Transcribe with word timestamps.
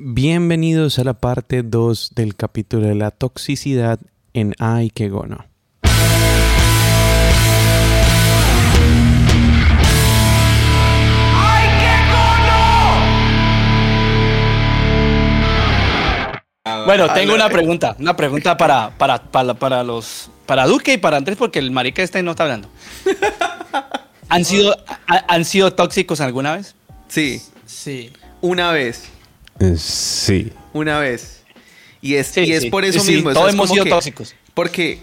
Bienvenidos 0.00 1.00
a 1.00 1.04
la 1.04 1.14
parte 1.14 1.64
2 1.64 2.12
del 2.14 2.36
capítulo 2.36 2.86
de 2.86 2.94
la 2.94 3.10
toxicidad 3.10 3.98
en 4.32 4.54
Ay, 4.60 4.90
qué 4.90 5.08
gono. 5.08 5.44
Bueno, 16.86 17.12
tengo 17.12 17.34
una 17.34 17.48
pregunta, 17.48 17.96
una 17.98 18.16
pregunta 18.16 18.56
para, 18.56 18.90
para, 18.96 19.22
para, 19.22 19.54
para 19.54 19.82
los 19.82 20.30
para 20.46 20.66
Duque 20.66 20.94
y 20.94 20.96
para 20.98 21.18
Andrés, 21.18 21.36
porque 21.36 21.58
el 21.58 21.70
marica 21.70 22.02
este 22.02 22.22
no 22.22 22.30
está 22.32 22.44
hablando. 22.44 22.68
¿Han 24.30 24.44
sido, 24.44 24.74
ha- 25.06 25.24
¿Han 25.28 25.44
sido 25.44 25.72
tóxicos 25.74 26.20
alguna 26.20 26.56
vez? 26.56 26.74
Sí, 27.08 27.42
Sí. 27.66 28.12
una 28.40 28.70
vez. 28.72 29.10
Eh, 29.60 29.74
Sí. 29.76 30.52
Una 30.72 30.98
vez. 30.98 31.42
Y 32.00 32.14
es, 32.14 32.28
Sí, 32.28 32.40
y 32.42 32.52
es 32.52 32.62
sí. 32.64 32.70
por 32.70 32.84
eso 32.84 33.00
Sí, 33.00 33.16
mismo. 33.16 33.32
todos 33.32 33.48
es 33.48 33.54
hemos 33.54 33.70
sido 33.70 33.84
que- 33.84 33.90
tóxicos. 33.90 34.34
Porque. 34.54 35.00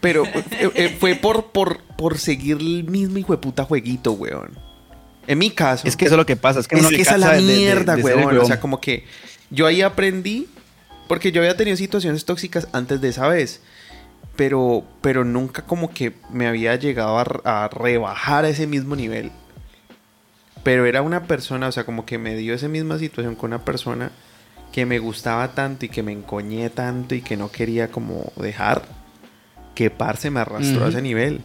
Pero 0.00 0.24
eh, 0.26 0.70
eh, 0.74 0.96
fue 0.98 1.14
por, 1.14 1.52
por, 1.52 1.78
por 1.96 2.18
seguir 2.18 2.56
el 2.56 2.84
mismo 2.84 3.18
hijo 3.18 3.32
de 3.32 3.38
puta 3.38 3.64
jueguito, 3.64 4.12
weón. 4.12 4.58
En 5.28 5.38
mi 5.38 5.50
caso. 5.50 5.86
Es 5.86 5.96
que 5.96 6.06
eso 6.06 6.14
es 6.14 6.18
lo 6.18 6.26
que 6.26 6.34
pasa, 6.36 6.58
es 6.60 6.66
que 6.66 6.76
es 6.76 6.86
que 6.88 7.02
esa 7.02 7.14
es 7.14 7.20
la 7.20 7.32
de- 7.34 7.42
de- 7.42 7.46
de- 7.52 7.56
mierda, 7.58 7.94
de 7.96 8.02
weón. 8.02 8.38
O 8.38 8.44
sea, 8.44 8.58
como 8.58 8.80
que 8.80 9.04
yo 9.50 9.66
ahí 9.66 9.82
aprendí. 9.82 10.48
Porque 11.08 11.30
yo 11.30 11.42
había 11.42 11.56
tenido 11.56 11.76
situaciones 11.76 12.24
tóxicas 12.24 12.68
antes 12.72 13.00
de 13.02 13.08
esa 13.10 13.28
vez. 13.28 13.60
Pero, 14.36 14.84
pero 15.02 15.24
nunca 15.24 15.62
como 15.62 15.90
que 15.92 16.14
me 16.30 16.46
había 16.46 16.74
llegado 16.76 17.18
a 17.44 17.68
rebajar 17.68 18.44
a 18.46 18.48
ese 18.48 18.66
mismo 18.66 18.96
nivel. 18.96 19.30
Pero 20.62 20.86
era 20.86 21.02
una 21.02 21.24
persona, 21.24 21.68
o 21.68 21.72
sea, 21.72 21.84
como 21.84 22.06
que 22.06 22.18
me 22.18 22.36
dio 22.36 22.54
esa 22.54 22.68
misma 22.68 22.98
situación 22.98 23.34
con 23.34 23.50
una 23.50 23.64
persona 23.64 24.12
que 24.72 24.86
me 24.86 24.98
gustaba 24.98 25.54
tanto 25.54 25.84
y 25.86 25.88
que 25.88 26.02
me 26.02 26.12
encoñé 26.12 26.70
tanto 26.70 27.14
y 27.14 27.20
que 27.20 27.36
no 27.36 27.50
quería 27.50 27.90
como 27.90 28.32
dejar. 28.36 28.82
Que 29.74 29.90
parce 29.90 30.30
me 30.30 30.40
arrastró 30.40 30.84
a 30.84 30.88
ese 30.88 31.02
nivel. 31.02 31.42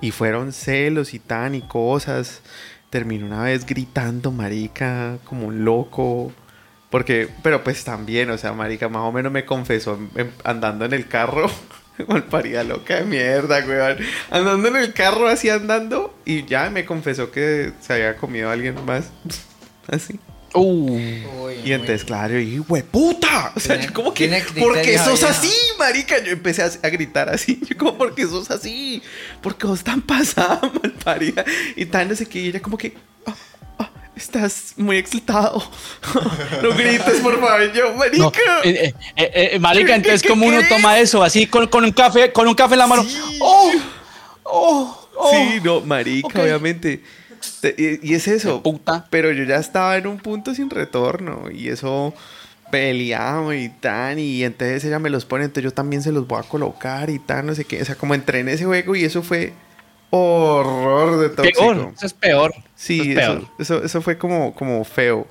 Y 0.00 0.10
fueron 0.10 0.52
celos 0.52 1.14
y 1.14 1.18
tan 1.18 1.54
y 1.54 1.62
cosas. 1.62 2.42
Terminé 2.90 3.24
una 3.24 3.42
vez 3.42 3.66
gritando, 3.66 4.30
marica, 4.30 5.18
como 5.24 5.46
un 5.46 5.64
loco. 5.64 6.32
Porque, 6.90 7.28
pero 7.42 7.64
pues 7.64 7.84
también, 7.84 8.30
o 8.30 8.38
sea, 8.38 8.52
marica, 8.52 8.88
más 8.88 9.02
o 9.02 9.12
menos 9.12 9.32
me 9.32 9.44
confesó 9.44 9.98
andando 10.44 10.84
en 10.84 10.92
el 10.92 11.08
carro. 11.08 11.50
Mal 12.08 12.24
parida 12.24 12.64
loca 12.64 12.96
de 12.96 13.04
mierda, 13.04 13.64
weón. 13.66 13.98
Andando 14.30 14.68
en 14.68 14.76
el 14.76 14.92
carro 14.92 15.28
así 15.28 15.48
andando. 15.48 16.16
Y 16.24 16.44
ya 16.44 16.70
me 16.70 16.84
confesó 16.84 17.30
que 17.30 17.72
se 17.80 17.92
había 17.92 18.16
comido 18.16 18.50
a 18.50 18.52
alguien 18.52 18.84
más. 18.84 19.06
Así. 19.88 20.18
Uh, 20.54 20.96
Uy, 20.96 21.54
Y 21.64 21.72
entonces, 21.72 22.04
claro, 22.04 22.38
y 22.38 22.60
puta. 22.90 23.52
O 23.56 23.60
sea, 23.60 23.78
yo 23.78 23.92
como 23.92 24.14
que, 24.14 24.28
¿por 24.58 24.80
qué 24.80 24.96
sos 24.98 25.22
ahí, 25.24 25.30
así, 25.30 25.52
marica? 25.78 26.22
Yo 26.22 26.30
empecé 26.30 26.62
a, 26.62 26.70
a 26.80 26.88
gritar 26.90 27.28
así. 27.28 27.60
Yo 27.68 27.76
como, 27.76 27.98
¿por 27.98 28.14
qué 28.14 28.22
sos 28.24 28.50
así? 28.52 29.02
¿Por 29.42 29.56
qué 29.58 29.66
vos 29.66 29.82
tan 29.82 30.00
pasada, 30.00 30.60
malparida? 30.80 31.44
Y 31.74 31.86
tal, 31.86 32.08
no 32.08 32.14
sé 32.14 32.26
qué. 32.26 32.38
Y 32.38 32.48
ella 32.48 32.62
como 32.62 32.78
que, 32.78 32.94
"Ah, 32.96 33.00
ah, 33.00 33.13
estás 34.16 34.74
muy 34.76 34.96
excitado. 34.96 35.62
no 36.62 36.70
grites, 36.70 37.20
por 37.20 37.40
favor. 37.40 37.72
Yo, 37.72 37.94
marica. 37.94 38.18
no, 38.18 38.30
eh, 38.64 38.94
eh, 39.16 39.50
eh, 39.54 39.58
marica, 39.58 39.86
¿Qué- 39.88 39.94
entonces 39.94 40.22
como 40.22 40.46
uno 40.46 40.60
toma 40.68 40.98
eso 40.98 41.22
así 41.22 41.46
con, 41.46 41.66
con 41.68 41.84
un 41.84 41.92
café, 41.92 42.32
con 42.32 42.46
un 42.48 42.54
café 42.54 42.74
en 42.74 42.78
la 42.78 42.86
mano. 42.86 43.04
Sí. 43.04 43.18
Oh, 43.40 43.72
oh, 44.44 45.08
oh. 45.16 45.30
Sí, 45.32 45.60
no, 45.62 45.80
marica, 45.80 46.42
obviamente. 46.42 47.02
Te- 47.60 47.74
Y, 48.02 48.10
y 48.10 48.14
es 48.14 48.26
eso. 48.28 48.62
Puta. 48.62 49.06
Pero 49.10 49.30
yo 49.32 49.44
ya 49.44 49.56
estaba 49.56 49.96
en 49.96 50.06
un 50.06 50.18
punto 50.18 50.54
sin 50.54 50.70
retorno. 50.70 51.50
Y 51.50 51.68
eso 51.68 52.14
peleamos 52.70 53.54
y 53.54 53.68
tan. 53.68 54.18
Y 54.18 54.42
entonces 54.44 54.84
ella 54.84 54.98
me 54.98 55.10
los 55.10 55.24
pone. 55.24 55.44
Entonces 55.44 55.64
yo 55.64 55.70
también 55.72 56.02
se 56.02 56.12
los 56.12 56.26
voy 56.26 56.40
a 56.40 56.42
colocar 56.48 57.10
y 57.10 57.18
tan, 57.18 57.46
no 57.46 57.54
sé 57.54 57.64
qué. 57.64 57.82
O 57.82 57.84
sea, 57.84 57.94
como 57.96 58.14
entré 58.14 58.40
en 58.40 58.48
ese 58.48 58.64
juego 58.64 58.96
y 58.96 59.04
eso 59.04 59.22
fue 59.22 59.52
horror 60.10 61.20
de 61.20 61.28
tóxico. 61.30 61.60
Peor, 61.60 61.92
eso 61.96 62.06
es 62.06 62.12
peor. 62.12 62.54
Sí, 62.74 63.00
eso 63.00 63.10
es 63.10 63.18
eso, 63.18 63.32
peor. 63.32 63.50
eso, 63.58 63.84
eso 63.84 64.02
fue 64.02 64.18
como, 64.18 64.54
como 64.54 64.84
feo. 64.84 65.26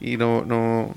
Y 0.00 0.16
no, 0.16 0.44
no, 0.44 0.94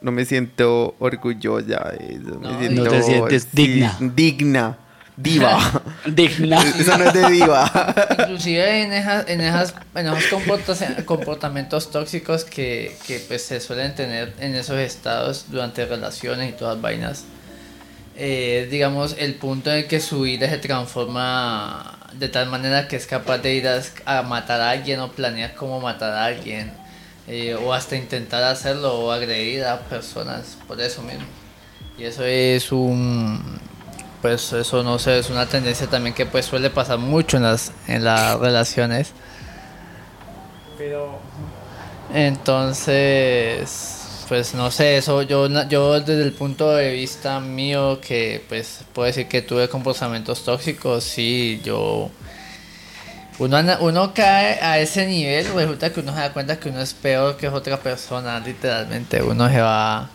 no 0.00 0.12
me 0.12 0.24
siento 0.24 0.94
orgullosa 0.98 1.92
de 1.92 2.14
eso. 2.14 2.38
No, 2.40 2.52
me 2.52 2.58
siento, 2.58 2.84
No 2.84 2.90
te 2.90 3.02
sientes 3.02 3.42
sí, 3.42 3.48
digna. 3.52 3.96
Digna. 4.00 4.78
Diva. 5.16 5.82
Digna. 6.06 6.62
eso 6.78 6.98
no 6.98 7.04
es 7.04 7.14
de 7.14 7.30
diva. 7.30 7.94
Inclusive 8.20 8.82
en, 8.82 8.92
esas, 8.92 9.28
en, 9.28 9.40
esas, 9.40 9.74
en 9.94 10.06
esos 10.08 11.04
comportamientos 11.04 11.90
tóxicos 11.90 12.44
que, 12.44 12.96
que, 13.06 13.20
pues, 13.20 13.42
se 13.42 13.60
suelen 13.60 13.94
tener 13.94 14.34
en 14.38 14.54
esos 14.54 14.78
estados 14.78 15.46
durante 15.48 15.86
relaciones 15.86 16.50
y 16.50 16.52
todas 16.52 16.80
vainas, 16.80 17.24
eh, 18.14 18.68
digamos, 18.70 19.16
el 19.18 19.34
punto 19.34 19.70
en 19.70 19.78
el 19.78 19.86
que 19.86 20.00
su 20.00 20.20
vida 20.20 20.50
se 20.50 20.58
transforma 20.58 21.95
de 22.12 22.28
tal 22.28 22.48
manera 22.48 22.88
que 22.88 22.96
es 22.96 23.06
capaz 23.06 23.38
de 23.38 23.54
ir 23.54 23.68
a, 23.68 23.80
a 24.04 24.22
matar 24.22 24.60
a 24.60 24.70
alguien 24.70 25.00
o 25.00 25.10
planear 25.12 25.54
cómo 25.54 25.80
matar 25.80 26.12
a 26.12 26.24
alguien, 26.24 26.72
eh, 27.28 27.54
o 27.54 27.72
hasta 27.72 27.96
intentar 27.96 28.42
hacerlo 28.44 28.98
o 28.98 29.12
agredir 29.12 29.64
a 29.64 29.80
personas 29.80 30.56
por 30.66 30.80
eso 30.80 31.02
mismo. 31.02 31.26
Y 31.98 32.04
eso 32.04 32.24
es 32.24 32.72
un 32.72 33.58
pues 34.22 34.52
eso 34.52 34.82
no 34.82 34.98
sé, 34.98 35.18
es 35.18 35.30
una 35.30 35.46
tendencia 35.46 35.86
también 35.86 36.14
que 36.14 36.26
pues 36.26 36.46
suele 36.46 36.70
pasar 36.70 36.98
mucho 36.98 37.36
en 37.36 37.44
las 37.44 37.72
en 37.86 38.04
las 38.04 38.38
relaciones. 38.38 39.12
Pero 40.78 41.18
entonces 42.12 43.95
pues 44.28 44.54
no 44.54 44.70
sé, 44.70 44.96
eso 44.98 45.22
yo 45.22 45.48
yo 45.68 46.00
desde 46.00 46.22
el 46.22 46.32
punto 46.32 46.70
de 46.74 46.92
vista 46.92 47.38
mío 47.40 48.00
que 48.00 48.42
pues 48.48 48.80
puedo 48.92 49.06
decir 49.06 49.28
que 49.28 49.42
tuve 49.42 49.68
comportamientos 49.68 50.44
tóxicos, 50.44 51.04
sí, 51.04 51.60
yo 51.64 52.10
uno, 53.38 53.58
uno 53.80 54.14
cae 54.14 54.58
a 54.62 54.78
ese 54.78 55.06
nivel, 55.06 55.46
resulta 55.54 55.92
que 55.92 56.00
uno 56.00 56.12
se 56.14 56.20
da 56.20 56.32
cuenta 56.32 56.58
que 56.58 56.70
uno 56.70 56.80
es 56.80 56.94
peor 56.94 57.36
que 57.36 57.48
otra 57.48 57.78
persona, 57.78 58.40
literalmente. 58.40 59.22
Uno 59.22 59.48
se 59.50 59.60
va 59.60 60.08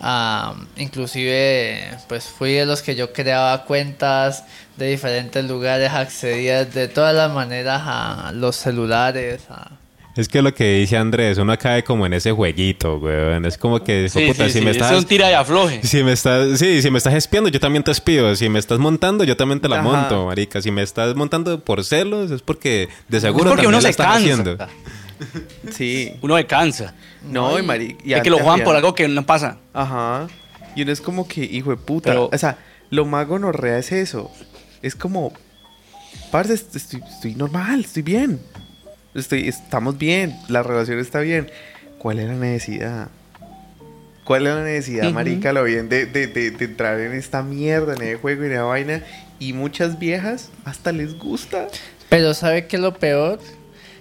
a... 0.00 0.54
Inclusive, 0.76 1.96
pues 2.08 2.24
fui 2.24 2.54
de 2.54 2.66
los 2.66 2.82
que 2.82 2.96
yo 2.96 3.12
creaba 3.12 3.64
cuentas 3.64 4.44
de 4.76 4.88
diferentes 4.88 5.44
lugares, 5.44 5.92
accedía 5.92 6.64
de 6.64 6.88
todas 6.88 7.14
las 7.14 7.30
maneras 7.32 7.82
a 7.84 8.32
los 8.34 8.56
celulares. 8.56 9.42
a- 9.50 9.70
Es 10.16 10.28
que 10.28 10.42
lo 10.42 10.52
que 10.52 10.74
dice 10.80 10.96
Andrés, 10.96 11.38
uno 11.38 11.56
cae 11.56 11.84
como 11.84 12.04
en 12.04 12.12
ese 12.12 12.32
jueguito, 12.32 12.96
weón. 12.98 13.44
Es 13.46 13.56
como 13.56 13.82
que, 13.82 14.08
Sí, 14.08 14.26
puta, 14.26 14.46
sí, 14.46 14.52
si 14.52 14.58
sí, 14.58 14.64
me 14.64 14.72
estás... 14.72 14.90
es 14.92 14.98
un 14.98 15.04
tira 15.04 15.30
y 15.30 15.34
afloje. 15.34 15.80
Si 15.84 16.02
me 16.02 16.12
estás, 16.12 16.58
sí, 16.58 16.82
si 16.82 16.90
me 16.90 16.98
estás 16.98 17.14
espiando, 17.14 17.48
yo 17.48 17.60
también 17.60 17.84
te 17.84 17.92
espío. 17.92 18.34
Si 18.34 18.48
me 18.48 18.58
estás 18.58 18.78
montando, 18.80 19.22
yo 19.24 19.36
también 19.36 19.60
te 19.60 19.68
la 19.68 19.76
Ajá. 19.80 19.84
monto, 19.84 20.26
marica. 20.26 20.60
Si 20.60 20.70
me 20.72 20.82
estás 20.82 21.14
montando 21.14 21.60
por 21.64 21.84
celos, 21.84 22.30
es 22.32 22.42
porque 22.42 22.88
de 23.08 23.20
seguro 23.20 23.50
porque 23.50 23.62
también 23.62 23.68
uno 23.68 23.76
la 23.78 23.82
se 23.82 23.90
estás 23.90 24.06
cansa. 24.06 24.18
haciendo. 24.18 24.66
Sí. 25.70 26.14
Uno 26.22 26.36
se 26.38 26.46
cansa. 26.46 26.94
No, 27.30 27.58
y 27.58 27.62
mari- 27.62 27.96
y 28.04 28.14
es 28.14 28.22
que 28.22 28.30
lo 28.30 28.38
juegan 28.38 28.64
por 28.64 28.74
algo 28.74 28.94
que 28.94 29.06
no 29.06 29.24
pasa. 29.26 29.58
Ajá. 29.74 30.28
Y 30.74 30.82
uno 30.82 30.92
es 30.92 31.00
como 31.02 31.28
que, 31.28 31.44
hijo 31.44 31.70
de 31.70 31.76
puta. 31.76 32.08
Pero- 32.10 32.30
O 32.32 32.38
sea, 32.38 32.56
lo 32.90 33.04
más 33.04 33.26
gonorrea 33.28 33.78
es 33.78 33.92
eso. 33.92 34.30
Es 34.82 34.94
como, 34.96 35.32
parce, 36.30 36.54
est- 36.54 36.74
estoy, 36.74 37.02
estoy 37.06 37.34
normal, 37.34 37.80
estoy 37.80 38.02
bien. 38.02 38.40
Estoy, 39.14 39.48
estamos 39.48 39.98
bien, 39.98 40.36
la 40.48 40.62
relación 40.62 40.98
está 40.98 41.20
bien. 41.20 41.50
¿Cuál 41.98 42.20
es 42.20 42.28
la 42.28 42.34
necesidad? 42.34 43.08
¿Cuál 44.24 44.46
es 44.46 44.54
la 44.54 44.62
necesidad, 44.62 45.06
Ujú. 45.06 45.14
marica, 45.14 45.52
lo 45.52 45.64
bien 45.64 45.88
de, 45.88 46.06
de, 46.06 46.28
de, 46.28 46.52
de 46.52 46.64
entrar 46.64 47.00
en 47.00 47.12
esta 47.12 47.42
mierda, 47.42 47.94
en 47.94 48.02
el 48.02 48.16
juego 48.16 48.44
y 48.44 48.46
en 48.46 48.54
la 48.54 48.62
vaina? 48.62 49.02
Y 49.40 49.52
muchas 49.52 49.98
viejas 49.98 50.50
hasta 50.64 50.92
les 50.92 51.18
gusta. 51.18 51.66
Pero 52.08 52.34
¿sabe 52.34 52.66
qué 52.66 52.76
es 52.76 52.82
lo 52.82 52.94
peor? 52.94 53.40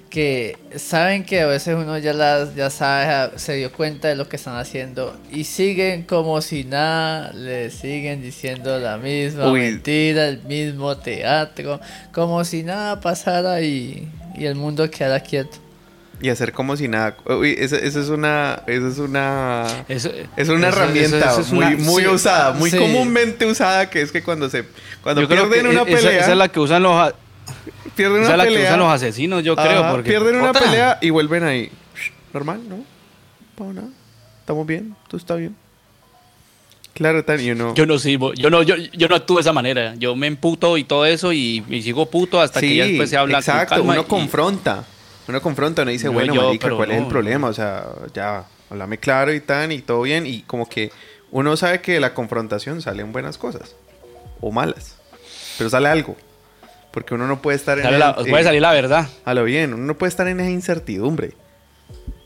Que 0.09 0.58
saben 0.75 1.24
que 1.24 1.41
a 1.41 1.46
veces 1.47 1.76
uno 1.76 1.97
ya 2.00 2.14
las 2.14 2.56
ya 2.56 2.70
sabe, 2.70 3.38
se 3.40 3.53
dio 3.53 3.72
cuenta 3.72 4.08
de 4.08 4.16
lo 4.16 4.28
que 4.28 4.36
están 4.38 4.56
haciendo 4.58 5.16
y 5.32 5.44
siguen 5.44 6.03
como 6.03 6.41
si 6.41 6.64
nada, 6.64 7.32
le 7.34 7.70
siguen 7.70 8.22
diciendo 8.22 8.79
la 8.79 8.97
misma 8.97 9.52
Uy. 9.52 9.59
mentira, 9.61 10.28
el 10.28 10.41
mismo 10.44 10.97
teatro, 10.97 11.79
como 12.11 12.44
si 12.44 12.64
nada 12.64 13.00
pasara 13.00 13.61
y, 13.61 14.09
y 14.35 14.46
el 14.46 14.55
mundo 14.55 14.90
quedara 14.90 15.20
quieto. 15.22 15.58
Y 16.22 16.28
hacer 16.29 16.52
como 16.52 16.76
si 16.76 16.90
nada. 16.90 17.16
Uy, 17.26 17.55
eso, 17.58 17.78
eso 17.78 18.02
es 18.02 18.09
una. 18.09 18.61
Eso 18.67 18.87
es 18.90 18.97
una. 18.97 19.66
Eso- 19.87 20.11
Es 20.35 20.49
una 20.49 20.67
eso- 20.67 20.78
herramienta 20.78 21.17
eso- 21.17 21.29
eso 21.29 21.40
es 21.41 21.52
muy, 21.53 21.66
una- 21.66 21.78
muy 21.78 22.03
sí. 22.03 22.09
usada, 22.09 22.52
muy 22.53 22.70
sí. 22.72 22.78
comúnmente 22.78 23.46
usada, 23.46 23.90
que 23.90 24.02
es 24.02 24.11
que 24.11 24.22
cuando 24.22 24.49
se 24.49 24.66
cuando 25.02 25.22
Yo 25.22 25.29
pierden 25.29 25.49
que 25.64 25.70
una 25.70 25.81
esa- 25.84 25.85
pelea, 25.85 26.20
Esa, 26.22 26.31
es 26.31 26.37
la 26.37 26.49
que 26.49 26.59
usan 26.59 26.84
los, 26.84 27.14
pierden 27.96 28.23
esa 28.23 28.26
una 28.26 28.31
es 28.34 28.37
la 28.37 28.43
que 28.43 28.49
pelea, 28.49 28.67
usan 28.70 28.79
los 28.79 28.91
asesinos, 28.93 29.43
yo 29.46 29.55
creo. 29.55 29.79
ajá, 29.79 29.91
Porque, 29.91 30.09
pierden 30.09 30.35
una 30.35 30.52
Puta. 30.52 30.66
pelea 30.66 30.97
y 30.99 31.09
vuelven 31.09 31.43
ahí. 31.46 31.72
Normal, 32.34 32.61
¿no? 32.67 32.84
No, 33.66 33.73
nada. 33.73 33.87
Estamos 34.41 34.67
bien, 34.67 34.96
tú 35.08 35.16
estás 35.16 35.37
bien. 35.37 35.55
Claro, 36.94 37.24
tan 37.24 37.40
y 37.40 37.52
uno. 37.52 37.74
Yo 37.76 37.86
no 37.86 37.96
yo 37.97 38.50
no, 38.50 38.62
yo, 38.64 38.76
yo 38.76 39.08
no 39.08 39.16
actúo 39.16 39.38
de 39.38 39.41
esa 39.41 39.53
manera. 39.53 39.96
Yo 39.97 40.16
me 40.16 40.28
emputo 40.28 40.78
y 40.78 40.84
todo 40.84 41.06
eso 41.06 41.32
y, 41.32 41.64
y 41.70 41.82
sigo 41.82 42.09
puto 42.09 42.41
hasta 42.41 42.59
que 42.59 42.76
ya 42.76 42.86
después 42.86 43.09
se 43.09 43.18
habla 43.18 43.38
exacto, 43.40 43.76
con 43.76 43.78
calma 43.88 43.94
uno 43.94 44.02
y- 44.02 44.06
confronta. 44.06 44.84
Uno 45.28 45.41
confronta, 45.41 45.84
uno 45.84 45.91
dice, 45.91 46.08
No, 46.08 46.14
bueno, 46.14 46.34
yo, 46.34 46.46
marica, 46.47 46.70
¿cuál 46.72 46.91
es 46.91 46.97
el 46.97 47.03
no, 47.03 47.09
problema? 47.09 47.47
O 47.47 47.53
sea, 47.53 47.86
ya, 48.14 48.46
háblame 48.70 48.97
claro 48.97 49.34
y 49.34 49.40
tan, 49.40 49.72
y 49.72 49.80
todo 49.80 50.02
bien. 50.02 50.26
Y 50.26 50.41
como 50.41 50.68
que 50.68 50.91
uno 51.32 51.56
sabe 51.56 51.82
que 51.82 51.94
de 51.94 52.00
la 52.00 52.14
confrontación 52.14 52.82
salen 52.82 53.12
buenas 53.12 53.38
cosas. 53.38 53.76
O 54.42 54.52
malas. 54.52 54.96
Pero 55.58 55.70
sale 55.70 55.88
algo. 55.88 56.18
Porque 56.92 57.14
uno 57.14 57.28
no 57.28 57.42
puede 57.42 57.56
estar 57.58 57.78
en... 57.78 57.85
El- 57.85 58.00
la- 58.00 58.16
puede 58.16 58.42
eh, 58.42 58.44
salir 58.44 58.62
la 58.62 58.74
verdad. 58.74 59.08
A 59.24 59.34
lo 59.35 59.44
bien, 59.44 59.74
uno 59.74 59.84
no 59.85 59.96
puede 59.97 60.09
estar 60.09 60.28
en 60.28 60.40
esa 60.40 60.50
incertidumbre. 60.50 61.34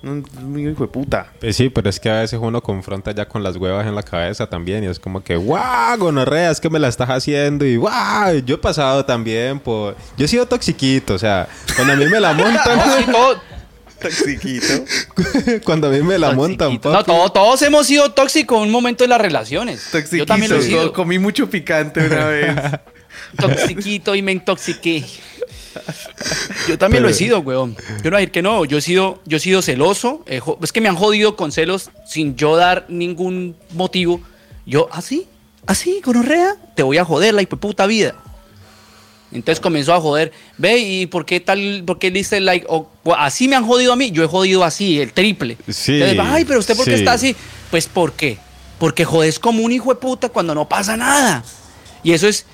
Un 0.03 0.25
un 0.44 0.59
hijo 0.59 0.83
de 0.83 0.88
puta. 0.89 1.31
Pues 1.39 1.55
sí, 1.55 1.69
pero 1.69 1.89
es 1.89 2.00
que 2.00 2.09
a 2.09 2.19
veces 2.21 2.38
uno 2.41 2.61
confronta 2.61 3.11
ya 3.11 3.25
con 3.27 3.41
las 3.41 3.55
huevas 3.55 3.88
en 3.88 3.95
la 3.95 4.03
cabeza 4.03 4.47
también 4.47 4.83
y 4.83 4.88
es 4.88 5.00
como 5.00 5.23
que, 5.23 5.35
guau, 5.38 5.97
gonorrea, 5.97 6.51
es 6.51 6.59
que 6.59 6.69
me 6.69 6.77
la 6.79 6.89
estás 6.89 7.09
haciendo 7.09 7.65
y 7.65 7.77
guau, 7.77 8.39
yo 8.45 8.55
he 8.55 8.57
pasado 8.57 9.05
también 9.05 9.59
por... 9.59 9.95
Yo 10.17 10.25
he 10.25 10.27
sido 10.27 10.45
toxiquito, 10.45 11.13
o 11.13 11.19
sea, 11.19 11.47
cuando 11.75 11.94
a 11.94 11.95
mí 11.95 12.05
me 12.05 12.19
la 12.19 12.33
montan, 12.33 12.77
No, 13.11 13.53
Toxiquito. 14.01 14.65
cuando 15.63 15.88
a 15.88 15.91
mí 15.91 16.01
me 16.01 16.17
la 16.19 16.31
montan, 16.33 16.73
no, 16.73 16.81
papi. 16.81 17.06
todo- 17.06 17.31
todos 17.31 17.61
hemos 17.61 17.88
sido 17.88 18.11
tóxicos 18.11 18.57
en 18.57 18.63
un 18.65 18.71
momento 18.71 19.06
de 19.06 19.07
las 19.07 19.21
relaciones. 19.21 19.88
Toxiquito. 19.91 20.17
Yo 20.17 20.25
también 20.25 20.51
lo 20.51 20.57
he 20.57 20.61
sido. 20.63 20.91
Comí 20.91 21.19
mucho 21.19 21.49
picante 21.49 22.06
una 22.06 22.25
vez. 22.25 22.56
Toxiquito 23.39 24.13
y 24.15 24.21
me 24.21 24.33
intoxiqué. 24.33 25.06
Yo 26.67 26.77
también 26.77 27.03
lo 27.03 27.09
he 27.09 27.13
sido, 27.13 27.39
weón. 27.39 27.75
Yo 27.75 28.05
no 28.05 28.11
voy 28.11 28.15
a 28.15 28.19
decir 28.19 28.31
que 28.31 28.41
no. 28.41 28.65
Yo 28.65 28.77
he 28.77 28.81
sido, 28.81 29.21
yo 29.25 29.37
he 29.37 29.39
sido 29.39 29.61
celoso. 29.61 30.23
jo- 30.41 30.57
es 30.61 30.71
que 30.71 30.81
me 30.81 30.89
han 30.89 30.95
jodido 30.95 31.35
con 31.35 31.51
celos 31.51 31.89
sin 32.07 32.35
yo 32.35 32.55
dar 32.55 32.85
ningún 32.89 33.55
motivo. 33.71 34.21
Yo, 34.65 34.87
así, 34.91 35.27
así, 35.65 36.01
gonorrea, 36.03 36.55
te 36.75 36.83
voy 36.83 36.97
a 36.97 37.05
joder 37.05 37.33
la 37.33 37.43
puta 37.43 37.85
vida. 37.85 38.15
Entonces 39.31 39.59
comenzó 39.59 39.93
a 39.93 39.99
joder. 39.99 40.31
Ve, 40.57 40.77
¿y 40.77 41.05
por 41.07 41.25
qué 41.25 41.39
tal? 41.39 41.83
¿Por 41.85 41.97
qué 41.97 42.11
diste 42.11 42.39
like? 42.39 42.65
O, 42.69 42.89
o 43.03 43.15
así 43.15 43.47
me 43.47 43.55
han 43.55 43.65
jodido 43.65 43.91
a 43.93 43.95
mí. 43.95 44.11
Yo 44.11 44.23
he 44.23 44.27
jodido 44.27 44.63
así, 44.63 44.99
el 45.01 45.11
triple. 45.11 45.57
Sí, 45.69 45.93
Entonces, 46.01 46.19
Ay, 46.21 46.45
pero 46.45 46.59
usted, 46.59 46.75
¿por 46.75 46.85
qué 46.85 46.91
sí. 46.93 46.99
está 46.99 47.13
así? 47.13 47.35
Pues, 47.71 47.87
¿por 47.87 48.13
qué? 48.13 48.37
Porque 48.77 49.05
jodes 49.05 49.39
como 49.39 49.63
un 49.63 49.71
hijo 49.71 49.89
de 49.93 49.99
puta 49.99 50.29
cuando 50.29 50.53
no 50.53 50.69
pasa 50.69 50.95
nada. 50.97 51.43
Y 52.03 52.11
eso 52.11 52.27
es 52.27 52.45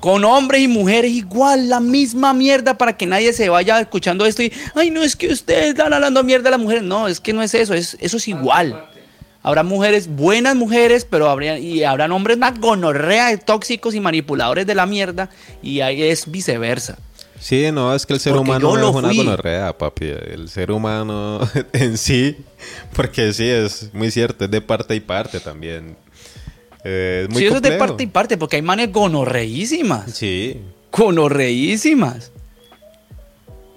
con 0.00 0.24
hombres 0.24 0.62
y 0.62 0.68
mujeres 0.68 1.10
igual, 1.10 1.68
la 1.68 1.80
misma 1.80 2.32
mierda 2.32 2.78
para 2.78 2.96
que 2.96 3.06
nadie 3.06 3.32
se 3.32 3.48
vaya 3.48 3.80
escuchando 3.80 4.26
esto 4.26 4.42
y, 4.42 4.52
ay, 4.74 4.90
no 4.90 5.02
es 5.02 5.16
que 5.16 5.28
ustedes 5.28 5.70
están 5.70 5.92
hablando 5.92 6.22
mierda 6.22 6.48
a 6.48 6.52
las 6.52 6.60
mujeres. 6.60 6.82
No, 6.82 7.08
es 7.08 7.20
que 7.20 7.32
no 7.32 7.42
es 7.42 7.54
eso, 7.54 7.74
es, 7.74 7.96
eso 8.00 8.16
es 8.16 8.28
igual. 8.28 8.88
Habrá 9.42 9.62
mujeres, 9.62 10.08
buenas 10.08 10.56
mujeres, 10.56 11.06
pero 11.08 11.30
habría, 11.30 11.58
y 11.58 11.84
habrán 11.84 12.12
hombres 12.12 12.38
más 12.38 12.58
gonorrea, 12.58 13.36
tóxicos 13.38 13.94
y 13.94 14.00
manipuladores 14.00 14.66
de 14.66 14.74
la 14.74 14.84
mierda, 14.84 15.30
y 15.62 15.80
ahí 15.80 16.02
es 16.02 16.30
viceversa. 16.30 16.98
Sí, 17.40 17.70
no, 17.72 17.94
es 17.94 18.04
que 18.04 18.14
el 18.14 18.20
ser 18.20 18.32
Porque 18.32 18.50
humano 18.50 18.76
no 18.76 18.90
es 18.90 18.96
una 18.96 19.12
gonorrea, 19.12 19.78
papi. 19.78 20.06
El 20.06 20.48
ser 20.48 20.72
humano 20.72 21.40
en 21.72 21.96
sí, 21.96 22.36
porque 22.94 23.32
sí, 23.32 23.48
es 23.48 23.90
muy 23.94 24.10
cierto, 24.10 24.44
es 24.44 24.50
de 24.50 24.60
parte 24.60 24.94
y 24.96 25.00
parte 25.00 25.38
también. 25.40 25.96
Eh, 26.90 27.24
es 27.24 27.30
muy 27.30 27.42
sí, 27.42 27.46
eso 27.48 27.56
es 27.56 27.62
de 27.62 27.72
parte 27.72 28.02
y 28.02 28.06
parte, 28.06 28.38
porque 28.38 28.56
hay 28.56 28.62
manes 28.62 28.90
gonorreísimas. 28.90 30.10
Sí, 30.14 30.58
Gonorreísimas. 30.90 32.32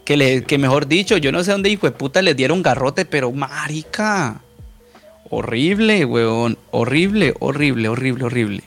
Que, 0.06 0.16
le, 0.16 0.44
que 0.44 0.58
mejor 0.58 0.88
dicho, 0.88 1.18
yo 1.18 1.34
no 1.34 1.44
sé 1.44 1.52
dónde 1.52 1.70
hijo 1.70 1.88
de 1.88 1.92
puta 1.92 2.22
les 2.22 2.38
dieron 2.38 2.64
garrote, 2.64 3.04
pero 3.04 3.30
marica. 3.34 4.42
Horrible, 5.30 6.06
weón. 6.06 6.58
Horrible, 6.72 7.34
horrible, 7.40 7.90
horrible, 7.90 8.24
horrible. 8.24 8.64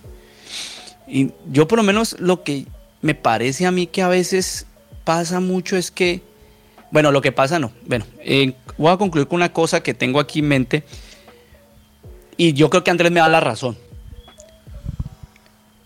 Y 1.08 1.30
yo 1.50 1.66
por 1.66 1.78
lo 1.78 1.82
menos 1.82 2.16
lo 2.20 2.42
que 2.42 2.66
me 3.00 3.14
parece 3.14 3.64
a 3.64 3.70
mí 3.70 3.86
que 3.86 4.02
a 4.02 4.08
veces 4.08 4.66
pasa 5.04 5.40
mucho 5.40 5.76
es 5.78 5.90
que, 5.90 6.20
bueno, 6.90 7.12
lo 7.12 7.22
que 7.22 7.32
pasa 7.32 7.58
no. 7.58 7.72
Bueno, 7.86 8.04
eh, 8.20 8.52
voy 8.76 8.92
a 8.92 8.98
concluir 8.98 9.26
con 9.26 9.36
una 9.36 9.52
cosa 9.52 9.82
que 9.82 9.94
tengo 9.94 10.20
aquí 10.20 10.40
en 10.40 10.48
mente. 10.48 10.84
Y 12.36 12.52
yo 12.52 12.68
creo 12.68 12.84
que 12.84 12.90
Andrés 12.90 13.10
me 13.10 13.20
da 13.20 13.28
la 13.28 13.40
razón. 13.40 13.76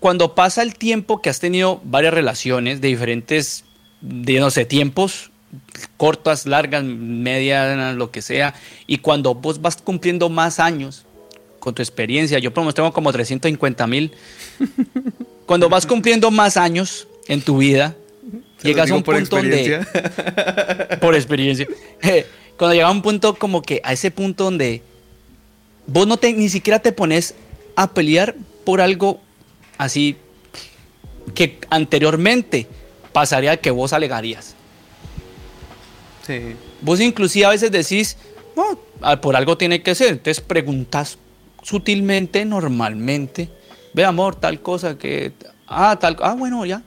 Cuando 0.01 0.35
pasa 0.35 0.63
el 0.63 0.75
tiempo 0.75 1.21
que 1.21 1.31
has 1.31 1.41
tenido 1.41 1.81
varias 1.85 2.15
relaciones 2.15 2.81
de 2.81 2.89
diferentes, 2.89 3.65
de 4.01 4.39
no 4.39 4.51
sé, 4.51 4.65
tiempos, 4.65 5.31
cortas, 5.97 6.47
largas, 6.47 6.85
medianas, 6.85 7.97
lo 7.97 8.11
que 8.11 8.23
sea, 8.23 8.55
y 8.87 8.99
cuando 8.99 9.35
vos 9.35 9.61
vas 9.61 9.77
cumpliendo 9.77 10.29
más 10.29 10.61
años 10.61 11.05
con 11.59 11.75
tu 11.75 11.83
experiencia, 11.83 12.39
yo 12.39 12.53
por 12.53 12.63
lo 12.63 12.67
menos 12.67 12.75
tengo 12.77 12.93
como 12.93 13.13
350 13.13 13.87
mil, 13.87 14.13
cuando 15.47 15.69
vas 15.69 15.87
cumpliendo 15.87 16.31
más 16.31 16.57
años 16.57 17.09
en 17.27 17.43
tu 17.43 17.59
vida, 17.59 17.97
Se 18.59 18.69
llegas 18.69 18.91
a 18.91 18.95
un 18.95 19.03
punto 19.03 19.37
donde 19.37 19.81
por 21.01 21.15
experiencia. 21.15 21.67
Cuando 22.59 22.75
llega 22.75 22.89
a 22.89 22.91
un 22.91 23.03
punto 23.03 23.37
como 23.37 23.63
que 23.63 23.81
a 23.85 23.93
ese 23.93 24.11
punto 24.11 24.43
donde 24.43 24.83
vos 25.87 26.09
no 26.09 26.17
te 26.17 26.33
ni 26.33 26.49
siquiera 26.49 26.81
te 26.81 26.91
pones 26.91 27.37
a 27.77 27.95
pelear 27.95 28.35
por 28.65 28.81
algo 28.81 29.21
así 29.79 30.17
que 31.35 31.59
anteriormente 31.71 32.67
pasaría 33.13 33.57
que 33.57 33.71
vos 33.71 33.93
alegarías. 33.93 34.55
Sí. 36.27 36.57
Vos 36.83 37.01
inclusive 37.01 37.47
a 37.47 37.51
veces 37.51 37.71
decís, 37.71 38.17
no, 38.55 38.79
ah, 39.01 39.21
por 39.21 39.37
algo 39.37 39.57
tiene 39.57 39.83
que 39.83 39.95
ser. 39.95 40.09
Entonces 40.09 40.41
preguntas 40.41 41.19
sutilmente, 41.63 42.45
normalmente, 42.45 43.49
ve 43.95 44.05
amor, 44.05 44.37
tal 44.37 44.61
cosa 44.61 44.99
que, 44.99 45.33
ah, 45.67 45.97
tal, 45.99 46.17
ah, 46.21 46.35
bueno, 46.35 46.65
ya. 46.67 46.83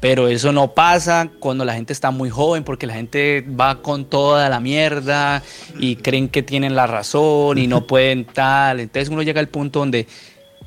Pero 0.00 0.26
eso 0.26 0.50
no 0.50 0.72
pasa 0.72 1.30
cuando 1.38 1.64
la 1.64 1.74
gente 1.74 1.92
está 1.92 2.10
muy 2.10 2.28
joven, 2.28 2.64
porque 2.64 2.88
la 2.88 2.94
gente 2.94 3.46
va 3.48 3.82
con 3.82 4.04
toda 4.06 4.48
la 4.48 4.58
mierda 4.58 5.44
y 5.78 5.94
creen 5.94 6.28
que 6.28 6.42
tienen 6.42 6.74
la 6.74 6.88
razón 6.88 7.56
y 7.58 7.68
no 7.68 7.86
pueden 7.86 8.24
tal. 8.24 8.80
Entonces 8.80 9.10
uno 9.10 9.22
llega 9.22 9.38
al 9.38 9.48
punto 9.48 9.78
donde 9.78 10.08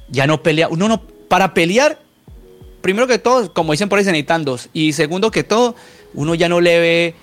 ya 0.10 0.28
no 0.28 0.42
pelea. 0.44 0.68
Uno 0.70 0.88
no, 0.88 1.02
para 1.28 1.54
pelear, 1.54 2.00
primero 2.82 3.08
que 3.08 3.20
todo, 3.20 3.54
como 3.54 3.72
dicen 3.72 3.90
por 3.90 4.00
ahí, 4.00 4.06
se 4.06 4.12
necesitan 4.12 4.46
dos. 4.46 4.70
Y 4.74 4.94
segundo 4.94 5.32
que 5.32 5.44
todo, 5.44 5.76
uno 6.14 6.36
ya 6.36 6.50
no 6.50 6.62
le 6.62 6.80
ve, 6.80 7.16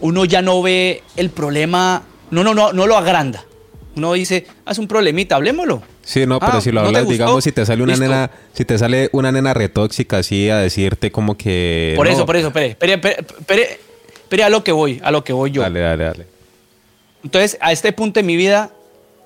uno 0.00 0.24
ya 0.24 0.42
no 0.42 0.62
ve 0.62 1.02
el 1.16 1.30
problema, 1.30 2.02
no, 2.30 2.42
no, 2.44 2.54
no, 2.54 2.72
no 2.72 2.86
lo 2.86 2.96
agranda. 2.96 3.44
Uno 3.96 4.12
dice, 4.12 4.46
haz 4.66 4.78
un 4.78 4.88
problemita, 4.88 5.36
hablemoslo. 5.36 5.82
Sí, 6.02 6.26
no, 6.26 6.38
pero 6.38 6.52
Ah, 6.52 6.60
si 6.60 6.70
lo 6.70 6.82
¿no 6.82 6.90
te 6.92 6.98
hablas, 6.98 7.10
digamos, 7.10 7.42
si 7.42 7.50
te 7.50 7.64
sale 7.64 7.82
una 7.82 7.92
Listo. 7.94 8.04
nena, 8.04 8.30
si 8.52 8.64
te 8.64 8.78
sale 8.78 9.08
una 9.12 9.32
nena 9.32 9.54
retóxica 9.54 10.18
así 10.18 10.50
a 10.50 10.58
decirte 10.58 11.10
como 11.10 11.36
que. 11.36 11.94
Por 11.96 12.06
no. 12.06 12.12
eso, 12.12 12.26
por 12.26 12.36
eso, 12.36 12.48
espere, 12.48 12.70
espere, 12.70 12.92
espere, 12.92 13.80
espere, 14.22 14.44
a 14.44 14.50
lo 14.50 14.62
que 14.62 14.72
voy, 14.72 15.00
a 15.02 15.10
lo 15.10 15.24
que 15.24 15.32
voy 15.32 15.50
yo. 15.50 15.62
Dale, 15.62 15.80
dale, 15.80 16.04
dale. 16.04 16.26
Entonces, 17.24 17.56
a 17.60 17.72
este 17.72 17.92
punto 17.92 18.20
de 18.20 18.24
mi 18.24 18.36
vida, 18.36 18.70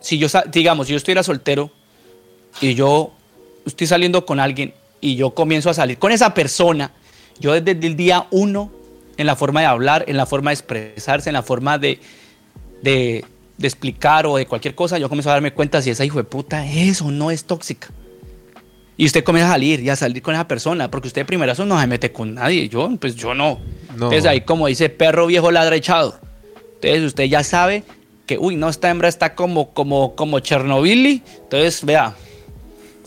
si 0.00 0.19
yo, 0.19 0.29
digamos, 0.52 0.87
si 0.87 0.92
yo 0.92 0.97
estuviera 0.97 1.23
soltero 1.23 1.71
y 2.61 2.75
yo 2.75 3.12
estoy 3.66 3.87
saliendo 3.87 4.26
con 4.26 4.40
alguien 4.40 4.75
y 5.00 5.16
yo 5.16 5.30
comienzo 5.30 5.71
a 5.71 5.75
salir 5.75 5.99
con 5.99 6.12
esa 6.12 6.35
persona, 6.35 6.92
yo 7.38 7.59
desde 7.59 7.87
el 7.87 7.97
día 7.97 8.26
uno, 8.30 8.71
en 9.16 9.26
la 9.26 9.37
forma 9.37 9.61
de 9.61 9.66
hablar, 9.66 10.04
en 10.09 10.16
la 10.16 10.26
forma 10.26 10.50
de 10.50 10.54
expresarse, 10.54 11.30
en 11.30 11.35
la 11.35 11.42
forma 11.42 11.78
de, 11.78 11.99
de, 12.83 13.25
de 13.57 13.66
explicar 13.66 14.26
o 14.26 14.37
de 14.37 14.47
cualquier 14.47 14.75
cosa, 14.75 14.99
yo 14.99 15.09
comienzo 15.09 15.30
a 15.30 15.35
darme 15.35 15.52
cuenta 15.52 15.80
si 15.83 15.90
esa 15.90 16.04
hijo 16.04 16.19
de 16.19 16.25
puta 16.25 16.66
es 16.66 17.00
o 17.02 17.11
no 17.11 17.30
es 17.30 17.45
tóxica. 17.45 17.88
Y 18.97 19.07
usted 19.07 19.25
comienza 19.25 19.49
a 19.49 19.54
salir 19.54 19.80
y 19.80 19.88
a 19.88 19.97
salir 19.97 20.23
con 20.23 20.35
esa 20.35 20.47
persona, 20.47 20.90
porque 20.90 21.09
usted 21.09 21.23
de 21.23 21.25
primerazo 21.25 21.64
no 21.64 21.80
se 21.80 21.87
mete 21.87 22.12
con 22.12 22.35
nadie. 22.35 22.69
Yo, 22.69 22.90
pues 23.00 23.16
yo 23.16 23.33
no. 23.33 23.59
No. 23.97 24.07
Entonces 24.07 24.26
ahí 24.26 24.42
como 24.42 24.66
dice 24.66 24.90
perro 24.90 25.26
viejo 25.26 25.50
ladra 25.50 25.75
echado. 25.76 26.21
Entonces 26.75 27.04
usted 27.04 27.25
ya 27.25 27.42
sabe 27.42 27.83
que, 28.26 28.38
uy, 28.38 28.57
no, 28.57 28.69
esta 28.69 28.90
hembra 28.90 29.09
está 29.09 29.35
como, 29.35 29.71
como, 29.71 30.14
como 30.14 30.38
Chernobyl. 30.40 31.23
Entonces, 31.42 31.85
vea, 31.85 32.14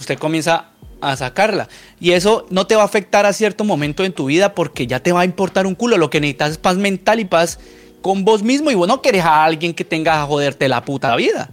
usted 0.03 0.19
comienza 0.19 0.65
a 1.01 1.15
sacarla. 1.17 1.67
Y 1.99 2.11
eso 2.11 2.45
no 2.49 2.67
te 2.67 2.75
va 2.75 2.83
a 2.83 2.85
afectar 2.85 3.25
a 3.25 3.33
cierto 3.33 3.63
momento 3.63 4.03
en 4.05 4.13
tu 4.13 4.25
vida 4.25 4.53
porque 4.53 4.87
ya 4.87 4.99
te 5.01 5.11
va 5.11 5.21
a 5.21 5.25
importar 5.25 5.65
un 5.67 5.75
culo. 5.75 5.97
Lo 5.97 6.09
que 6.09 6.19
necesitas 6.21 6.51
es 6.51 6.57
paz 6.57 6.77
mental 6.77 7.19
y 7.19 7.25
paz 7.25 7.59
con 8.01 8.23
vos 8.23 8.41
mismo. 8.43 8.71
Y 8.71 8.75
vos 8.75 8.87
no 8.87 9.01
querés 9.01 9.23
a 9.25 9.43
alguien 9.43 9.73
que 9.73 9.83
tenga 9.83 10.21
a 10.21 10.25
joderte 10.25 10.67
la 10.69 10.85
puta 10.85 11.15
vida. 11.15 11.49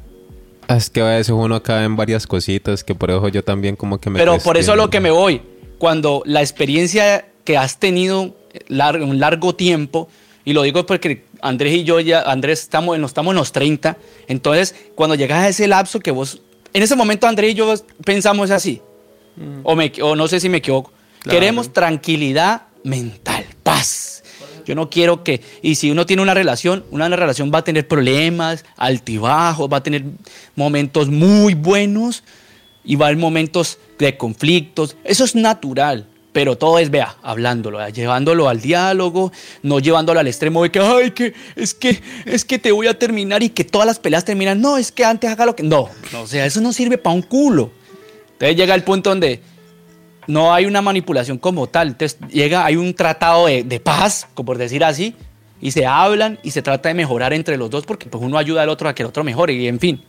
Es 0.69 0.89
que 0.89 1.01
a 1.01 1.05
veces 1.07 1.31
uno 1.31 1.61
cae 1.63 1.85
en 1.85 1.97
varias 1.97 2.27
cositas 2.29 2.85
que 2.85 2.95
por 2.95 3.11
eso 3.11 3.27
yo 3.29 3.43
también 3.43 3.75
como 3.75 3.99
que 3.99 4.09
me. 4.11 4.19
Pero 4.21 4.39
por 4.39 4.57
eso 4.57 4.73
a 4.73 4.77
lo 4.77 4.89
que 4.91 5.01
me 5.01 5.11
voy. 5.11 5.43
Cuando 5.79 6.23
la 6.27 6.41
experiencia 6.43 7.27
que 7.45 7.57
has 7.57 7.79
tenido 7.81 8.37
lar- 8.69 9.03
un 9.03 9.19
largo 9.19 9.55
tiempo, 9.57 10.09
y 10.45 10.53
lo 10.53 10.63
digo 10.63 10.87
porque 10.87 11.25
Andrés 11.43 11.75
y 11.75 11.83
yo 11.85 11.99
ya, 11.99 12.21
Andrés 12.23 12.61
estamos, 12.61 12.97
estamos 13.01 13.33
en 13.33 13.37
los 13.39 13.51
30, 13.51 13.97
entonces 14.29 14.75
cuando 14.95 15.17
llegas 15.17 15.43
a 15.43 15.49
ese 15.49 15.67
lapso 15.67 15.99
que 15.99 16.11
vos, 16.13 16.43
en 16.73 16.83
ese 16.83 16.97
momento 16.97 17.27
Andrés 17.27 17.53
y 17.53 17.55
yo 17.55 17.75
pensamos 18.05 18.51
así, 18.51 18.81
o, 19.63 19.75
me, 19.75 19.93
o 20.03 20.15
no 20.17 20.29
sé 20.29 20.41
si 20.41 20.49
me 20.49 20.59
equivoco, 20.59 20.93
Claro. 21.21 21.39
queremos 21.39 21.73
tranquilidad 21.73 22.63
mental, 22.85 23.45
paz. 23.63 24.23
Yo 24.67 24.75
no 24.75 24.89
quiero 24.89 25.25
que, 25.25 25.41
y 25.63 25.75
si 25.75 25.91
uno 25.91 26.07
tiene 26.07 26.23
una 26.23 26.33
relación, 26.35 26.85
una 26.91 27.09
relación 27.09 27.51
va 27.53 27.59
a 27.59 27.65
tener 27.65 27.89
problemas, 27.89 28.65
altibajos, 28.77 29.69
va 29.71 29.79
a 29.79 29.83
tener 29.83 30.05
momentos 30.55 31.09
muy 31.09 31.55
buenos 31.55 32.23
y 32.85 32.97
va 32.97 33.07
a 33.07 33.09
haber 33.09 33.19
momentos 33.19 33.79
de 33.99 34.17
conflictos. 34.17 34.97
Eso 35.05 35.25
es 35.25 35.35
natural. 35.35 36.07
Pero 36.33 36.57
todo 36.57 36.79
es, 36.79 36.91
vea, 36.91 37.17
hablándolo, 37.23 37.87
llevándolo 37.89 38.49
al 38.49 38.61
diálogo, 38.61 39.33
no 39.63 39.81
llevándolo 39.81 40.21
al 40.21 40.27
extremo 40.27 40.63
de 40.63 40.71
que, 40.71 40.79
ay, 40.79 41.11
que 41.11 41.35
es 41.57 41.75
que, 41.75 42.01
es 42.25 42.45
que 42.45 42.59
te 42.59 42.73
voy 42.73 42.87
a 42.87 42.99
terminar 42.99 43.43
y 43.43 43.51
que 43.51 43.65
todas 43.65 43.87
las 43.87 43.99
peleas 43.99 44.25
terminan, 44.25 44.61
no, 44.61 44.79
es 44.79 44.93
que 44.93 45.05
antes 45.05 45.31
haga 45.31 45.47
lo 45.47 45.57
que, 45.57 45.63
no, 45.63 45.89
no 46.13 46.23
o 46.23 46.27
sea, 46.27 46.47
eso 46.47 46.61
no 46.61 46.73
sirve 46.73 46.99
para 46.99 47.15
un 47.15 47.23
culo. 47.23 47.71
Entonces 48.33 48.57
llega 48.57 48.75
el 48.75 48.85
punto 48.85 49.11
donde 49.11 49.41
no 50.27 50.55
hay 50.55 50.67
una 50.67 50.83
manipulación 50.83 51.39
como 51.39 51.67
tal, 51.67 51.89
entonces 51.89 52.19
llega, 52.31 52.65
hay 52.65 52.77
un 52.77 52.95
tratado 52.95 53.47
de, 53.47 53.65
de 53.65 53.81
paz, 53.81 54.29
por 54.35 54.57
decir 54.57 54.85
así, 54.85 55.15
y 55.61 55.73
se 55.73 55.85
hablan 55.85 56.39
y 56.43 56.53
se 56.53 56.63
trata 56.63 56.89
de 56.89 56.95
mejorar 56.95 57.33
entre 57.33 57.57
los 57.57 57.69
dos 57.71 57.85
porque 57.85 58.09
pues 58.09 58.23
uno 58.23 58.39
ayuda 58.39 58.63
al 58.63 58.69
otro 58.69 58.89
a 58.89 58.95
que 58.95 59.03
el 59.03 59.09
otro 59.09 59.25
mejore 59.25 59.55
y 59.55 59.69
en 59.69 59.79
fin. 59.79 60.03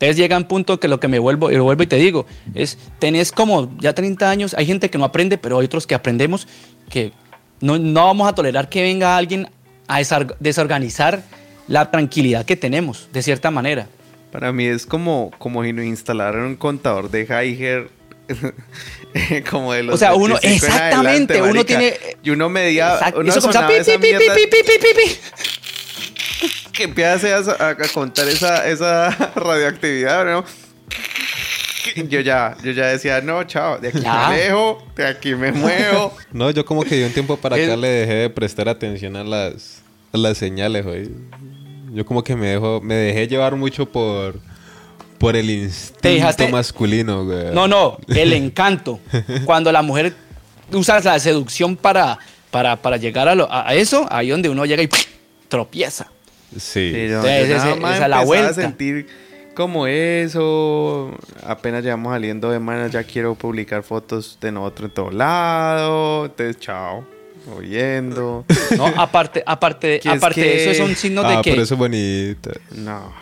Entonces 0.00 0.16
llega 0.16 0.34
un 0.38 0.44
punto 0.44 0.80
que 0.80 0.88
lo 0.88 0.98
que 0.98 1.08
me 1.08 1.18
vuelvo, 1.18 1.50
y 1.50 1.58
vuelvo 1.58 1.82
y 1.82 1.86
te 1.86 1.96
digo, 1.96 2.24
es, 2.54 2.78
tenés 2.98 3.32
como 3.32 3.70
ya 3.80 3.94
30 3.94 4.30
años, 4.30 4.54
hay 4.54 4.64
gente 4.64 4.88
que 4.88 4.96
no 4.96 5.04
aprende, 5.04 5.36
pero 5.36 5.58
hay 5.58 5.66
otros 5.66 5.86
que 5.86 5.94
aprendemos, 5.94 6.48
que 6.88 7.12
no, 7.60 7.78
no 7.78 8.06
vamos 8.06 8.26
a 8.26 8.34
tolerar 8.34 8.70
que 8.70 8.82
venga 8.82 9.14
alguien 9.14 9.50
a 9.88 10.00
desorganizar 10.38 11.22
la 11.68 11.90
tranquilidad 11.90 12.46
que 12.46 12.56
tenemos, 12.56 13.10
de 13.12 13.22
cierta 13.22 13.50
manera. 13.50 13.88
Para 14.32 14.52
mí 14.52 14.64
es 14.64 14.86
como, 14.86 15.32
como 15.36 15.62
si 15.64 15.74
nos 15.74 15.84
instalaran 15.84 16.44
un 16.44 16.56
contador 16.56 17.10
de 17.10 17.26
Heiger 17.28 17.90
como 19.50 19.74
de 19.74 19.82
los 19.82 19.96
O 19.96 19.98
sea, 19.98 20.14
uno, 20.14 20.38
exactamente, 20.40 21.42
uno 21.42 21.62
tiene... 21.66 21.94
Y 22.22 22.30
uno 22.30 22.48
medía... 22.48 23.12
Uno 23.14 23.28
eso 23.28 23.42
como 23.42 23.52
pi, 23.52 23.74
pi, 23.84 23.98
pi, 23.98 25.18
que 26.80 26.84
empieza 26.84 27.68
a, 27.68 27.76
contar 27.92 28.26
esa, 28.28 28.66
esa 28.66 29.10
radioactividad, 29.34 30.24
¿no? 30.24 30.44
Yo 32.08 32.20
ya, 32.20 32.56
yo 32.62 32.72
ya 32.72 32.86
decía, 32.86 33.20
no, 33.20 33.44
chao, 33.44 33.78
de 33.78 33.88
aquí 33.88 34.00
me 34.00 34.36
dejo, 34.38 34.82
de 34.96 35.06
aquí 35.06 35.34
me 35.34 35.52
muevo. 35.52 36.12
No, 36.32 36.50
yo 36.50 36.64
como 36.64 36.82
que 36.82 36.96
de 36.96 37.06
un 37.06 37.12
tiempo 37.12 37.36
para 37.36 37.56
acá 37.56 37.76
le 37.76 37.88
dejé 37.88 38.14
de 38.14 38.30
prestar 38.30 38.68
atención 38.68 39.16
a 39.16 39.24
las, 39.24 39.82
las 40.12 40.38
señales, 40.38 40.86
güey. 40.86 41.10
Yo 41.92 42.06
como 42.06 42.24
que 42.24 42.34
me 42.34 42.48
dejo, 42.48 42.80
me 42.80 42.94
dejé 42.94 43.28
llevar 43.28 43.56
mucho 43.56 43.84
por, 43.84 44.40
por 45.18 45.36
el 45.36 45.50
instinto 45.50 46.48
masculino, 46.48 47.26
güey. 47.26 47.52
No, 47.52 47.68
no, 47.68 47.98
el 48.08 48.32
encanto. 48.32 49.00
Cuando 49.44 49.70
la 49.70 49.82
mujer 49.82 50.14
usa 50.72 51.00
la 51.00 51.18
seducción 51.18 51.76
para, 51.76 52.18
para, 52.50 52.76
para 52.76 52.96
llegar 52.96 53.28
a, 53.28 53.68
a, 53.68 53.74
eso, 53.74 54.06
ahí 54.10 54.30
donde 54.30 54.48
uno 54.48 54.64
llega 54.64 54.82
y 54.82 54.88
tropieza. 55.48 56.06
Sí. 56.58 56.90
Pero 56.92 57.22
la 58.08 58.24
vuelta. 58.24 58.50
a 58.50 58.54
sentir 58.54 59.06
como 59.54 59.86
eso. 59.86 61.14
Apenas 61.42 61.84
llevamos 61.84 62.12
saliendo 62.12 62.50
de 62.50 62.58
manos, 62.58 62.90
ya 62.90 63.04
quiero 63.04 63.34
publicar 63.34 63.82
fotos 63.82 64.38
de 64.40 64.52
nosotros 64.52 64.90
en 64.90 64.94
todo 64.94 65.10
lado. 65.10 66.26
Entonces, 66.26 66.58
chao. 66.58 67.04
Oyendo. 67.56 68.44
No, 68.76 68.86
aparte, 68.86 69.42
aparte, 69.46 70.00
aparte 70.08 70.40
de 70.40 70.62
eso, 70.62 70.70
es 70.70 70.80
un 70.88 70.94
signo 70.94 71.22
de 71.22 71.36
ah, 71.36 71.42
que. 71.42 71.52
Por 71.52 71.60
eso 71.60 71.74
es 71.74 71.78
bonita. 71.78 72.50
No, 72.72 73.12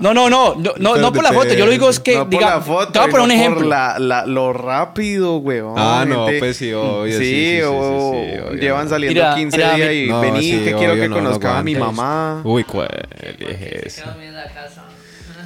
no, 0.00 0.12
no, 0.12 0.28
no, 0.28 0.54
no, 0.76 0.96
no, 0.96 1.12
por 1.12 1.22
la 1.22 1.32
foto. 1.32 1.54
Yo 1.54 1.64
lo 1.64 1.70
digo 1.70 1.88
es 1.88 2.00
que, 2.00 2.16
no 2.16 2.24
diga, 2.24 2.46
por 2.46 2.50
la 2.50 2.60
foto, 2.60 2.92
te 2.92 2.98
voy 2.98 3.08
a 3.08 3.10
poner 3.10 3.24
un 3.24 3.30
ejemplo. 3.30 3.60
Por 3.60 3.68
la, 3.68 3.98
la, 3.98 4.26
lo 4.26 4.52
rápido, 4.52 5.36
weón. 5.36 5.74
Ah, 5.76 6.04
no, 6.06 6.26
pues 6.38 6.56
sí, 6.56 6.72
obvio. 6.72 7.18
Sí, 7.18 7.24
sí, 7.24 7.56
sí, 7.56 7.62
o 7.62 8.12
sí, 8.50 8.58
llevan 8.58 8.88
saliendo 8.88 9.20
Mira, 9.20 9.34
15 9.34 9.56
mira, 9.56 9.74
días 9.74 9.92
y 9.92 10.06
no, 10.08 10.20
vení, 10.20 10.42
sí, 10.42 10.64
que 10.64 10.74
quiero 10.74 10.94
que 10.94 11.08
no, 11.08 11.16
no 11.16 11.22
conozca 11.22 11.58
a 11.58 11.62
mi 11.62 11.76
mamá. 11.76 12.42
Uy, 12.44 12.64
cuál 12.64 12.88
es 13.20 13.96
esa. 13.98 14.16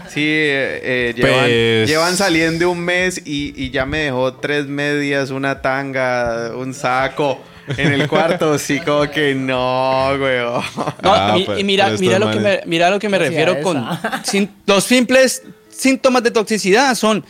Sí, 0.09 0.25
eh, 0.25 0.81
eh, 0.83 1.15
llevan, 1.15 1.41
Pues- 1.43 1.89
llevan 1.89 2.17
saliendo 2.17 2.71
un 2.71 2.81
mes 2.81 3.21
y, 3.27 3.53
y 3.63 3.71
ya 3.71 3.85
me 3.85 3.99
dejó 3.99 4.33
tres 4.33 4.67
medias, 4.67 5.29
una 5.29 5.61
tanga, 5.61 6.53
un 6.57 6.73
saco 6.73 7.39
en 7.77 7.93
el 7.93 8.09
cuarto. 8.09 8.59
Sí, 8.59 8.81
como 8.81 9.11
que 9.11 9.35
no, 9.35 10.11
weón. 10.21 10.63
No, 11.03 11.15
Ah, 11.15 11.33
mi- 11.37 11.45
pues, 11.45 11.59
y 11.61 11.65
mira, 11.65 11.91
mira, 11.99 12.19
lo 12.19 12.31
que 12.31 12.41
me, 12.41 12.61
mira 12.67 12.91
lo 12.91 12.99
que 12.99 13.09
me 13.09 13.19
refiero 13.19 13.61
con 13.63 13.85
sin- 14.25 14.51
los 14.67 14.85
simples 14.85 15.43
síntomas 15.71 16.23
de 16.23 16.31
toxicidad 16.31 16.95
son 16.95 17.25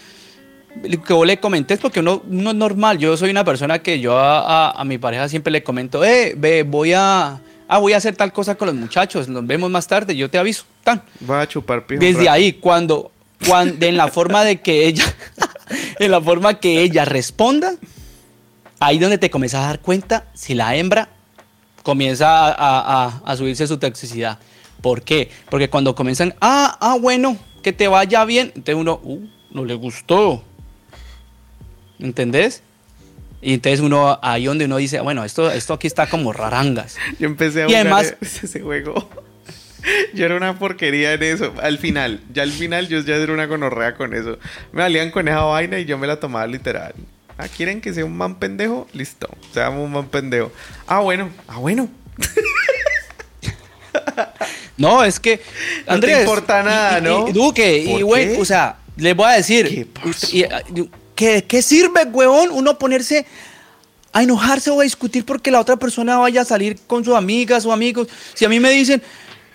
lo 0.83 1.03
que 1.03 1.13
vos 1.13 1.27
le 1.27 1.39
comentés 1.39 1.79
porque 1.81 2.01
uno, 2.01 2.23
uno 2.29 2.51
es 2.51 2.57
normal. 2.57 2.99
Yo 2.99 3.17
soy 3.17 3.31
una 3.31 3.45
persona 3.45 3.81
que 3.81 4.01
yo 4.01 4.19
a, 4.19 4.69
a- 4.69 4.81
a 4.81 4.85
mi 4.85 4.99
pareja 4.99 5.29
siempre 5.29 5.51
le 5.51 5.63
comento, 5.63 6.05
eh, 6.05 6.35
ve, 6.37 6.63
voy 6.63 6.93
a, 6.93 7.41
ah, 7.69 7.79
voy 7.79 7.93
a 7.93 7.97
hacer 7.97 8.15
tal 8.17 8.33
cosa 8.33 8.55
con 8.55 8.67
los 8.67 8.75
muchachos, 8.77 9.29
nos 9.29 9.47
vemos 9.47 9.71
más 9.71 9.87
tarde, 9.87 10.15
yo 10.17 10.31
te 10.31 10.39
aviso. 10.39 10.65
Tan. 10.85 11.03
Voy 11.21 11.39
a 11.41 11.47
chupar 11.49 11.87
pijo 11.87 12.01
Desde 12.01 12.21
rato. 12.21 12.31
ahí, 12.33 12.53
cuando, 12.55 13.11
cuando 13.47 13.85
en 13.87 13.97
la 13.97 14.09
forma 14.09 14.45
de 14.45 14.61
que 14.61 14.87
ella, 14.87 15.05
en 15.99 16.11
la 16.11 16.21
forma 16.21 16.55
que 16.61 16.81
ella 16.83 17.05
responda, 17.05 17.75
ahí 18.81 18.99
donde 18.99 19.19
te 19.19 19.31
comienzas 19.31 19.65
a 19.65 19.67
dar 19.69 19.81
cuenta 19.81 20.25
si 20.35 20.55
la 20.55 20.75
hembra 20.77 21.09
comienza 21.83 22.49
a, 22.49 22.53
a- 23.07 23.23
a- 23.25 23.37
subirse 23.37 23.67
su 23.67 23.79
toxicidad. 23.79 24.39
¿Por 24.83 25.03
qué? 25.03 25.31
Porque 25.51 25.69
cuando 25.71 25.95
comienzan, 25.95 26.35
ah, 26.41 26.77
ah, 26.81 26.97
bueno, 27.01 27.37
que 27.63 27.73
te 27.73 27.89
vaya 27.89 28.25
bien, 28.25 28.49
entonces 28.55 28.75
uno, 28.77 29.01
uh, 29.03 29.27
no 29.51 29.65
le 29.65 29.75
gustó. 29.75 30.45
¿Entendés? 31.99 32.63
Y 33.41 33.55
entonces 33.55 33.81
uno, 33.81 34.19
ahí 34.23 34.45
donde 34.47 34.65
uno 34.67 34.77
dice, 34.77 35.01
bueno, 35.01 35.25
esto, 35.25 35.51
esto 35.51 35.75
aquí 35.75 35.87
está 35.87 36.09
como 36.09 36.33
rarangas. 36.33 36.97
Yo 37.19 37.27
empecé 37.27 37.63
a 37.63 37.65
Y 37.65 37.69
jugar 37.69 37.81
además- 37.81 38.17
ese 38.21 38.61
juego. 38.61 39.09
Yo 40.13 40.27
era 40.27 40.37
una 40.37 40.59
porquería 40.59 41.15
en 41.15 41.23
eso. 41.23 41.55
Al 41.63 41.79
final, 41.79 42.21
ya 42.33 42.43
al 42.43 42.51
final 42.51 42.89
yo 42.89 43.01
ya 43.01 43.15
era 43.17 43.33
una 43.33 43.47
gonorrea 43.47 43.95
con 43.95 44.13
eso. 44.13 44.39
Me 44.73 44.83
valían 44.83 45.11
con 45.11 45.29
esa 45.29 45.43
vaina 45.43 45.79
y 45.79 45.85
yo 45.85 45.97
me 45.99 46.07
la 46.07 46.19
tomaba 46.21 46.47
literal. 46.47 46.95
Ah, 47.39 47.47
¿quieren 47.49 47.81
que 47.81 47.95
sea 47.95 48.05
un 48.05 48.17
man 48.17 48.35
pendejo? 48.35 48.89
Listo. 48.93 49.29
Seamos 49.55 49.85
un 49.85 49.93
man 49.93 50.07
pendejo. 50.09 50.51
Ah, 50.87 50.99
bueno. 51.01 51.31
Ah, 51.47 51.59
bueno. 51.59 51.89
No, 54.77 55.03
es 55.03 55.19
que. 55.19 55.37
No 55.81 55.85
te 55.87 55.93
Andrés, 55.93 56.21
importa 56.21 56.63
nada, 56.63 56.99
y- 56.99 57.03
¿no? 57.03 57.29
y 57.29 57.33
Duque, 57.33 57.79
y 57.79 57.89
¿Por 57.89 58.05
güey, 58.05 58.41
o 58.41 58.45
sea, 58.45 58.77
les 58.97 59.15
voy 59.17 59.27
a 59.27 59.31
decir. 59.33 59.89
Ah, 60.53 60.63
y- 60.75 60.89
¿qué, 61.17 61.45
qué 61.49 61.63
sirve, 61.63 62.05
huevón, 62.05 62.51
uno 62.53 62.79
ponerse 62.79 63.27
a 64.13 64.23
enojarse 64.23 64.71
o 64.71 64.81
a 64.81 64.85
discutir 64.85 65.25
porque 65.25 65.51
la 65.51 65.61
otra 65.61 65.77
persona 65.77 66.17
vaya 66.19 66.43
a 66.43 66.45
salir 66.45 66.79
con 66.87 67.05
sus 67.05 67.17
amigas 67.17 67.67
o 67.67 67.73
amigos? 67.73 68.07
Si 68.35 68.45
a 68.45 68.49
mí 68.49 68.61
me 68.61 68.71
dicen. 68.71 69.03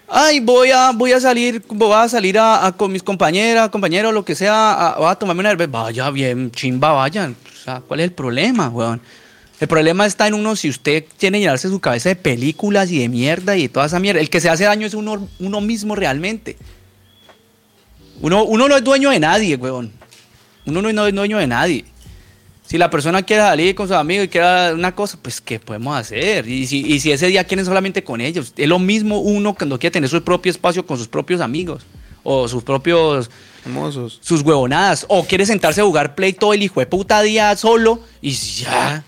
Ay, 0.08 0.40
voy 0.40 0.70
a, 0.72 0.92
voy 0.92 1.12
a 1.12 1.20
salir, 1.20 1.64
voy 1.68 1.94
a 1.94 2.08
salir 2.08 2.38
a, 2.38 2.74
con 2.78 2.92
mis 2.92 3.02
compañeras, 3.02 3.70
compañeros, 3.70 4.14
lo 4.14 4.24
que 4.24 4.36
sea, 4.36 4.90
a, 4.90 4.98
voy 4.98 5.10
a 5.10 5.16
tomarme 5.16 5.40
una 5.40 5.50
cerveza. 5.50 5.72
Vaya 5.72 6.10
bien, 6.12 6.52
chimba, 6.52 6.92
vayan. 6.92 7.36
O 7.52 7.64
sea, 7.64 7.82
¿cuál 7.82 8.02
es 8.02 8.06
el 8.06 8.12
problema, 8.12 8.70
weón? 8.70 9.02
El 9.60 9.68
problema 9.68 10.06
está 10.06 10.28
en 10.28 10.34
uno 10.34 10.56
si 10.56 10.70
usted 10.70 11.06
tiene 11.18 11.40
llenarse 11.40 11.70
su 11.70 11.80
cabeza 11.80 12.10
de 12.10 12.18
películas 12.18 12.92
y 12.92 13.00
de 13.00 13.08
mierda 13.08 13.56
y 13.56 13.64
de 13.64 13.70
toda 13.70 13.86
esa 13.86 14.00
mierda. 14.00 14.20
El 14.20 14.30
que 14.30 14.42
se 14.42 14.50
hace 14.50 14.66
daño 14.66 14.86
es 14.86 14.94
uno, 14.94 15.30
uno 15.40 15.62
mismo 15.62 15.96
realmente. 15.96 16.58
Uno, 18.20 18.44
uno 18.44 18.68
no 18.68 18.76
es 18.76 18.84
dueño 18.84 19.10
de 19.10 19.20
nadie, 19.20 19.56
weón. 19.56 19.94
Uno 20.66 20.82
no 20.82 20.92
no 20.92 21.08
es 21.08 21.16
dueño 21.16 21.38
de 21.38 21.48
nadie. 21.48 21.86
Si 22.74 22.80
la 22.80 22.90
persona 22.90 23.22
quiere 23.22 23.44
salir 23.44 23.76
con 23.76 23.88
sus 23.88 23.96
amigos 23.96 24.26
y 24.26 24.30
quiere 24.30 24.74
una 24.74 24.96
cosa, 24.96 25.20
pues 25.22 25.40
¿qué 25.40 25.60
podemos 25.60 25.96
hacer? 25.96 26.48
Y 26.48 26.66
si, 26.66 26.80
y 26.80 27.00
si 27.00 27.12
ese 27.12 27.28
día 27.28 27.44
quieren 27.44 27.64
solamente 27.68 28.04
con 28.04 28.20
ellos, 28.20 28.52
es 28.58 28.68
lo 28.68 28.80
mismo 28.80 29.20
uno 29.20 29.54
cuando 29.54 29.78
quiere 29.78 29.92
tener 29.92 30.10
su 30.10 30.24
propio 30.24 30.50
espacio 30.50 30.84
con 30.84 30.98
sus 30.98 31.08
propios 31.08 31.40
amigos 31.40 31.84
o 32.24 32.48
sus 32.48 32.64
propios 32.64 33.30
Hermosos. 33.64 34.18
sus 34.24 34.42
huevonadas. 34.42 35.06
O 35.08 35.24
quiere 35.24 35.46
sentarse 35.46 35.82
a 35.82 35.84
jugar 35.84 36.16
play 36.16 36.34
todo 36.34 36.56
el 36.56 36.64
hijo 36.64 36.80
de 36.80 36.88
puta 36.88 37.22
día 37.22 37.56
solo 37.56 38.00
y 38.24 38.32
ya. 38.32 39.04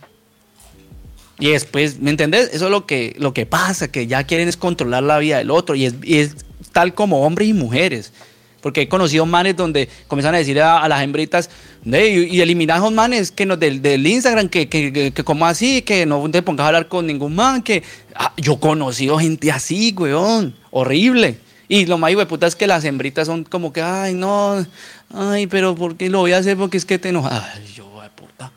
Y 1.40 1.50
después, 1.50 2.00
¿me 2.00 2.12
entendés? 2.12 2.52
Eso 2.54 2.66
es 2.66 2.72
lo 2.72 2.86
que, 2.86 3.16
lo 3.18 3.34
que 3.34 3.48
pasa, 3.48 3.88
que 3.88 4.06
ya 4.06 4.26
quieren 4.26 4.48
es 4.48 4.58
controlar 4.58 5.02
la 5.02 5.18
vida 5.18 5.40
del 5.40 5.50
otro. 5.50 5.74
Y 5.74 5.86
es, 5.86 5.96
y 6.04 6.18
es 6.18 6.36
tal 6.72 6.94
como 6.94 7.26
hombres 7.26 7.48
y 7.48 7.54
mujeres. 7.54 8.14
Porque 8.62 8.82
he 8.82 8.88
conocido 8.88 9.26
manes 9.26 9.56
donde 9.56 9.90
comienzan 10.08 10.36
a 10.36 10.38
decir 10.38 10.62
a, 10.62 10.82
a 10.82 10.88
las 10.88 11.04
hembritas, 11.04 11.50
"Ne, 11.86 12.08
y, 12.08 12.42
eliminar 12.42 12.78
a 12.78 12.80
esos 12.80 12.92
manes 12.92 13.32
que 13.32 13.46
nos, 13.46 13.60
del, 13.60 14.06
Instagram, 14.06 14.50
que, 14.50 14.68
que, 14.68 15.14
que, 15.14 15.24
como 15.24 15.46
así, 15.46 15.84
que 15.84 16.06
no 16.06 16.30
te 16.30 16.42
pongas 16.42 16.66
a 16.66 16.68
hablar 16.68 16.88
con 16.88 17.06
ningún 17.08 17.36
man, 17.36 17.62
que 17.62 17.84
Ah, 18.18 18.32
yo 18.38 18.54
he 18.54 18.60
conocido 18.60 19.20
gente 19.20 19.52
así, 19.52 19.94
weón, 19.98 20.56
horrible. 20.72 21.38
Y 21.68 21.86
lo 21.86 21.98
más 21.98 22.16
de 22.16 22.26
puta 22.26 22.48
es 22.48 22.56
que 22.56 22.66
las 22.66 22.86
hembritas 22.86 23.28
son 23.28 23.44
como 23.44 23.74
que, 23.74 23.82
ay, 23.82 24.14
no, 24.14 24.66
ay, 25.14 25.48
pero 25.48 25.76
¿por 25.76 25.98
qué 25.98 26.10
lo 26.10 26.20
voy 26.20 26.32
a 26.32 26.38
hacer? 26.38 26.56
Porque 26.56 26.78
es 26.78 26.86
que 26.86 26.98
te 26.98 27.10
enojas. 27.10 27.44
Ay, 27.54 27.74
yo, 27.76 28.02
de 28.02 28.10
puta. 28.12 28.52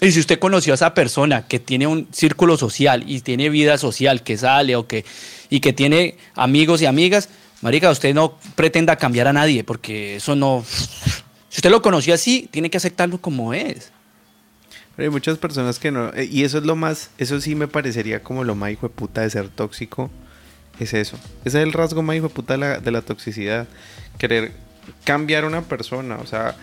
Y 0.00 0.10
si 0.10 0.18
usted 0.18 0.40
conoció 0.40 0.72
a 0.72 0.74
esa 0.74 0.92
persona 0.92 1.46
que 1.46 1.60
tiene 1.60 1.86
un 1.86 2.08
círculo 2.10 2.56
social 2.56 3.04
y 3.06 3.20
tiene 3.20 3.48
vida 3.48 3.78
social, 3.78 4.24
que 4.24 4.36
sale 4.36 4.74
o 4.74 4.88
que, 4.88 5.04
y 5.48 5.60
que 5.60 5.72
tiene 5.72 6.16
amigos 6.34 6.82
y 6.82 6.86
amigas, 6.86 7.28
marica, 7.62 7.90
usted 7.90 8.14
no 8.14 8.38
pretenda 8.54 8.96
cambiar 8.96 9.28
a 9.28 9.32
nadie, 9.32 9.64
porque 9.64 10.16
eso 10.16 10.36
no... 10.36 10.64
Si 11.48 11.58
usted 11.60 11.70
lo 11.70 11.80
conoció 11.80 12.12
así, 12.14 12.48
tiene 12.50 12.68
que 12.68 12.76
aceptarlo 12.76 13.18
como 13.18 13.54
es. 13.54 13.90
Pero 14.94 15.06
hay 15.08 15.10
muchas 15.10 15.38
personas 15.38 15.78
que 15.78 15.90
no. 15.90 16.12
eh, 16.14 16.28
Y 16.30 16.44
eso 16.44 16.58
es 16.58 16.64
lo 16.64 16.76
más. 16.76 17.10
Eso 17.18 17.40
sí 17.40 17.54
me 17.54 17.68
parecería 17.68 18.22
como 18.22 18.44
lo 18.44 18.54
más 18.54 18.72
hijo 18.72 18.88
de 18.88 18.94
puta 18.94 19.22
de 19.22 19.30
ser 19.30 19.48
tóxico. 19.48 20.10
Es 20.78 20.92
eso. 20.92 21.16
Ese 21.44 21.58
es 21.58 21.64
el 21.64 21.72
rasgo 21.72 22.02
más 22.02 22.16
hijo 22.16 22.28
de 22.28 22.34
puta 22.34 22.54
de 22.54 22.58
la, 22.58 22.78
de 22.80 22.90
la 22.90 23.00
toxicidad. 23.00 23.66
Querer 24.18 24.52
cambiar 25.04 25.44
a 25.44 25.46
una 25.46 25.62
persona. 25.62 26.16
O 26.16 26.26
sea, 26.26 26.54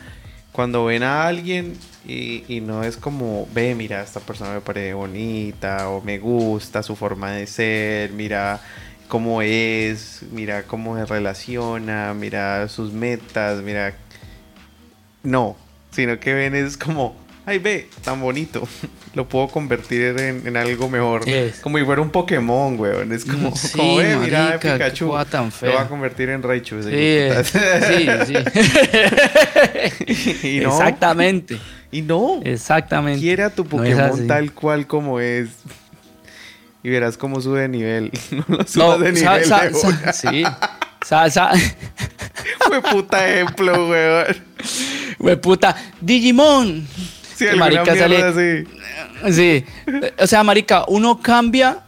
cuando 0.52 0.86
ven 0.86 1.02
a 1.02 1.26
alguien 1.28 1.76
y, 2.06 2.44
y 2.48 2.62
no 2.62 2.84
es 2.84 2.98
como, 2.98 3.48
ve, 3.54 3.74
mira, 3.74 4.04
esta 4.04 4.20
persona 4.20 4.54
me 4.54 4.62
parece 4.62 4.94
bonita 4.94 5.90
o 5.90 6.02
me 6.02 6.20
gusta 6.20 6.84
su 6.84 6.96
forma 6.96 7.32
de 7.32 7.48
ser, 7.48 8.12
mira 8.12 8.62
cómo 9.08 9.42
es, 9.42 10.22
mira 10.32 10.64
cómo 10.64 10.98
se 10.98 11.06
relaciona, 11.06 12.14
mira 12.14 12.68
sus 12.68 12.92
metas, 12.94 13.62
mira... 13.62 13.96
No, 15.24 15.56
sino 15.92 16.20
que 16.20 16.34
ven 16.34 16.54
es 16.54 16.76
como, 16.76 17.16
ay, 17.46 17.60
ve, 17.60 17.88
tan 18.04 18.20
bonito, 18.20 18.68
lo 19.14 19.28
puedo 19.30 19.48
convertir 19.48 20.20
en, 20.20 20.46
en 20.48 20.58
algo 20.58 20.90
mejor. 20.90 21.24
Como 21.62 21.78
si 21.78 21.86
fuera 21.86 22.02
un 22.02 22.10
Pokémon, 22.10 22.80
weón. 22.80 23.12
Es 23.14 23.24
como, 23.26 23.56
sí, 23.56 23.70
como 23.78 23.98
ve, 23.98 24.18
mira, 24.18 24.46
marica, 24.46 24.74
Pikachu, 24.74 25.14
tan 25.30 25.46
lo 25.46 25.52
fea. 25.52 25.76
va 25.76 25.82
a 25.84 25.88
convertir 25.88 26.30
en 26.30 26.44
Raichu. 26.44 26.82
Sí, 26.84 26.90
sí, 27.46 28.08
sí. 28.26 28.36
y 30.58 30.60
no, 30.62 30.72
Exactamente. 30.72 31.58
y 31.92 32.02
no, 32.02 32.42
Exactamente. 32.44 33.22
quiera 33.22 33.50
tu 33.50 33.66
Pokémon 33.66 34.28
tal 34.28 34.52
cual 34.54 34.88
como 34.88 35.20
es. 35.20 35.50
Y 36.84 36.90
verás 36.90 37.18
cómo 37.18 37.40
sube 37.42 37.62
de 37.62 37.70
nivel. 37.70 38.12
No 38.32 38.44
lo 38.50 38.58
No, 38.58 38.66
subas 38.68 39.00
de 39.00 39.12
nivel. 39.13 39.46
sa- 39.46 39.63
de 39.63 39.74
sa- 39.74 39.88
una. 39.88 40.13
sí. 40.13 40.44
Fue 42.60 42.82
puta 42.82 43.28
ejemplo, 43.28 43.90
weón. 43.90 44.25
Hue 45.20 45.38
puta. 45.38 45.75
Digimon. 46.02 46.88
Sí, 47.36 47.48
alguna 47.48 47.66
marica 47.66 47.96
sale- 47.96 48.24
así. 48.24 49.34
Sí. 49.34 49.66
O 50.20 50.28
sea, 50.28 50.44
marica, 50.44 50.86
uno 50.88 51.20
cambia 51.22 51.80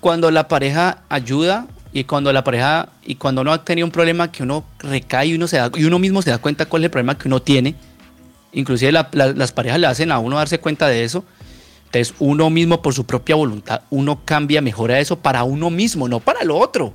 cuando 0.00 0.30
la 0.30 0.48
pareja 0.48 0.98
ayuda 1.08 1.66
y 1.92 2.04
cuando 2.04 2.32
la 2.32 2.42
pareja 2.44 2.88
y 3.04 3.16
cuando 3.16 3.42
uno 3.42 3.52
ha 3.52 3.64
tenido 3.64 3.86
un 3.86 3.90
problema 3.92 4.30
que 4.30 4.42
uno 4.42 4.64
recae 4.78 5.26
y 5.28 5.34
uno 5.34 5.46
se 5.48 5.56
da 5.58 5.70
y 5.74 5.84
uno 5.84 5.98
mismo 5.98 6.22
se 6.22 6.30
da 6.30 6.38
cuenta 6.38 6.66
cuál 6.66 6.82
es 6.82 6.86
el 6.86 6.90
problema 6.90 7.18
que 7.18 7.28
uno 7.28 7.40
tiene. 7.42 7.74
Inclusive 8.52 8.92
la- 8.92 9.08
la- 9.12 9.32
las 9.32 9.52
parejas 9.52 9.78
le 9.78 9.86
hacen 9.86 10.10
a 10.12 10.18
uno 10.18 10.36
darse 10.36 10.58
cuenta 10.58 10.88
de 10.88 11.04
eso. 11.04 11.24
Entonces 11.92 12.14
uno 12.20 12.50
mismo 12.50 12.82
por 12.82 12.94
su 12.94 13.04
propia 13.04 13.34
voluntad, 13.34 13.82
uno 13.90 14.20
cambia, 14.24 14.62
mejora 14.62 15.00
eso 15.00 15.16
para 15.18 15.42
uno 15.42 15.70
mismo, 15.70 16.06
no 16.06 16.20
para 16.20 16.44
lo 16.44 16.56
otro. 16.56 16.92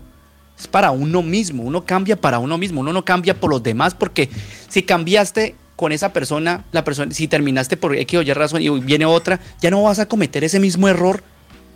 Es 0.57 0.67
para 0.67 0.91
uno 0.91 1.21
mismo, 1.21 1.63
uno 1.63 1.83
cambia 1.83 2.15
para 2.15 2.39
uno 2.39 2.57
mismo, 2.57 2.79
uno 2.79 2.93
no 2.93 3.03
cambia 3.03 3.37
por 3.37 3.49
los 3.49 3.61
demás 3.61 3.93
porque 3.93 4.29
si 4.69 4.83
cambiaste 4.83 5.55
con 5.75 5.91
esa 5.91 6.13
persona, 6.13 6.63
la 6.71 6.85
persona, 6.85 7.11
si 7.13 7.27
terminaste 7.27 7.75
por 7.75 7.93
X 7.93 8.19
o 8.19 8.21
Y 8.21 8.31
razón 8.31 8.61
y 8.61 8.69
viene 8.79 9.05
otra, 9.05 9.41
ya 9.61 9.69
no 9.69 9.83
vas 9.83 9.99
a 9.99 10.07
cometer 10.07 10.45
ese 10.45 10.61
mismo 10.61 10.87
error 10.87 11.23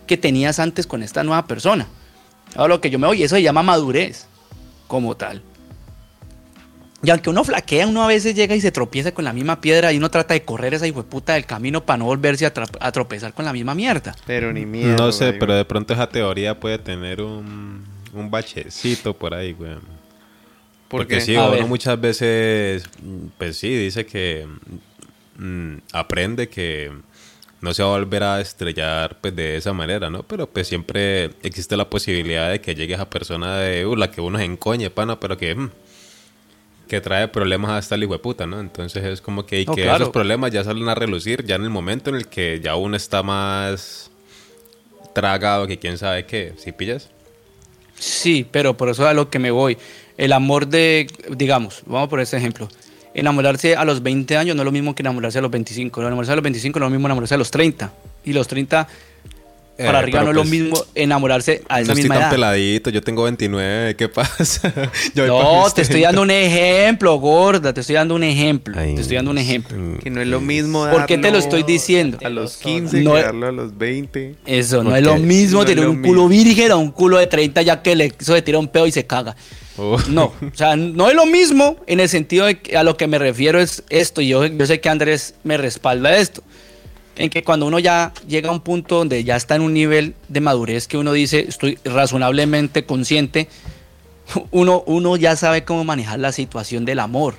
que 0.08 0.16
tenías 0.16 0.60
antes 0.60 0.88
con 0.88 1.04
esta 1.04 1.22
nueva 1.26 1.46
persona. 1.46 1.88
Ahora 2.56 2.76
lo 2.76 2.82
que 2.82 2.90
yo 2.90 3.00
me 3.00 3.08
oye, 3.08 3.26
eso 3.26 3.36
se 3.36 3.44
llama 3.44 3.64
madurez 3.64 4.28
como 4.88 5.18
tal. 5.18 5.42
Y 7.02 7.10
aunque 7.10 7.30
uno 7.30 7.44
flaquea, 7.44 7.88
uno 7.88 8.04
a 8.04 8.08
veces 8.08 8.36
llega 8.36 8.56
y 8.56 8.62
se 8.62 8.72
tropieza 8.72 9.14
con 9.14 9.24
la 9.24 9.32
misma 9.32 9.62
piedra 9.62 9.94
y 9.94 9.98
uno 9.98 10.12
trata 10.12 10.34
de 10.34 10.44
correr 10.44 10.74
esa 10.74 10.86
puta 11.04 11.34
del 11.34 11.46
camino 11.46 11.86
para 11.86 11.98
no 11.98 12.06
volverse 12.06 12.46
a, 12.46 12.52
tropezar 12.92 13.34
con 13.34 13.46
la 13.46 13.54
misma 13.54 13.74
mierda. 13.74 14.16
Pero 14.26 14.52
ni 14.52 14.66
mierda. 14.66 14.98
No 14.98 15.12
sé, 15.12 15.32
pero 15.34 15.56
de 15.56 15.64
pronto 15.64 15.94
esa 15.94 16.10
teoría 16.10 16.60
puede 16.60 16.78
tener 16.78 17.22
un, 17.22 17.86
un 18.14 18.30
bachecito 18.30 19.14
por 19.14 19.34
ahí, 19.34 19.54
güey. 19.54 19.76
¿Por 20.90 21.02
Porque 21.02 21.16
qué? 21.16 21.22
sí, 21.22 21.36
A 21.36 21.44
uno 21.44 21.52
ver. 21.52 21.66
muchas 21.68 22.02
veces, 22.02 22.84
pues 23.38 23.56
sí, 23.58 23.74
dice 23.76 24.06
que 24.06 24.46
mm, 25.38 25.76
aprende 25.94 26.50
que 26.50 26.92
no 27.62 27.74
se 27.74 27.84
va 27.84 27.90
a 27.90 27.98
volver 28.00 28.24
a 28.24 28.42
estrellar 28.42 29.18
pues 29.22 29.36
de 29.36 29.56
esa 29.58 29.72
manera, 29.74 30.10
¿no? 30.10 30.24
Pero 30.24 30.48
pues 30.48 30.68
siempre 30.68 31.32
existe 31.44 31.78
la 31.78 31.90
posibilidad 31.90 32.50
de 32.50 32.62
que 32.62 32.76
llegue 32.76 32.94
esa 32.96 33.10
persona 33.10 33.58
de 33.58 33.86
uh, 33.86 33.96
la 33.96 34.12
que 34.12 34.22
uno 34.22 34.38
se 34.38 34.46
encoñe, 34.46 34.90
pana, 34.90 35.20
pero 35.20 35.38
que, 35.38 35.54
mm, 35.56 35.70
que 36.90 37.00
trae 37.00 37.28
problemas 37.30 37.72
hasta 37.72 37.96
el 37.96 38.04
hijo 38.04 38.14
de 38.14 38.20
puta, 38.20 38.46
¿no? 38.46 38.60
Entonces 38.60 39.04
es 39.06 39.22
como 39.22 39.46
que, 39.46 39.62
y 39.62 39.66
No, 39.66 39.76
que 39.76 39.84
claro. 39.84 40.04
esos 40.04 40.10
problemas 40.10 40.52
ya 40.52 40.64
salen 40.66 40.90
a 40.90 40.96
relucir 40.96 41.46
ya 41.46 41.56
en 41.56 41.64
el 41.64 41.70
momento 41.70 42.10
en 42.10 42.18
el 42.18 42.28
que 42.28 42.60
ya 42.62 42.76
uno 42.76 42.98
está 42.98 43.24
más 43.24 44.12
tragado 45.14 45.68
que 45.68 45.78
quién 45.80 45.98
sabe 45.98 46.26
qué, 46.26 46.54
¿sí 46.58 46.72
pillas? 46.74 47.10
Sí, 47.98 48.46
pero 48.50 48.76
por 48.76 48.90
eso 48.90 49.04
es 49.04 49.10
a 49.10 49.14
lo 49.14 49.30
que 49.30 49.40
me 49.40 49.52
voy. 49.52 49.78
El 50.18 50.34
amor 50.34 50.68
de, 50.68 51.08
digamos, 51.30 51.84
vamos 51.86 52.10
por 52.10 52.20
este 52.20 52.38
ejemplo. 52.38 52.68
Enamorarse 53.14 53.76
a 53.76 53.86
los 53.86 54.02
20 54.04 54.38
años 54.38 54.56
no 54.56 54.62
es 54.64 54.66
lo 54.66 54.72
mismo 54.72 54.96
que 54.96 55.02
enamorarse 55.02 55.40
a 55.40 55.42
los 55.42 55.52
25. 55.52 56.02
Enamorarse 56.02 56.32
a 56.32 56.36
los 56.36 56.44
25 56.44 56.80
no 56.80 56.86
es 56.86 56.90
lo 56.92 56.96
mismo 56.96 57.08
enamorarse 57.08 57.36
a 57.36 57.38
los 57.38 57.52
30. 57.52 57.94
Y 58.26 58.34
los 58.34 58.48
30 58.48 58.88
Eh, 59.80 59.86
para 59.86 60.00
arriba 60.00 60.24
no 60.24 60.30
es 60.32 60.36
lo 60.36 60.42
pues, 60.42 60.52
mismo 60.52 60.84
enamorarse 60.94 61.64
a 61.70 61.80
esa 61.80 61.88
No 61.88 61.94
estoy 61.94 62.04
misma 62.04 62.16
tan 62.16 62.22
edad. 62.24 62.32
peladito, 62.32 62.90
yo 62.90 63.02
tengo 63.02 63.24
29, 63.24 63.96
¿qué 63.96 64.10
pasa? 64.10 64.74
Yo 65.16 65.26
No, 65.26 65.64
te 65.74 65.84
estoy 65.84 66.02
30. 66.02 66.08
dando 66.10 66.22
un 66.24 66.32
ejemplo, 66.32 67.16
gorda. 67.18 67.74
Te 67.74 67.80
estoy 67.80 67.96
dando 67.96 68.16
un 68.16 68.24
ejemplo. 68.24 68.76
Ay, 68.78 68.96
te 68.96 69.02
estoy 69.02 69.16
dando 69.16 69.32
un 69.32 69.38
ejemplo. 69.38 69.78
Que 70.04 70.10
no 70.10 70.20
es 70.22 70.28
lo 70.28 70.42
mismo 70.42 70.86
¿Por 70.92 71.06
qué 71.06 71.18
te 71.18 71.32
lo 71.32 71.38
estoy 71.38 71.64
diciendo? 71.64 72.18
A 72.24 72.30
los 72.30 72.58
15 72.58 73.02
No 73.02 73.14
darlo 73.14 73.48
a 73.48 73.52
los 73.54 73.78
20. 73.78 74.36
Eso, 74.46 74.84
no 74.84 74.96
es 74.96 75.02
lo 75.04 75.16
mismo 75.18 75.60
No 75.62 75.66
tener 75.66 75.86
lo 75.86 75.92
un 75.92 76.02
culo 76.02 76.28
mismo. 76.28 76.46
virgen 76.46 76.72
a 76.72 76.76
un 76.76 76.92
culo 76.92 77.18
de 77.18 77.28
30 77.28 77.62
ya 77.62 77.82
que 77.82 77.96
le 77.96 78.12
eso 78.20 78.36
se 78.36 78.42
tira 78.42 78.60
un 78.60 78.68
pedo 78.68 78.86
y 78.86 78.92
se 78.92 79.06
caga. 79.08 79.36
Oh. 79.78 79.98
No, 80.10 80.26
o 80.42 80.56
sea, 80.56 80.76
no 80.76 81.08
es 81.08 81.16
lo 81.16 81.26
mismo 81.26 81.78
en 81.88 82.02
el 82.02 82.10
sentido 82.10 82.48
de 82.48 82.60
que 82.60 82.76
a 82.76 82.84
lo 82.84 82.98
que 82.98 83.08
me 83.08 83.18
refiero 83.18 83.62
es 83.62 83.82
esto, 83.90 84.20
y 84.20 84.28
yo, 84.28 84.46
yo 84.46 84.66
sé 84.66 84.82
que 84.82 84.90
Andrés 84.90 85.36
me 85.46 85.56
respalda 85.58 86.18
esto, 86.18 86.44
en 87.20 87.30
que 87.30 87.44
cuando 87.44 87.66
uno 87.68 87.80
ya 87.80 88.14
llega 88.28 88.48
a 88.50 88.54
un 88.54 88.62
punto 88.62 88.96
donde 89.00 89.24
ya 89.26 89.36
está 89.36 89.56
en 89.56 89.62
un 89.62 89.74
nivel 89.74 90.16
de 90.30 90.40
madurez 90.40 90.88
que 90.88 90.98
uno 90.98 91.12
dice, 91.12 91.46
estoy 91.48 91.78
razonablemente 91.84 92.86
consciente, 92.86 93.50
uno, 94.52 94.84
uno 94.88 95.18
ya 95.18 95.36
sabe 95.36 95.64
cómo 95.66 95.84
manejar 95.84 96.20
la 96.20 96.32
situación 96.32 96.86
del 96.86 97.00
amor. 97.00 97.36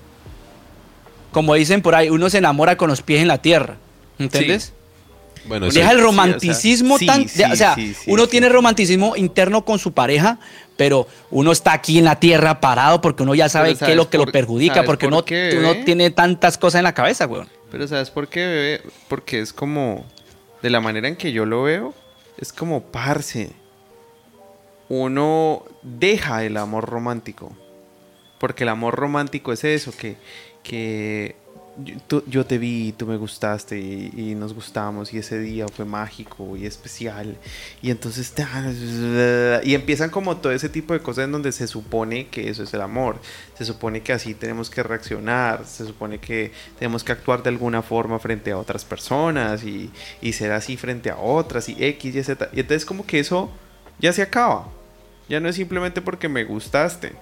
Como 1.33 1.55
dicen 1.55 1.81
por 1.81 1.95
ahí, 1.95 2.11
uno 2.11 2.29
se 2.29 2.39
enamora 2.39 2.77
con 2.77 2.91
los 2.91 3.01
pies 3.03 3.23
en 3.23 3.29
la 3.29 3.39
tierra, 3.39 3.77
¿entiendes? 4.19 4.75
Bueno, 5.47 5.69
Deja 5.71 5.89
sí. 5.89 5.95
el 5.95 5.97
sí, 6.01 6.03
romanticismo 6.05 6.95
o 6.97 6.99
sea, 6.99 7.07
tan. 7.07 7.27
sí, 7.29 7.39
de- 7.39 7.45
o 7.47 7.51
sí, 7.53 7.57
sea, 7.57 7.75
sí, 7.75 7.95
sí, 7.95 8.11
uno 8.11 8.25
sí. 8.25 8.31
tiene 8.33 8.49
romanticismo 8.51 9.17
interno 9.17 9.65
con 9.65 9.79
su 9.79 9.93
pareja, 9.93 10.39
pero 10.77 11.07
uno 11.31 11.53
está 11.53 11.73
aquí 11.73 11.99
en 11.99 12.05
la 12.05 12.21
tierra 12.21 12.61
parado 12.61 13.01
porque 13.01 13.23
uno 13.23 13.35
ya 13.35 13.49
sabe 13.49 13.69
qué 13.69 13.73
es 13.93 13.97
lo 13.97 14.03
¿sabes 14.03 14.07
que 14.09 14.19
lo 14.19 14.27
perjudica, 14.27 14.83
porque 14.85 15.07
por 15.07 15.15
uno, 15.15 15.25
qué, 15.25 15.55
uno 15.59 15.71
bebé? 15.71 15.85
tiene 15.85 16.11
tantas 16.11 16.59
cosas 16.59 16.81
en 16.81 16.85
la 16.85 16.93
cabeza, 16.93 17.27
weón. 17.27 17.49
Pero 17.71 17.87
¿sabes 17.87 18.11
por 18.11 18.29
qué, 18.29 18.47
bebé? 18.47 18.83
Porque 19.09 19.41
es 19.41 19.53
como, 19.53 20.05
de 20.63 20.71
la 20.71 20.81
manera 20.81 21.09
en 21.09 21.17
que 21.17 21.33
yo 21.33 21.47
lo 21.47 21.63
veo, 21.63 21.95
es 22.37 22.53
como 22.53 22.83
parce. 22.83 23.53
Uno 24.89 25.65
deja 25.83 26.45
el 26.45 26.57
amor 26.57 26.89
romántico. 26.89 27.53
Porque 28.39 28.65
el 28.65 28.71
amor 28.71 28.97
romántico 28.97 29.53
es 29.53 29.65
eso, 29.65 29.93
que, 29.97 30.17
que 30.63 31.37
yo, 32.27 32.47
te 32.47 32.59
vi, 32.59 32.93
tú 32.93 33.07
me 33.07 33.17
gustaste 33.17 33.79
y, 33.79 34.35
nos 34.35 34.55
gustamos 34.55 35.13
y 35.13 35.19
ese 35.19 35.39
día 35.39 35.67
fue 35.69 35.85
mágico 35.85 36.57
y 36.57 36.67
especial. 36.67 37.37
Y 37.83 37.91
entonces, 37.91 38.33
y 39.65 39.75
empiezan 39.75 40.11
como 40.11 40.37
todo 40.37 40.53
ese 40.53 40.69
tipo 40.69 40.93
de 40.95 41.01
cosas 41.01 41.25
en 41.25 41.33
donde 41.33 41.53
se 41.53 41.67
supone 41.67 42.29
que 42.29 42.49
eso 42.49 42.63
es 42.63 42.75
el 42.75 42.81
amor. 42.81 43.21
Se 43.57 43.65
supone 43.65 44.03
que 44.03 44.13
así 44.13 44.35
tenemos 44.35 44.71
que 44.71 44.83
reaccionar, 44.83 45.65
se 45.67 45.85
supone 45.87 46.19
que 46.19 46.53
tenemos 46.79 47.05
que 47.05 47.13
actuar 47.13 47.43
de 47.43 47.51
alguna 47.51 47.83
forma 47.83 48.19
frente 48.19 48.53
a 48.53 48.59
otras 48.59 48.85
personas 48.85 49.65
y, 49.65 49.91
y 50.21 50.33
ser 50.33 50.53
así 50.53 50.77
frente 50.77 51.11
a 51.11 51.17
otras 51.17 51.69
y 51.69 51.77
X 51.79 52.15
y 52.15 52.23
Z. 52.23 52.49
Y 52.53 52.61
entonces 52.61 52.85
como 52.85 53.07
que 53.07 53.19
eso 53.19 53.51
ya 53.99 54.13
se 54.13 54.23
acaba. 54.23 54.69
Ya 55.29 55.41
no 55.41 55.49
es 55.49 55.57
simplemente 55.57 56.03
porque 56.03 56.29
me 56.29 56.45
gustaste, 56.45 57.13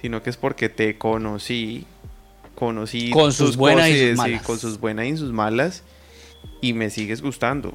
sino 0.00 0.22
que 0.22 0.30
es 0.30 0.36
porque 0.36 0.68
te 0.68 0.98
conocí, 0.98 1.86
conocí 2.58 3.10
Con 3.10 3.32
sus 3.32 3.56
buenas 3.56 3.88
y 3.88 3.92
sus 4.00 4.10
sí, 4.10 4.14
malas. 4.16 4.42
con 4.42 4.58
sus 4.58 4.80
buenas 4.80 5.06
y 5.06 5.16
sus 5.16 5.32
malas 5.32 5.84
y 6.60 6.72
me 6.72 6.90
sigues 6.90 7.22
gustando. 7.22 7.72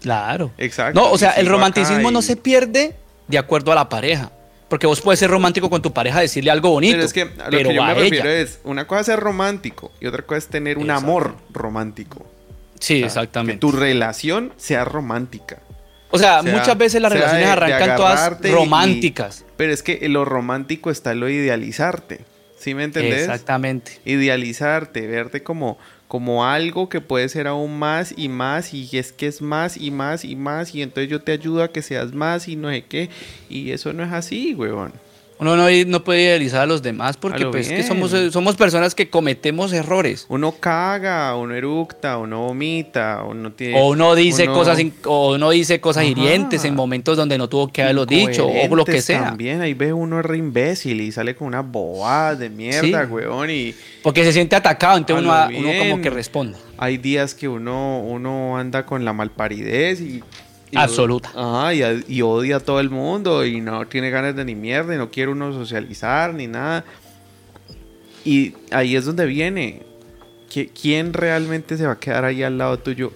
Claro. 0.00 0.50
Exacto. 0.58 0.98
No, 1.00 1.10
o 1.10 1.18
sea, 1.18 1.32
el 1.32 1.46
romanticismo 1.46 2.10
no 2.10 2.22
se 2.22 2.36
pierde 2.36 2.96
de 3.28 3.38
acuerdo 3.38 3.72
a 3.72 3.74
la 3.74 3.88
pareja. 3.88 4.30
Porque 4.68 4.86
vos 4.86 5.00
puedes 5.02 5.20
ser 5.20 5.30
romántico 5.30 5.68
con 5.70 5.82
tu 5.82 5.92
pareja, 5.92 6.20
decirle 6.20 6.50
algo 6.50 6.70
bonito. 6.70 6.94
Pero 6.94 7.04
es 7.04 7.12
que 7.12 7.22
a 7.22 7.26
lo 7.26 7.50
pero 7.50 7.68
que 7.68 7.74
yo 7.76 7.84
me 7.84 7.94
refiero 7.94 8.28
ella. 8.30 8.40
es, 8.40 8.60
una 8.64 8.86
cosa 8.86 9.00
es 9.00 9.06
ser 9.06 9.20
romántico 9.20 9.92
y 10.00 10.06
otra 10.06 10.22
cosa 10.22 10.38
es 10.38 10.46
tener 10.48 10.78
un 10.78 10.90
amor 10.90 11.36
romántico. 11.52 12.26
Sí, 12.80 12.94
O 12.96 12.98
sea, 13.00 13.06
exactamente. 13.22 13.54
Que 13.54 13.58
tu 13.60 13.72
relación 13.72 14.52
sea 14.56 14.84
romántica. 14.84 15.58
O 16.10 16.18
sea, 16.18 16.40
O 16.40 16.42
sea, 16.42 16.52
muchas 16.52 16.76
veces 16.78 17.00
las 17.02 17.12
relaciones 17.12 17.40
de- 17.42 17.46
de 17.46 17.52
arrancan 17.52 17.96
todas 17.96 18.32
y- 18.42 18.48
románticas. 18.48 19.44
Pero 19.56 19.72
es 19.72 19.82
que 19.82 20.00
en 20.02 20.12
lo 20.14 20.24
romántico 20.24 20.90
está 20.90 21.14
lo 21.14 21.28
idealizarte. 21.28 22.20
¿Sí 22.64 22.74
me 22.74 22.84
entendés? 22.84 23.20
Exactamente. 23.20 24.00
Idealizarte, 24.06 25.06
verte 25.06 25.42
como, 25.42 25.76
como 26.08 26.46
algo 26.46 26.88
que 26.88 27.02
puede 27.02 27.28
ser 27.28 27.46
aún 27.46 27.78
más 27.78 28.14
y 28.16 28.30
más 28.30 28.72
y 28.72 28.88
es 28.96 29.12
que 29.12 29.26
es 29.26 29.42
más 29.42 29.76
y 29.76 29.90
más 29.90 30.24
y 30.24 30.34
más 30.34 30.74
y 30.74 30.80
entonces 30.80 31.10
yo 31.10 31.20
te 31.20 31.32
ayudo 31.32 31.62
a 31.62 31.70
que 31.70 31.82
seas 31.82 32.14
más 32.14 32.48
y 32.48 32.56
no 32.56 32.70
sé 32.70 32.86
qué. 32.86 33.10
Y 33.50 33.72
eso 33.72 33.92
no 33.92 34.02
es 34.02 34.10
así, 34.10 34.54
huevón. 34.54 34.94
Uno 35.38 35.56
no, 35.56 35.66
no 35.86 36.04
puede 36.04 36.22
idealizar 36.22 36.60
a 36.62 36.66
los 36.66 36.80
demás 36.82 37.16
porque 37.16 37.42
lo 37.42 37.50
pues, 37.50 37.68
es 37.68 37.72
que 37.72 37.82
somos, 37.82 38.14
somos 38.32 38.54
personas 38.54 38.94
que 38.94 39.10
cometemos 39.10 39.72
errores. 39.72 40.26
Uno 40.28 40.52
caga, 40.52 41.36
uno 41.36 41.54
eructa, 41.54 42.18
uno 42.18 42.42
vomita, 42.46 43.24
uno 43.28 43.52
tiene... 43.52 43.80
O 43.80 43.88
uno 43.88 44.14
dice 44.14 44.44
uno- 44.44 44.54
cosas 44.54 44.78
o 45.04 45.34
uno 45.34 45.50
dice 45.50 45.80
cosas 45.80 46.02
Ajá. 46.02 46.10
hirientes 46.10 46.64
en 46.64 46.76
momentos 46.76 47.16
donde 47.16 47.36
no 47.36 47.48
tuvo 47.48 47.66
que 47.68 47.82
haberlo 47.82 48.06
dicho 48.06 48.46
o 48.46 48.76
lo 48.76 48.84
que 48.84 49.02
sea. 49.02 49.24
También, 49.24 49.60
ahí 49.60 49.74
ve 49.74 49.92
uno 49.92 50.22
re 50.22 50.38
imbécil 50.38 51.00
y 51.00 51.10
sale 51.10 51.34
con 51.34 51.48
una 51.48 51.62
bobada 51.62 52.36
de 52.36 52.48
mierda, 52.50 53.04
Sí. 53.04 53.10
weón, 53.12 53.50
y... 53.50 53.74
Porque 54.02 54.22
se 54.22 54.32
siente 54.32 54.54
atacado, 54.54 54.98
entonces 54.98 55.26
uno, 55.26 55.70
como 55.80 56.00
que 56.00 56.10
responde. 56.10 56.58
Hay 56.78 56.96
días 56.98 57.34
que 57.34 57.48
uno, 57.48 58.00
uno 58.00 58.56
anda 58.56 58.86
con 58.86 59.04
la 59.04 59.12
malparidez 59.12 60.00
y... 60.00 60.22
y- 60.74 60.78
Absoluta. 60.78 61.30
Ajá, 61.34 61.74
y, 61.74 61.82
y 62.08 62.22
odia 62.22 62.56
a 62.56 62.60
todo 62.60 62.80
el 62.80 62.90
mundo 62.90 63.44
y 63.44 63.60
no 63.60 63.86
tiene 63.86 64.10
ganas 64.10 64.34
de 64.36 64.44
ni 64.44 64.54
mierda 64.54 64.94
y 64.94 64.98
no 64.98 65.10
quiere 65.10 65.30
uno 65.32 65.52
socializar 65.52 66.34
ni 66.34 66.46
nada. 66.46 66.84
Y 68.24 68.54
ahí 68.70 68.96
es 68.96 69.04
donde 69.04 69.26
viene. 69.26 69.82
¿Qui- 70.50 70.70
¿Quién 70.80 71.12
realmente 71.12 71.76
se 71.76 71.86
va 71.86 71.92
a 71.92 71.98
quedar 72.00 72.24
ahí 72.24 72.42
al 72.42 72.58
lado 72.58 72.78
tuyo 72.78 73.12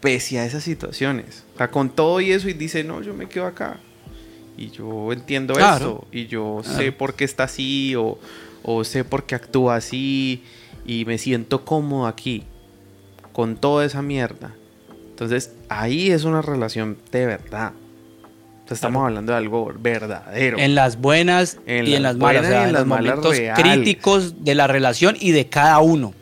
pese 0.00 0.38
a 0.38 0.44
esas 0.44 0.62
situaciones? 0.64 1.44
O 1.54 1.58
sea, 1.58 1.70
con 1.70 1.90
todo 1.90 2.20
y 2.20 2.32
eso 2.32 2.48
y 2.48 2.52
dice, 2.54 2.84
no, 2.84 3.00
yo 3.02 3.14
me 3.14 3.28
quedo 3.28 3.46
acá. 3.46 3.78
Y 4.56 4.70
yo 4.70 5.12
entiendo 5.12 5.54
Claro. 5.54 5.76
esto. 6.02 6.06
Y 6.12 6.26
yo 6.26 6.60
sé 6.64 6.74
Claro. 6.74 6.98
por 6.98 7.14
qué 7.14 7.24
está 7.24 7.44
así 7.44 7.94
o, 7.96 8.18
o 8.62 8.84
sé 8.84 9.04
por 9.04 9.24
qué 9.24 9.34
actúa 9.34 9.76
así. 9.76 10.42
Y 10.84 11.04
me 11.06 11.16
siento 11.18 11.64
cómodo 11.64 12.06
aquí. 12.06 12.44
Con 13.32 13.56
toda 13.56 13.84
esa 13.86 14.02
mierda. 14.02 14.54
Entonces, 15.20 15.52
ahí 15.68 16.10
es 16.10 16.24
una 16.24 16.40
relación 16.40 16.96
de 17.12 17.26
verdad. 17.26 17.72
Sea, 18.66 18.74
estamos 18.74 19.04
hablando 19.04 19.32
de 19.32 19.38
algo 19.38 19.70
verdadero. 19.78 20.58
En 20.58 20.74
las 20.74 20.98
buenas 20.98 21.58
En 21.66 21.86
y 21.86 21.94
en 21.94 22.02
las 22.02 22.14
las 22.14 22.22
malas, 22.22 22.42
o 22.44 22.48
sea, 22.48 22.62
en 22.62 22.66
en 22.68 22.72
las 22.72 22.80
los 22.82 22.88
momentos 22.88 23.36
críticos 23.54 24.44
de 24.44 24.54
la 24.54 24.66
relación 24.66 25.16
y 25.20 25.32
de 25.32 25.46
cada 25.48 25.78
uno. 25.80 26.14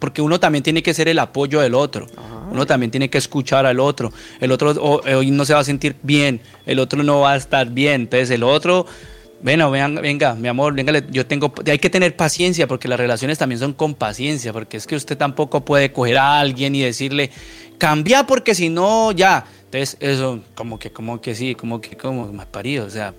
Porque 0.00 0.20
uno 0.20 0.40
también 0.40 0.64
tiene 0.64 0.82
que 0.82 0.94
ser 0.94 1.06
el 1.08 1.18
apoyo 1.20 1.60
del 1.60 1.74
otro. 1.74 2.06
Ajá. 2.16 2.48
Uno 2.50 2.66
también 2.66 2.90
tiene 2.90 3.08
que 3.08 3.18
escuchar 3.18 3.66
al 3.66 3.78
otro. 3.78 4.12
El 4.40 4.50
otro 4.50 4.70
o- 4.72 5.00
hoy 5.16 5.30
no 5.30 5.44
se 5.44 5.54
va 5.54 5.60
a 5.60 5.64
sentir 5.64 5.94
bien, 6.02 6.40
el 6.66 6.80
otro 6.80 7.02
no 7.04 7.20
va 7.20 7.34
a 7.34 7.36
estar 7.36 7.68
bien. 7.70 8.00
Entonces 8.02 8.30
el 8.30 8.42
otro, 8.42 8.86
bueno, 9.42 9.70
vean, 9.70 9.94
venga, 9.96 10.34
mi 10.34 10.48
amor, 10.48 10.74
venga, 10.74 10.92
yo 11.10 11.26
tengo, 11.26 11.52
hay 11.66 11.78
que 11.78 11.88
tener 11.88 12.14
paciencia 12.14 12.66
porque 12.66 12.88
las 12.88 13.00
relaciones 13.00 13.38
también 13.38 13.58
son 13.58 13.72
con 13.72 13.94
paciencia, 13.94 14.52
porque 14.52 14.76
es 14.76 14.86
que 14.86 14.96
usted 14.96 15.16
tampoco 15.16 15.64
puede 15.64 15.92
coger 15.92 16.18
a 16.18 16.40
alguien 16.40 16.74
y 16.74 16.82
decirle, 16.82 17.30
cambia 17.78 18.26
porque 18.26 18.54
si 18.54 18.68
no, 18.68 19.12
ya. 19.12 19.46
Entonces 19.64 19.96
eso, 20.00 20.40
como 20.54 20.78
que, 20.78 20.90
como 20.90 21.20
que 21.20 21.34
sí, 21.34 21.54
como 21.54 21.80
que, 21.80 21.96
como 21.96 22.30
más 22.32 22.46
parido, 22.46 22.84
o 22.84 22.90
sea, 22.90 23.14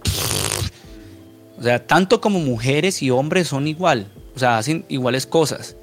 o 1.57 1.63
sea, 1.63 1.86
tanto 1.86 2.21
como 2.21 2.39
mujeres 2.39 3.01
y 3.01 3.10
hombres 3.10 3.47
son 3.47 3.67
igual, 3.67 4.07
o 4.36 4.39
sea, 4.39 4.57
hacen 4.57 4.86
iguales 4.89 5.25
cosas 5.25 5.75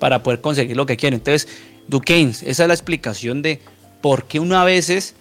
para 0.00 0.22
poder 0.22 0.40
conseguir 0.40 0.76
lo 0.76 0.86
que 0.86 0.96
quieren. 0.96 1.20
Entonces, 1.20 1.48
Duquesne, 1.86 2.30
esa 2.30 2.64
es 2.64 2.68
la 2.68 2.74
explicación 2.74 3.42
de 3.42 3.60
por 4.00 4.24
qué 4.24 4.40
uno 4.40 4.58
a 4.58 4.64
veces 4.64 5.14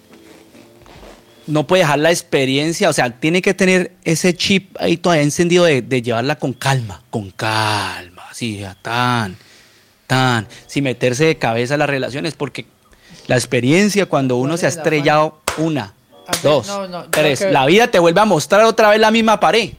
no 1.47 1.67
puede 1.67 1.83
dejar 1.83 1.99
la 1.99 2.11
experiencia, 2.11 2.89
o 2.89 2.93
sea, 2.93 3.09
tiene 3.19 3.41
que 3.41 3.53
tener 3.53 3.91
ese 4.03 4.33
chip 4.35 4.75
ahí 4.79 4.97
todavía 4.97 5.23
encendido 5.23 5.65
de, 5.65 5.81
de 5.81 6.01
llevarla 6.01 6.37
con 6.37 6.53
calma, 6.53 7.03
con 7.09 7.31
calma, 7.31 8.23
así, 8.29 8.65
tan, 8.81 9.35
tan, 10.07 10.47
sin 10.67 10.83
meterse 10.83 11.25
de 11.25 11.37
cabeza 11.37 11.77
las 11.77 11.89
relaciones, 11.89 12.33
porque 12.33 12.65
la 13.27 13.35
experiencia 13.35 14.05
cuando 14.07 14.37
uno 14.37 14.49
¿Cuál 14.51 14.59
se 14.59 14.65
ha 14.65 14.69
es 14.69 14.75
la 14.75 14.81
estrellado, 14.81 15.41
una, 15.57 15.93
A 16.27 16.31
ver, 16.31 16.41
dos, 16.41 16.67
no, 16.67 16.87
no, 16.87 17.05
tres, 17.09 17.39
que- 17.39 17.51
la 17.51 17.65
vida 17.65 17.87
te 17.87 17.99
vuelve 17.99 18.21
a 18.21 18.25
mostrar 18.25 18.63
otra 18.65 18.89
vez 18.89 18.99
la 18.99 19.11
misma 19.11 19.39
pared. 19.39 19.71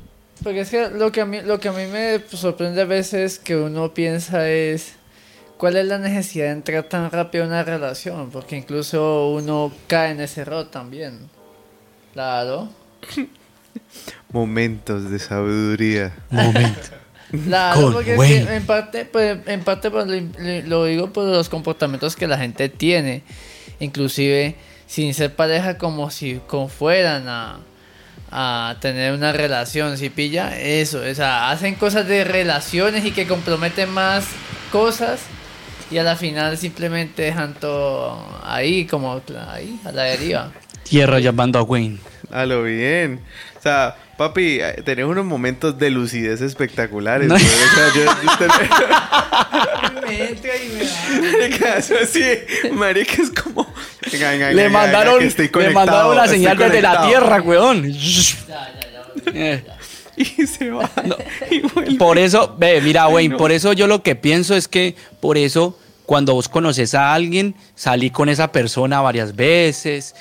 Porque 0.42 0.60
es 0.60 0.70
que 0.70 0.88
lo 0.90 1.10
que 1.10 1.22
a 1.22 1.26
mí, 1.26 1.40
lo 1.40 1.58
que 1.58 1.68
a 1.68 1.72
mí 1.72 1.86
me 1.86 2.20
sorprende 2.30 2.82
a 2.82 2.84
veces 2.84 3.38
que 3.38 3.56
uno 3.56 3.94
piensa 3.94 4.48
es 4.48 4.92
cuál 5.56 5.76
es 5.76 5.86
la 5.86 5.96
necesidad 5.98 6.46
de 6.46 6.50
entrar 6.52 6.82
tan 6.84 7.10
rápido 7.10 7.44
en 7.44 7.50
una 7.50 7.62
relación, 7.64 8.30
porque 8.30 8.56
incluso 8.56 9.30
uno 9.30 9.72
cae 9.86 10.10
en 10.10 10.20
ese 10.20 10.42
error 10.42 10.70
también. 10.70 11.30
Claro. 12.16 12.70
Momentos 14.32 15.10
de 15.10 15.18
sabiduría. 15.18 16.14
Claro, 17.44 17.82
Con 17.82 17.92
porque 17.94 18.14
es 18.14 18.20
que 18.20 18.54
en 18.54 18.64
parte, 18.66 19.04
pues, 19.04 19.38
en 19.46 19.64
parte 19.64 19.90
pues, 19.90 20.06
lo, 20.64 20.84
digo 20.84 21.12
por 21.12 21.24
los 21.24 21.48
comportamientos 21.48 22.14
que 22.14 22.28
la 22.28 22.38
gente 22.38 22.68
tiene, 22.68 23.24
inclusive 23.80 24.54
sin 24.86 25.12
ser 25.12 25.34
pareja 25.34 25.76
como 25.76 26.08
si 26.10 26.40
como 26.46 26.68
fueran 26.68 27.28
a, 27.28 27.58
a 28.30 28.76
tener 28.80 29.12
una 29.12 29.32
relación, 29.32 29.98
si 29.98 30.08
pilla 30.08 30.56
eso, 30.56 31.00
o 31.00 31.14
sea, 31.14 31.50
hacen 31.50 31.74
cosas 31.74 32.06
de 32.06 32.22
relaciones 32.22 33.04
y 33.04 33.10
que 33.10 33.26
comprometen 33.26 33.90
más 33.90 34.24
cosas 34.70 35.18
y 35.90 35.98
a 35.98 36.04
la 36.04 36.14
final 36.14 36.56
simplemente 36.56 37.22
dejan 37.22 37.54
todo 37.54 38.24
ahí 38.44 38.86
como 38.86 39.20
ahí 39.48 39.80
a 39.84 39.90
la 39.90 40.04
deriva. 40.04 40.52
Tierra 40.88 41.18
llamando 41.18 41.58
a 41.58 41.62
Wayne. 41.62 41.98
A 42.30 42.46
lo 42.46 42.62
bien. 42.62 43.20
O 43.58 43.62
sea, 43.62 43.96
papi, 44.16 44.60
tenés 44.84 45.04
unos 45.06 45.24
momentos 45.24 45.78
de 45.78 45.90
lucidez 45.90 46.40
espectaculares. 46.40 47.28
No. 47.28 47.34
O 47.34 47.38
sea, 47.38 47.92
yo, 47.94 48.04
yo. 48.04 48.12
Marica, 51.32 51.78
eso 51.78 51.94
sí, 52.08 52.22
marica, 52.72 53.22
es 53.22 53.30
como... 53.30 53.66
Venga, 54.12 54.30
venga, 54.30 54.50
Le 54.50 54.54
venga, 54.64 54.68
mandaron, 54.70 55.22
estoy 55.22 55.50
le 55.52 55.70
mandaron 55.70 56.12
una 56.12 56.24
estoy 56.24 56.38
señal 56.38 56.56
desde 56.56 56.80
la 56.82 57.06
tierra, 57.06 57.42
weón. 57.42 57.92
Eh, 59.34 59.64
Y 60.16 60.46
se 60.46 60.70
va. 60.70 60.90
Y. 61.50 61.96
Por 61.96 62.18
eso, 62.18 62.54
ve, 62.58 62.80
mira, 62.80 63.04
Ay, 63.04 63.12
Wayne, 63.12 63.32
no. 63.32 63.36
por 63.36 63.52
eso 63.52 63.72
yo 63.74 63.86
lo 63.86 64.02
que 64.02 64.16
pienso 64.16 64.56
es 64.56 64.66
que, 64.66 64.96
por 65.20 65.36
eso, 65.36 65.78
cuando 66.06 66.32
vos 66.32 66.48
conoces 66.48 66.94
a 66.94 67.12
alguien, 67.12 67.54
salí 67.74 68.10
con 68.10 68.30
esa 68.30 68.50
persona 68.50 69.00
varias 69.02 69.36
veces, 69.36 70.14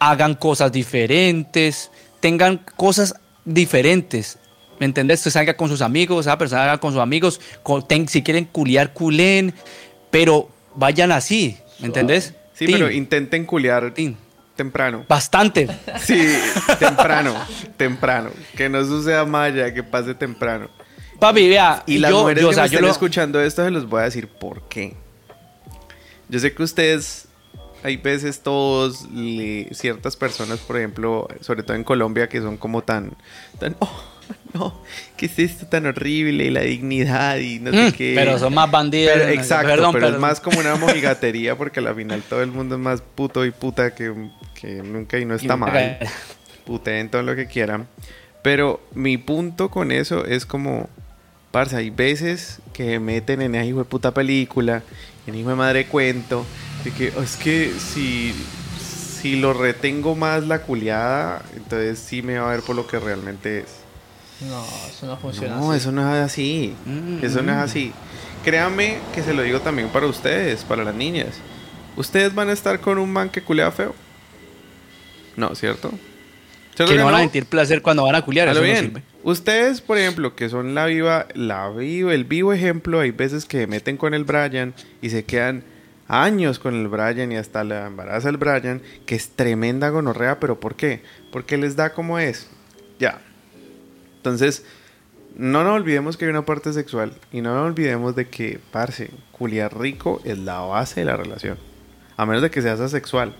hagan 0.00 0.34
cosas 0.34 0.72
diferentes, 0.72 1.90
tengan 2.18 2.58
cosas 2.76 3.14
diferentes. 3.44 4.38
¿Me 4.80 4.86
entendés? 4.86 5.20
Usted 5.20 5.30
salga 5.32 5.54
con 5.56 5.68
sus 5.68 5.82
amigos, 5.82 6.26
esa 6.26 6.38
persona 6.38 6.62
salga 6.62 6.78
con 6.78 6.92
sus 6.92 7.02
amigos, 7.02 7.40
con- 7.62 7.86
ten- 7.86 8.08
si 8.08 8.22
quieren 8.22 8.46
culiar, 8.46 8.92
culen, 8.94 9.54
pero 10.10 10.48
vayan 10.74 11.12
así, 11.12 11.56
¿me 11.80 11.86
entendés? 11.88 12.34
Sí, 12.54 12.66
pero 12.66 12.90
intenten 12.90 13.44
culiar 13.44 13.92
temprano. 14.56 15.04
Bastante. 15.08 15.68
Sí, 16.02 16.18
temprano, 16.78 17.34
temprano. 17.76 18.30
Que 18.56 18.68
no 18.68 18.82
suceda 18.84 19.24
maya, 19.26 19.72
que 19.72 19.82
pase 19.82 20.14
temprano. 20.14 20.68
Papi, 21.18 21.48
vea, 21.50 21.82
Y 21.86 21.98
las 21.98 22.10
yo, 22.10 22.20
mujeres 22.22 22.40
yo, 22.42 22.48
o 22.48 22.50
que 22.50 22.54
sea, 22.54 22.62
me 22.64 22.68
yo 22.70 22.74
estén 22.76 22.86
lo- 22.86 22.92
escuchando 22.92 23.40
esto, 23.42 23.62
se 23.64 23.70
los 23.70 23.86
voy 23.88 24.00
a 24.00 24.04
decir 24.04 24.28
por 24.28 24.66
qué. 24.68 24.94
Yo 26.30 26.38
sé 26.38 26.54
que 26.54 26.62
ustedes, 26.62 27.26
hay 27.82 27.96
veces 27.96 28.40
todos, 28.40 29.08
le- 29.10 29.68
ciertas 29.72 30.16
personas, 30.16 30.58
por 30.60 30.76
ejemplo, 30.76 31.28
sobre 31.40 31.62
todo 31.62 31.76
en 31.76 31.84
Colombia, 31.84 32.28
que 32.28 32.40
son 32.40 32.56
como 32.56 32.82
tan, 32.82 33.12
tan, 33.58 33.76
oh, 33.80 34.04
no, 34.54 34.80
¿qué 35.16 35.26
es 35.26 35.38
esto 35.38 35.66
tan 35.66 35.86
horrible? 35.86 36.44
Y 36.44 36.50
la 36.50 36.60
dignidad 36.62 37.38
y 37.38 37.58
no 37.58 37.72
sé 37.72 37.88
Mm, 37.88 37.92
qué. 37.92 38.12
Pero 38.16 38.38
son 38.38 38.54
más 38.54 38.70
bandidos. 38.70 39.12
Pero- 39.14 39.28
exacto, 39.30 39.68
perdón, 39.68 39.92
pero 39.92 40.08
es 40.08 40.18
más 40.18 40.40
como 40.40 40.58
una 40.60 40.74
mojigatería 40.76 41.56
porque 41.56 41.80
al 41.80 41.94
final 41.94 42.22
todo 42.28 42.42
el 42.42 42.50
mundo 42.50 42.74
es 42.76 42.80
más 42.80 43.00
puto 43.02 43.44
y 43.44 43.50
puta 43.50 43.94
que, 43.94 44.12
que 44.54 44.82
nunca 44.82 45.18
y 45.18 45.24
no 45.24 45.34
está 45.34 45.56
mal. 45.56 45.98
Puteen 46.64 47.08
todo 47.10 47.22
lo 47.22 47.34
que 47.34 47.46
quieran. 47.46 47.88
Pero 48.42 48.80
mi 48.94 49.18
punto 49.18 49.70
con 49.70 49.92
eso 49.92 50.24
es 50.24 50.46
como, 50.46 50.88
parce, 51.50 51.76
hay 51.76 51.90
veces 51.90 52.60
que 52.72 52.98
meten 53.00 53.42
en 53.42 53.54
esa 53.54 53.64
hijo 53.64 53.78
de 53.80 53.84
puta 53.84 54.12
película, 54.14 54.82
en 55.26 55.34
hijo 55.34 55.50
de 55.50 55.56
madre 55.56 55.86
cuento, 55.86 56.46
de 56.84 56.90
que 56.92 57.12
"Oh, 57.16 57.22
es 57.22 57.36
que 57.36 57.72
si, 57.78 58.34
si 59.20 59.36
lo 59.36 59.52
retengo 59.52 60.14
más 60.16 60.46
la 60.46 60.62
culiada, 60.62 61.42
entonces 61.56 61.98
sí 61.98 62.22
me 62.22 62.38
va 62.38 62.48
a 62.50 62.54
ver 62.54 62.62
por 62.64 62.76
lo 62.76 62.86
que 62.86 62.98
realmente 62.98 63.60
es. 63.60 63.66
No, 64.48 64.64
eso 64.88 65.06
no 65.06 65.16
funciona 65.18 65.56
No, 65.56 65.70
así. 65.72 65.78
eso 65.80 65.92
no 65.92 66.14
es 66.14 66.22
así. 66.22 66.74
Mm, 66.86 67.22
Eso 67.24 67.42
no 67.42 67.52
es 67.52 67.58
así. 67.58 67.92
Créanme 68.42 68.98
que 69.14 69.22
se 69.22 69.34
lo 69.34 69.42
digo 69.42 69.60
también 69.60 69.88
para 69.90 70.06
ustedes, 70.06 70.64
para 70.64 70.82
las 70.82 70.94
niñas. 70.94 71.34
¿Ustedes 71.96 72.34
van 72.34 72.48
a 72.48 72.52
estar 72.52 72.80
con 72.80 72.96
un 72.98 73.12
man 73.12 73.28
que 73.28 73.42
culea 73.42 73.70
feo? 73.70 73.94
No, 75.36 75.54
¿cierto? 75.54 75.90
¿Cierto 76.74 76.92
Que 76.94 76.98
no 76.98 77.04
van 77.04 77.16
a 77.16 77.18
sentir 77.20 77.44
placer 77.44 77.82
cuando 77.82 78.04
van 78.04 78.14
a 78.14 78.22
culiar. 78.22 78.48
A 78.48 78.54
lo 78.54 78.60
Eso 78.60 78.66
no 78.66 78.72
bien. 78.72 78.84
sirve. 78.86 79.02
Ustedes, 79.22 79.82
por 79.82 79.98
ejemplo, 79.98 80.34
que 80.34 80.48
son 80.48 80.74
la 80.74 80.86
viva, 80.86 81.26
la 81.34 81.68
viva, 81.68 82.14
el 82.14 82.24
vivo 82.24 82.54
ejemplo, 82.54 83.00
hay 83.00 83.10
veces 83.10 83.44
que 83.44 83.66
meten 83.66 83.98
con 83.98 84.14
el 84.14 84.24
Brian 84.24 84.72
y 85.02 85.10
se 85.10 85.24
quedan 85.24 85.62
años 86.10 86.58
con 86.58 86.74
el 86.74 86.88
Brian 86.88 87.30
y 87.30 87.36
hasta 87.36 87.62
la 87.62 87.86
embaraza 87.86 88.28
el 88.28 88.36
Brian, 88.36 88.82
que 89.06 89.14
es 89.14 89.30
tremenda 89.30 89.90
gonorrea, 89.90 90.40
pero 90.40 90.58
¿por 90.58 90.74
qué? 90.74 91.02
Porque 91.30 91.56
les 91.56 91.76
da 91.76 91.92
como 91.92 92.18
es. 92.18 92.48
Ya. 92.98 93.20
Entonces, 94.16 94.64
no 95.36 95.62
nos 95.62 95.74
olvidemos 95.74 96.16
que 96.16 96.24
hay 96.24 96.30
una 96.30 96.44
parte 96.44 96.72
sexual 96.72 97.12
y 97.30 97.40
no 97.40 97.54
nos 97.54 97.64
olvidemos 97.66 98.16
de 98.16 98.28
que, 98.28 98.58
parce, 98.72 99.10
culiar 99.30 99.78
rico 99.78 100.20
es 100.24 100.36
la 100.38 100.58
base 100.60 101.00
de 101.00 101.06
la 101.06 101.16
relación. 101.16 101.56
A 102.16 102.26
menos 102.26 102.42
de 102.42 102.50
que 102.50 102.60
seas 102.60 102.80
asexual. 102.80 103.34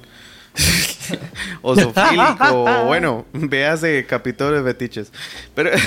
osofílico, 1.63 2.65
o 2.65 2.85
bueno, 2.87 3.27
véase 3.33 4.07
capítulo 4.09 4.53
de 4.53 4.63
fetiches. 4.63 5.13
Pero 5.55 5.71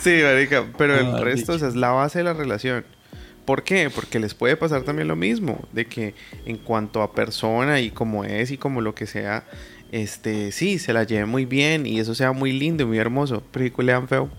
sí, 0.00 0.20
marica, 0.22 0.64
pero 0.76 0.96
el 0.98 1.14
Ah, 1.14 1.20
resto 1.20 1.52
o 1.52 1.58
sea, 1.58 1.68
es 1.68 1.76
la 1.76 1.90
base 1.90 2.18
de 2.18 2.24
la 2.24 2.32
relación. 2.34 2.84
¿Por 3.44 3.62
qué? 3.64 3.90
Porque 3.90 4.18
les 4.20 4.34
puede 4.34 4.56
pasar 4.56 4.82
también 4.82 5.08
lo 5.08 5.16
mismo, 5.16 5.66
de 5.72 5.86
que 5.86 6.14
en 6.46 6.56
cuanto 6.58 7.02
a 7.02 7.12
persona 7.12 7.80
y 7.80 7.90
como 7.90 8.24
es 8.24 8.50
y 8.50 8.56
como 8.58 8.80
lo 8.80 8.94
que 8.94 9.06
sea, 9.06 9.44
este, 9.92 10.52
sí, 10.52 10.78
se 10.78 10.92
la 10.92 11.02
lleve 11.04 11.26
muy 11.26 11.44
bien 11.46 11.84
y 11.86 11.98
eso 11.98 12.14
sea 12.14 12.32
muy 12.32 12.52
lindo 12.52 12.84
y 12.84 12.86
muy 12.86 12.98
hermoso, 12.98 13.42
pero 13.50 13.64
y 13.64 13.70
culean 13.70 14.06
feo. 14.06 14.30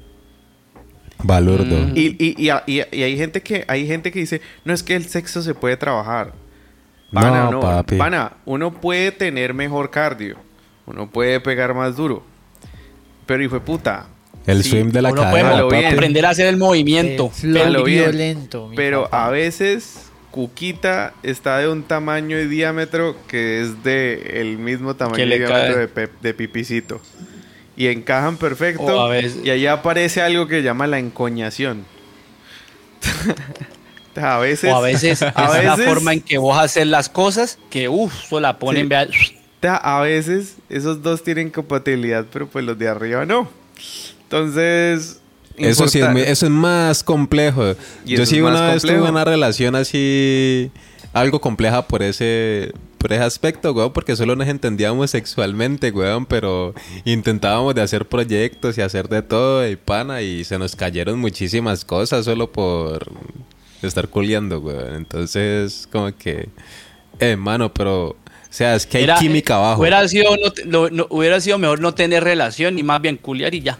Balurdo. 1.23 1.65
Mm. 1.87 1.93
Y, 1.95 2.15
y, 2.17 2.35
y, 2.37 2.51
y- 2.67 2.83
y 2.91 3.03
hay 3.03 3.17
gente 3.17 3.41
que 3.41 3.63
hay 3.67 3.85
gente 3.85 4.11
que 4.11 4.19
dice, 4.19 4.41
no 4.65 4.73
es 4.73 4.81
que 4.81 4.95
el 4.95 5.05
sexo 5.05 5.41
se 5.41 5.53
puede 5.53 5.77
trabajar. 5.77 6.33
Pana, 7.11 7.43
No, 7.45 7.51
no, 7.51 7.59
papi. 7.59 7.97
Pana, 7.97 8.33
uno 8.45 8.71
puede 8.79 9.11
tener 9.11 9.53
mejor 9.53 9.91
cardio, 9.91 10.37
uno 10.85 11.09
puede 11.11 11.39
pegar 11.41 11.73
más 11.73 11.95
duro, 11.97 12.23
pero 13.25 13.43
hijo 13.43 13.55
de 13.55 13.61
puta. 13.61 14.07
El 14.47 14.63
sí, 14.63 14.71
swim 14.71 14.91
de 14.91 15.01
la 15.01 15.11
cadera, 15.11 15.63
bien. 15.65 15.93
aprender 15.93 16.25
a 16.25 16.29
hacer 16.31 16.47
el 16.47 16.57
movimiento. 16.57 17.31
violento. 17.43 18.67
mi 18.67 18.75
Pero 18.75 19.03
papá. 19.03 19.27
a 19.27 19.29
veces 19.29 20.07
Cuquita 20.31 21.13
está 21.23 21.57
de 21.59 21.67
un 21.67 21.83
tamaño 21.83 22.39
y 22.39 22.47
diámetro 22.47 23.15
que 23.27 23.61
es 23.61 23.83
de 23.83 24.39
el 24.41 24.57
mismo 24.57 24.95
tamaño 24.95 25.23
y 25.23 25.27
diámetro 25.37 25.77
de, 25.77 25.87
pe- 25.87 26.09
de 26.21 26.33
pipicito. 26.33 27.01
Y 27.77 27.87
encajan 27.87 28.37
perfecto. 28.37 29.01
A 29.01 29.09
veces- 29.09 29.39
Y 29.43 29.49
ahí 29.49 29.65
aparece 29.67 30.21
algo 30.21 30.47
que 30.47 30.61
llama 30.63 30.87
la 30.87 30.99
encoñación. 30.99 31.85
a 34.15 34.37
veces. 34.39 34.71
O 34.71 34.75
a 34.77 34.81
veces 34.81 35.21
a 35.21 35.29
es 35.57 35.63
la 35.65 35.75
veces- 35.75 35.85
forma 35.85 36.13
en 36.13 36.21
que 36.21 36.37
vos 36.37 36.57
haces 36.57 36.87
las 36.87 37.09
cosas 37.09 37.57
que, 37.69 37.89
uff, 37.89 38.25
eso 38.25 38.39
la 38.39 38.57
ponen, 38.59 38.83
Sí. 38.83 39.37
vea, 39.61 39.75
A 39.75 40.01
veces 40.01 40.55
esos 40.69 41.01
dos 41.03 41.23
tienen 41.23 41.49
compatibilidad, 41.49 42.25
pero 42.31 42.47
pues 42.47 42.65
los 42.65 42.77
de 42.77 42.87
arriba 42.87 43.25
no. 43.25 43.49
Entonces. 44.31 45.19
Eso 45.57 45.87
sí, 45.87 45.99
es, 45.99 46.09
muy- 46.09 46.21
eso 46.21 46.45
es 46.45 46.51
más 46.51 47.03
complejo. 47.03 47.75
Y 48.05 48.15
Yo 48.15 48.25
sí 48.25 48.39
una 48.41 48.71
vez 48.71 48.81
tuve 48.81 49.01
una 49.01 49.25
relación 49.25 49.75
así, 49.75 50.71
algo 51.13 51.41
compleja 51.41 51.87
por 51.87 52.01
ese, 52.01 52.71
por 52.97 53.11
ese 53.11 53.21
aspecto, 53.21 53.73
weón, 53.73 53.91
porque 53.91 54.15
solo 54.15 54.35
nos 54.37 54.47
entendíamos 54.47 55.11
sexualmente, 55.11 55.91
weón, 55.91 56.25
pero 56.25 56.73
intentábamos 57.03 57.75
de 57.75 57.81
hacer 57.81 58.07
proyectos 58.07 58.77
y 58.77 58.81
hacer 58.81 59.09
de 59.09 59.21
todo 59.21 59.67
y 59.67 59.75
pana 59.75 60.21
y 60.21 60.45
se 60.45 60.57
nos 60.57 60.75
cayeron 60.75 61.19
muchísimas 61.19 61.83
cosas 61.83 62.23
solo 62.25 62.49
por 62.51 63.11
estar 63.83 64.07
culiando, 64.07 64.59
weón. 64.61 64.95
Entonces, 64.95 65.87
como 65.91 66.15
que, 66.17 66.47
eh, 67.19 67.35
mano, 67.35 67.71
pero, 67.73 68.07
o 68.07 68.15
sea, 68.49 68.73
es 68.75 68.87
que 68.87 68.99
hay 68.99 69.03
Era- 69.03 69.19
química 69.19 69.57
abajo. 69.57 69.81
Hubiera 69.81 70.07
sido, 70.07 70.31
no 70.65 70.89
no- 70.89 71.07
hubiera 71.09 71.39
sido 71.41 71.57
mejor 71.59 71.81
no 71.81 71.93
tener 71.93 72.23
relación 72.23 72.79
y 72.79 72.83
más 72.83 73.01
bien 73.01 73.17
culiar 73.17 73.53
y 73.53 73.61
ya. 73.61 73.77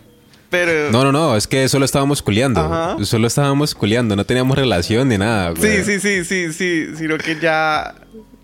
Pero. 0.52 0.92
No, 0.92 1.04
no, 1.04 1.12
no, 1.12 1.36
es 1.36 1.48
que 1.48 1.68
solo 1.70 1.86
estábamos 1.86 2.22
culiando. 2.22 2.60
Ajá. 2.62 3.04
Solo 3.06 3.26
estábamos 3.26 3.74
culiando, 3.74 4.16
no 4.16 4.26
teníamos 4.26 4.56
relación 4.56 5.08
ni 5.08 5.18
nada, 5.18 5.54
Sí, 5.56 5.62
weón. 5.64 5.86
sí, 5.86 6.00
sí, 6.00 6.24
sí, 6.26 6.54
sí. 6.54 6.88
Sino 6.96 7.18
que 7.18 7.40
ya. 7.40 7.96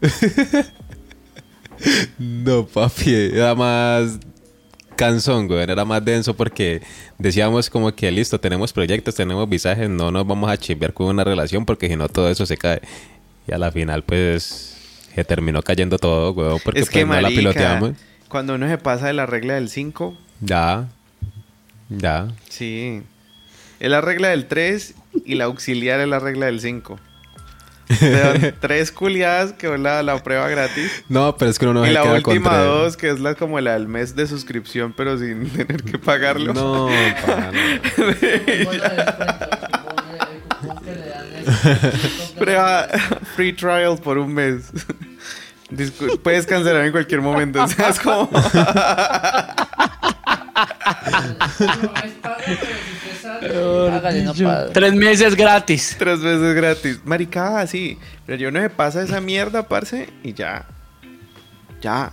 No, 2.17 2.65
papi, 2.65 3.13
era 3.13 3.53
más 3.53 4.17
cansón, 4.95 5.47
güey, 5.47 5.61
era 5.61 5.85
más 5.85 6.03
denso 6.03 6.35
porque 6.35 6.81
decíamos 7.19 7.69
como 7.69 7.93
que 7.93 8.09
listo, 8.09 8.39
tenemos 8.39 8.73
proyectos, 8.73 9.13
tenemos 9.13 9.47
visajes, 9.47 9.87
no 9.87 10.09
nos 10.09 10.25
vamos 10.25 10.49
a 10.49 10.57
chimbear 10.57 10.91
con 10.91 11.05
una 11.05 11.23
relación 11.23 11.65
porque 11.67 11.87
si 11.87 11.95
no 11.95 12.09
todo 12.09 12.29
eso 12.31 12.47
se 12.47 12.57
cae. 12.57 12.81
Y 13.47 13.53
a 13.53 13.59
la 13.59 13.71
final, 13.71 14.01
pues, 14.03 14.75
se 15.13 15.23
terminó 15.23 15.61
cayendo 15.61 15.99
todo, 15.99 16.33
güey, 16.33 16.57
porque 16.63 16.79
es 16.79 16.89
que 16.89 17.05
pues, 17.05 17.09
no 17.09 17.13
la 17.15 17.21
marica, 17.21 17.39
piloteamos. 17.39 17.91
Cuando 18.27 18.55
uno 18.55 18.67
se 18.67 18.79
pasa 18.79 19.05
de 19.07 19.13
la 19.13 19.27
regla 19.27 19.53
del 19.53 19.69
5, 19.69 20.17
Ya, 20.41 20.87
ya. 21.89 22.27
sí. 22.49 23.03
Es 23.79 23.89
la 23.91 24.01
regla 24.01 24.29
del 24.29 24.47
3 24.47 24.95
y 25.25 25.35
la 25.35 25.45
auxiliar 25.45 25.99
es 25.99 26.07
la 26.07 26.17
regla 26.19 26.47
del 26.47 26.59
5. 26.61 26.99
tres 28.59 28.91
culiadas 28.91 29.53
que 29.53 29.73
es 29.73 29.79
la, 29.79 30.03
la 30.03 30.21
prueba 30.23 30.49
gratis. 30.49 30.91
No, 31.09 31.37
pero 31.37 31.49
es 31.51 31.57
que 31.59 31.65
uno 31.67 31.79
no 31.81 31.85
y 31.85 31.89
se 31.89 31.93
la 31.93 32.01
queda 32.01 32.13
última 32.15 32.49
contra- 32.49 32.63
dos, 32.63 32.97
que 32.97 33.09
es 33.09 33.19
la 33.21 33.35
como 33.35 33.59
la 33.61 33.73
del 33.73 33.87
mes 33.87 34.15
de 34.15 34.25
suscripción, 34.27 34.93
pero 34.97 35.17
sin 35.17 35.47
tener 35.55 35.83
que 35.83 35.97
pagarlo. 35.99 36.53
No, 36.53 36.87
pa, 37.25 37.51
no. 37.51 37.51
Bono 37.97 38.13
de 38.13 38.27
descuento, 38.27 39.47
cupón 39.79 39.95
de- 40.09 40.25
el 40.33 40.41
cupón 40.41 40.83
que 40.83 40.91
le 40.95 41.07
dan 41.07 41.25
es- 41.35 42.31
Prueba 42.39 42.87
free 43.35 43.53
trial 43.53 43.97
por 44.03 44.17
un 44.17 44.33
mes. 44.33 44.71
Discu- 45.71 46.19
puedes 46.19 46.45
cancelar 46.47 46.83
en 46.85 46.91
cualquier 46.91 47.21
momento. 47.21 47.63
O 47.63 47.67
sea, 47.67 47.89
es 47.89 47.99
como. 47.99 48.29
Hágale, 53.91 54.23
no. 54.23 54.33
Tres 54.73 54.93
meses 54.93 55.35
gratis. 55.35 55.95
Tres 55.97 56.21
veces 56.21 56.55
gratis. 56.55 57.01
Maricada, 57.05 57.67
sí. 57.67 57.97
Pero 58.25 58.37
yo 58.37 58.51
no 58.51 58.59
me 58.59 58.69
pasa 58.69 59.01
esa 59.01 59.21
mierda, 59.21 59.67
parce, 59.67 60.09
y 60.23 60.33
ya. 60.33 60.65
Ya. 61.81 62.11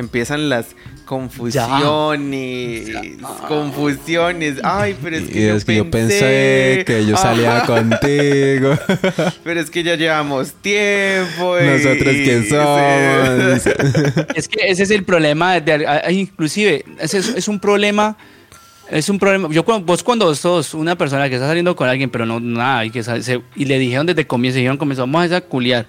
Empiezan 0.00 0.48
las 0.48 0.66
confusiones. 1.04 2.88
Confusiones. 3.48 4.56
Ay, 4.62 4.96
pero 5.02 5.16
es 5.16 5.24
que, 5.28 5.38
y 5.40 5.46
yo, 5.46 5.54
es 5.54 5.64
que 5.64 5.76
yo 5.76 5.90
pensé 5.90 6.20
pensé 6.20 6.84
que 6.86 7.06
yo 7.06 7.16
salía 7.16 7.58
Ajá. 7.58 7.66
contigo. 7.66 8.76
Pero 9.44 9.60
es 9.60 9.70
que 9.70 9.82
ya 9.82 9.96
llevamos 9.96 10.52
tiempo. 10.54 11.58
y- 11.58 11.64
Nosotros 11.66 12.14
que 12.14 12.46
somos. 12.48 13.62
Sí. 13.62 13.70
Es 14.34 14.48
que 14.48 14.68
ese 14.68 14.82
es 14.84 14.90
el 14.90 15.04
problema. 15.04 15.60
De, 15.60 15.86
inclusive, 16.10 16.84
ese 16.98 17.18
es, 17.18 17.28
es 17.36 17.48
un 17.48 17.60
problema. 17.60 18.16
Es 18.90 19.08
un 19.08 19.18
problema. 19.18 19.48
Yo, 19.52 19.64
cuando- 19.64 19.86
vos 19.86 20.02
cuando 20.02 20.34
sos 20.34 20.74
una 20.74 20.96
persona 20.96 21.28
que 21.28 21.36
está 21.36 21.46
saliendo 21.46 21.76
con 21.76 21.88
alguien, 21.88 22.10
pero 22.10 22.26
no 22.26 22.40
nada, 22.40 22.84
y, 22.84 22.90
que 22.90 23.02
se- 23.02 23.40
y 23.54 23.64
le 23.64 23.78
dijeron 23.78 24.06
desde 24.06 24.22
el 24.22 24.26
comienzo, 24.26 24.56
dijeron, 24.56 24.76
comenzó, 24.78 25.02
vamos 25.02 25.30
a 25.32 25.40
culiar. 25.40 25.86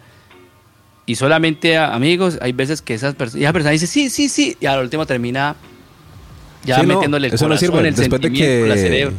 Y 1.06 1.16
solamente 1.16 1.78
a 1.78 1.94
amigos, 1.94 2.38
hay 2.42 2.52
veces 2.54 2.82
que 2.82 2.94
esas 2.94 3.16
personas, 3.16 3.42
y 3.42 3.44
esa 3.44 3.54
persona 3.54 3.72
dice, 3.72 3.88
sí, 3.88 4.10
sí, 4.10 4.30
sí, 4.30 4.56
y 4.60 4.66
al 4.66 4.82
último 4.82 5.06
termina 5.06 5.56
ya 6.64 6.76
Sí, 6.76 6.82
no, 6.86 6.94
metiéndole 6.96 7.28
el 7.28 7.34
eso 7.34 7.46
no 7.46 7.50
corazón, 7.56 7.68
sirve. 7.70 7.88
el 7.88 7.96
Después 7.96 8.22
de 8.22 8.28
sentimiento, 8.28 8.68
la 8.68 8.76
que, 8.76 8.82
cerebro. 8.82 9.16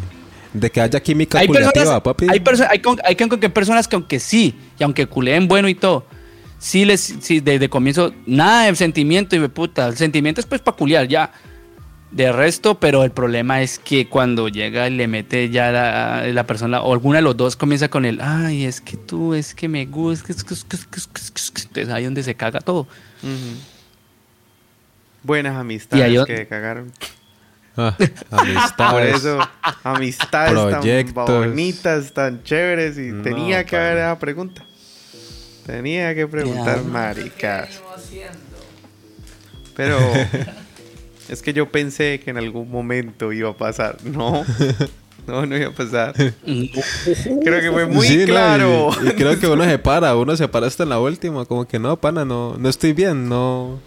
de 0.53 0.71
que 0.71 0.81
haya 0.81 1.01
química 1.01 1.39
Hay 1.41 1.49
personas, 1.49 2.01
papi. 2.01 2.27
hay, 2.31 2.39
perso- 2.41 2.67
hay, 2.71 2.79
con- 2.79 3.01
hay 3.05 3.17
con- 3.17 3.41
que 3.41 3.51
personas 3.51 3.89
que 3.89 3.97
aunque 3.97 4.21
sí, 4.21 4.55
y 4.79 4.83
aunque 4.85 5.07
culeen 5.07 5.49
bueno 5.49 5.69
y 5.69 5.75
todo, 5.75 6.07
sí 6.59 6.85
les, 6.85 7.01
sí, 7.21 7.41
desde 7.41 7.69
comienzo, 7.69 8.15
nada 8.27 8.67
de 8.67 8.77
sentimiento 8.77 9.35
y 9.35 9.41
de 9.41 9.49
puta, 9.49 9.89
el 9.89 9.97
sentimiento 9.97 10.41
es 10.41 10.47
pues 10.47 10.61
para 10.61 10.77
culiar 10.77 11.09
ya, 11.09 11.33
de 12.13 12.31
resto, 12.31 12.79
pero 12.79 13.05
el 13.05 13.11
problema 13.11 13.63
es 13.63 13.79
que 13.79 14.07
cuando 14.09 14.49
llega 14.49 14.87
y 14.87 14.91
le 14.95 15.09
mete 15.09 15.49
ya 15.51 15.73
la, 15.73 16.27
la 16.27 16.47
persona, 16.47 16.83
o 16.83 16.93
alguna 16.93 17.17
de 17.19 17.23
los 17.23 17.37
dos 17.37 17.57
comienza 17.57 17.89
con 17.89 18.05
el, 18.05 18.21
ay, 18.21 18.65
es 18.67 18.81
que 18.81 18.97
tú, 18.99 19.33
es 19.35 19.55
que 19.55 19.67
me 19.69 19.87
gusta, 19.87 20.31
es 20.33 20.45
que- 20.45 20.53
es 20.55 20.65
que- 20.65 20.77
es 20.77 20.85
que- 20.87 20.99
es 20.99 21.07
que- 21.07 21.21
es 21.21 21.31
que- 21.31 21.41
es 21.41 21.51
que", 21.51 21.63
entonces 21.63 21.89
ahí 21.95 22.05
donde 22.05 22.23
se 22.23 22.35
caga 22.35 22.61
todo. 22.61 22.87
Buenas 25.23 25.57
amistades 25.57 26.25
que 26.27 26.47
cagaron. 26.47 26.93
Ah, 27.77 27.97
Por 28.29 28.41
amistades. 28.41 29.17
eso, 29.17 29.39
amistades 29.83 30.55
tan 30.75 31.15
bonitas, 31.15 32.13
tan 32.13 32.43
chéveres. 32.43 32.99
Y 32.99 33.11
No, 33.13 33.23
tenía 33.23 33.65
que 33.65 33.77
haber 33.77 33.99
esa 33.99 34.19
pregunta. 34.19 34.63
Tenía 35.65 36.15
que 36.15 36.27
preguntar, 36.27 36.83
maricas. 36.85 37.81
Pero 39.75 39.99
es 41.29 41.43
que 41.43 41.53
yo 41.53 41.69
pensé 41.71 42.21
que 42.25 42.31
en 42.31 42.39
algún 42.39 42.71
momento 42.71 43.33
iba 43.33 43.51
a 43.51 43.57
pasar. 43.57 43.97
No, 44.05 44.45
no, 45.27 45.47
no 45.47 45.57
iba 45.57 45.69
a 45.69 45.73
pasar. 45.73 46.15
Creo 46.45 47.61
que 47.61 47.71
fue 47.71 47.87
muy 47.87 48.07
Sí, 48.07 48.17
no, 48.17 48.23
y- 48.23 48.27
claro. 48.27 48.91
y, 49.05 49.11
creo 49.17 49.39
que 49.39 49.47
uno 49.47 49.63
se 49.65 49.79
para, 49.79 50.17
uno 50.17 50.37
se 50.37 50.49
para 50.49 50.67
hasta 50.67 50.83
en 50.83 50.89
la 50.89 50.99
última, 50.99 51.45
como 51.45 51.65
que 51.67 51.79
no, 51.79 51.97
pana, 51.97 52.25
no, 52.25 52.57
no 52.59 52.69
estoy 52.69 52.93
bien, 52.93 53.29
no, 53.29 53.79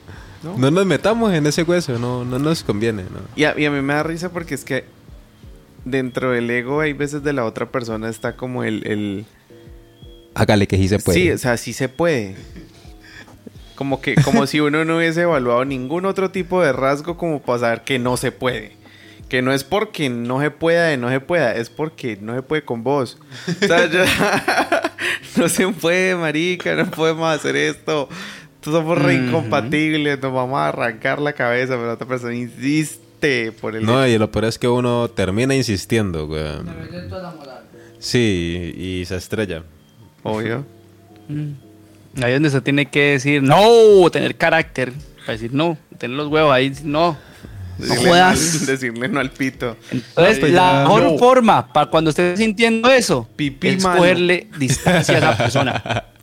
¿No? 0.44 0.58
no, 0.58 0.72
nos 0.72 0.86
metamos 0.86 1.34
en 1.34 1.46
ese 1.46 1.64
hueso, 1.64 2.00
no, 2.00 2.24
no 2.24 2.40
nos 2.40 2.64
conviene, 2.64 3.04
no. 3.04 3.20
Y 3.36 3.44
a, 3.44 3.54
y 3.60 3.66
a 3.66 3.72
mí 3.72 3.82
me 3.82 3.94
da 3.96 4.04
risa 4.04 4.30
porque 4.32 4.56
es 4.56 4.64
que 4.64 4.86
dentro 5.84 6.32
del 6.32 6.50
ego 6.50 6.80
hay 6.80 6.94
veces 6.94 7.22
de 7.22 7.34
la 7.34 7.44
otra 7.44 7.66
persona 7.70 8.08
está 8.10 8.38
como 8.38 8.64
el... 8.64 8.88
el... 8.88 9.26
Hágale 10.36 10.68
que 10.68 10.78
sí 10.78 10.88
se 10.88 11.00
puede. 11.00 11.20
Sí, 11.20 11.32
o 11.32 11.38
sea, 11.38 11.58
sí 11.58 11.74
se 11.74 11.90
puede. 11.90 12.36
Como 13.76 14.02
que, 14.02 14.16
como 14.16 14.48
si 14.48 14.60
uno 14.62 14.86
no 14.86 14.98
hubiese 14.98 15.22
evaluado 15.24 15.66
ningún 15.66 16.06
otro 16.06 16.32
tipo 16.32 16.62
de 16.64 16.72
rasgo 16.74 17.18
como 17.18 17.42
para 17.42 17.60
saber 17.60 17.82
que 17.82 18.00
no 18.00 18.16
se 18.18 18.32
puede. 18.32 18.74
Que 19.30 19.42
no 19.42 19.52
es 19.52 19.64
porque 19.64 20.10
no 20.10 20.40
se 20.40 20.52
pueda 20.52 20.86
de 20.88 20.98
no 20.98 21.10
se 21.10 21.20
pueda, 21.20 21.56
es 21.56 21.70
porque 21.70 22.18
no 22.22 22.36
se 22.36 22.42
puede 22.44 22.64
con 22.64 22.84
vos. 22.84 23.18
O 23.62 23.66
sea, 23.68 23.90
yo- 23.90 24.04
no 25.38 25.50
se 25.50 25.68
puede, 25.70 26.16
marica, 26.16 26.76
no 26.76 26.90
podemos 26.92 27.28
hacer 27.36 27.56
esto. 27.56 28.08
Somos 28.64 28.98
re 28.98 29.16
incompatibles, 29.16 30.20
nos 30.22 30.34
vamos 30.34 30.58
a 30.58 30.70
arrancar 30.70 31.20
la 31.22 31.34
cabeza, 31.34 31.74
pero 31.76 31.86
la 31.88 31.94
otra 31.94 32.08
persona 32.08 32.34
insiste 32.34 33.52
por 33.52 33.76
el... 33.76 33.86
No, 33.86 34.08
y 34.08 34.18
lo 34.18 34.32
peor 34.32 34.46
es 34.46 34.58
que 34.58 34.68
uno 34.68 35.08
termina 35.10 35.54
insistiendo, 35.54 36.26
güey. 36.28 36.44
Me 36.64 36.74
meten 36.74 37.10
toda 37.10 37.24
la 37.24 37.32
moral. 37.32 37.64
Sí, 38.00 38.74
y 38.76 39.06
se 39.06 39.18
estrella. 39.18 39.64
Obvio. 40.24 40.66
Ahí 42.22 42.32
es 42.32 42.36
donde 42.36 42.50
se 42.50 42.62
tiene 42.62 42.86
que 42.88 43.12
decir 43.12 43.44
no, 43.44 44.10
tener 44.12 44.36
carácter. 44.36 44.94
Para 45.20 45.34
decir 45.34 45.54
no, 45.54 45.78
tener 45.98 46.18
los 46.18 46.28
huevos 46.28 46.54
ahí, 46.54 46.74
no. 46.84 47.18
No 47.78 47.96
no, 47.96 48.30
decirle 48.66 49.08
no 49.10 49.20
al 49.20 49.32
pito. 49.32 49.76
Entonces, 49.92 50.42
la 50.44 50.50
ya, 50.50 50.80
mejor 50.84 51.04
no. 51.04 51.18
forma 51.18 51.74
para 51.74 51.90
cuando 51.90 52.10
esté 52.10 52.38
sintiendo 52.38 52.90
eso 52.90 53.28
Pipí 53.36 53.68
es 53.68 53.84
malo. 53.84 54.00
cogerle 54.00 54.48
distancia 54.58 55.16
a 55.16 55.18
esa 55.18 55.38
persona. 55.38 56.04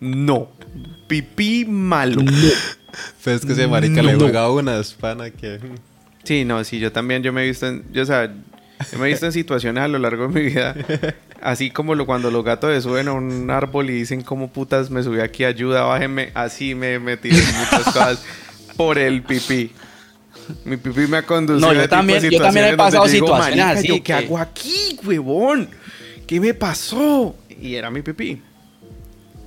No. 0.00 0.50
Pipí 1.06 1.64
malo. 1.64 2.22
Pues 3.22 3.36
es 3.36 3.46
que 3.46 3.52
ese 3.52 3.66
marica 3.66 4.02
le 4.02 4.16
juega 4.16 4.50
unas, 4.50 4.92
pana, 4.92 5.30
que... 5.30 5.58
Sí, 6.24 6.44
no, 6.44 6.62
sí, 6.62 6.78
yo 6.78 6.92
también, 6.92 7.22
yo 7.22 7.32
me 7.32 7.42
he 7.42 7.46
visto 7.46 7.66
en, 7.66 7.84
yo, 7.90 8.02
o 8.02 8.06
sea, 8.06 8.30
me 8.98 9.06
he 9.06 9.08
visto 9.10 9.26
en 9.26 9.32
situaciones 9.32 9.82
a 9.82 9.88
lo 9.88 9.98
largo 9.98 10.28
de 10.28 10.34
mi 10.34 10.46
vida, 10.50 10.74
así 11.42 11.70
como 11.70 11.94
lo, 11.94 12.06
cuando 12.06 12.30
los 12.30 12.44
gatos 12.44 12.72
se 12.74 12.80
suben 12.80 13.08
a 13.08 13.12
un 13.12 13.50
árbol 13.50 13.90
y 13.90 13.94
dicen 13.94 14.22
como 14.22 14.48
putas 14.48 14.90
me 14.90 15.02
subí 15.02 15.20
aquí, 15.20 15.44
ayuda, 15.44 15.82
bájenme, 15.82 16.30
así 16.34 16.74
me 16.74 16.94
he 16.94 16.98
metido 16.98 17.36
en 17.38 17.56
muchas 17.58 17.84
cosas 17.84 18.24
por 18.76 18.98
el 18.98 19.22
pipí. 19.22 19.70
Mi 20.64 20.76
pipí 20.76 21.06
me 21.06 21.18
ha 21.18 21.22
conducido 21.22 21.66
No, 21.66 21.72
yo 21.72 21.78
a 21.78 21.82
de 21.82 21.88
también- 21.88 22.22
yo 22.30 22.38
también 22.40 22.66
he 22.66 22.76
pasado 22.76 23.06
digo, 23.06 23.26
situaciones 23.26 23.64
"Marica, 23.64 23.78
así 23.78 23.88
¿yo 23.88 23.94
¿Qué 23.94 24.02
que- 24.02 24.12
hago 24.12 24.38
aquí, 24.38 24.98
huevón? 25.04 25.68
¿Qué 26.26 26.40
me 26.40 26.52
pasó? 26.54 27.34
Y 27.60 27.74
era 27.76 27.90
mi 27.90 28.02
pipí. 28.02 28.40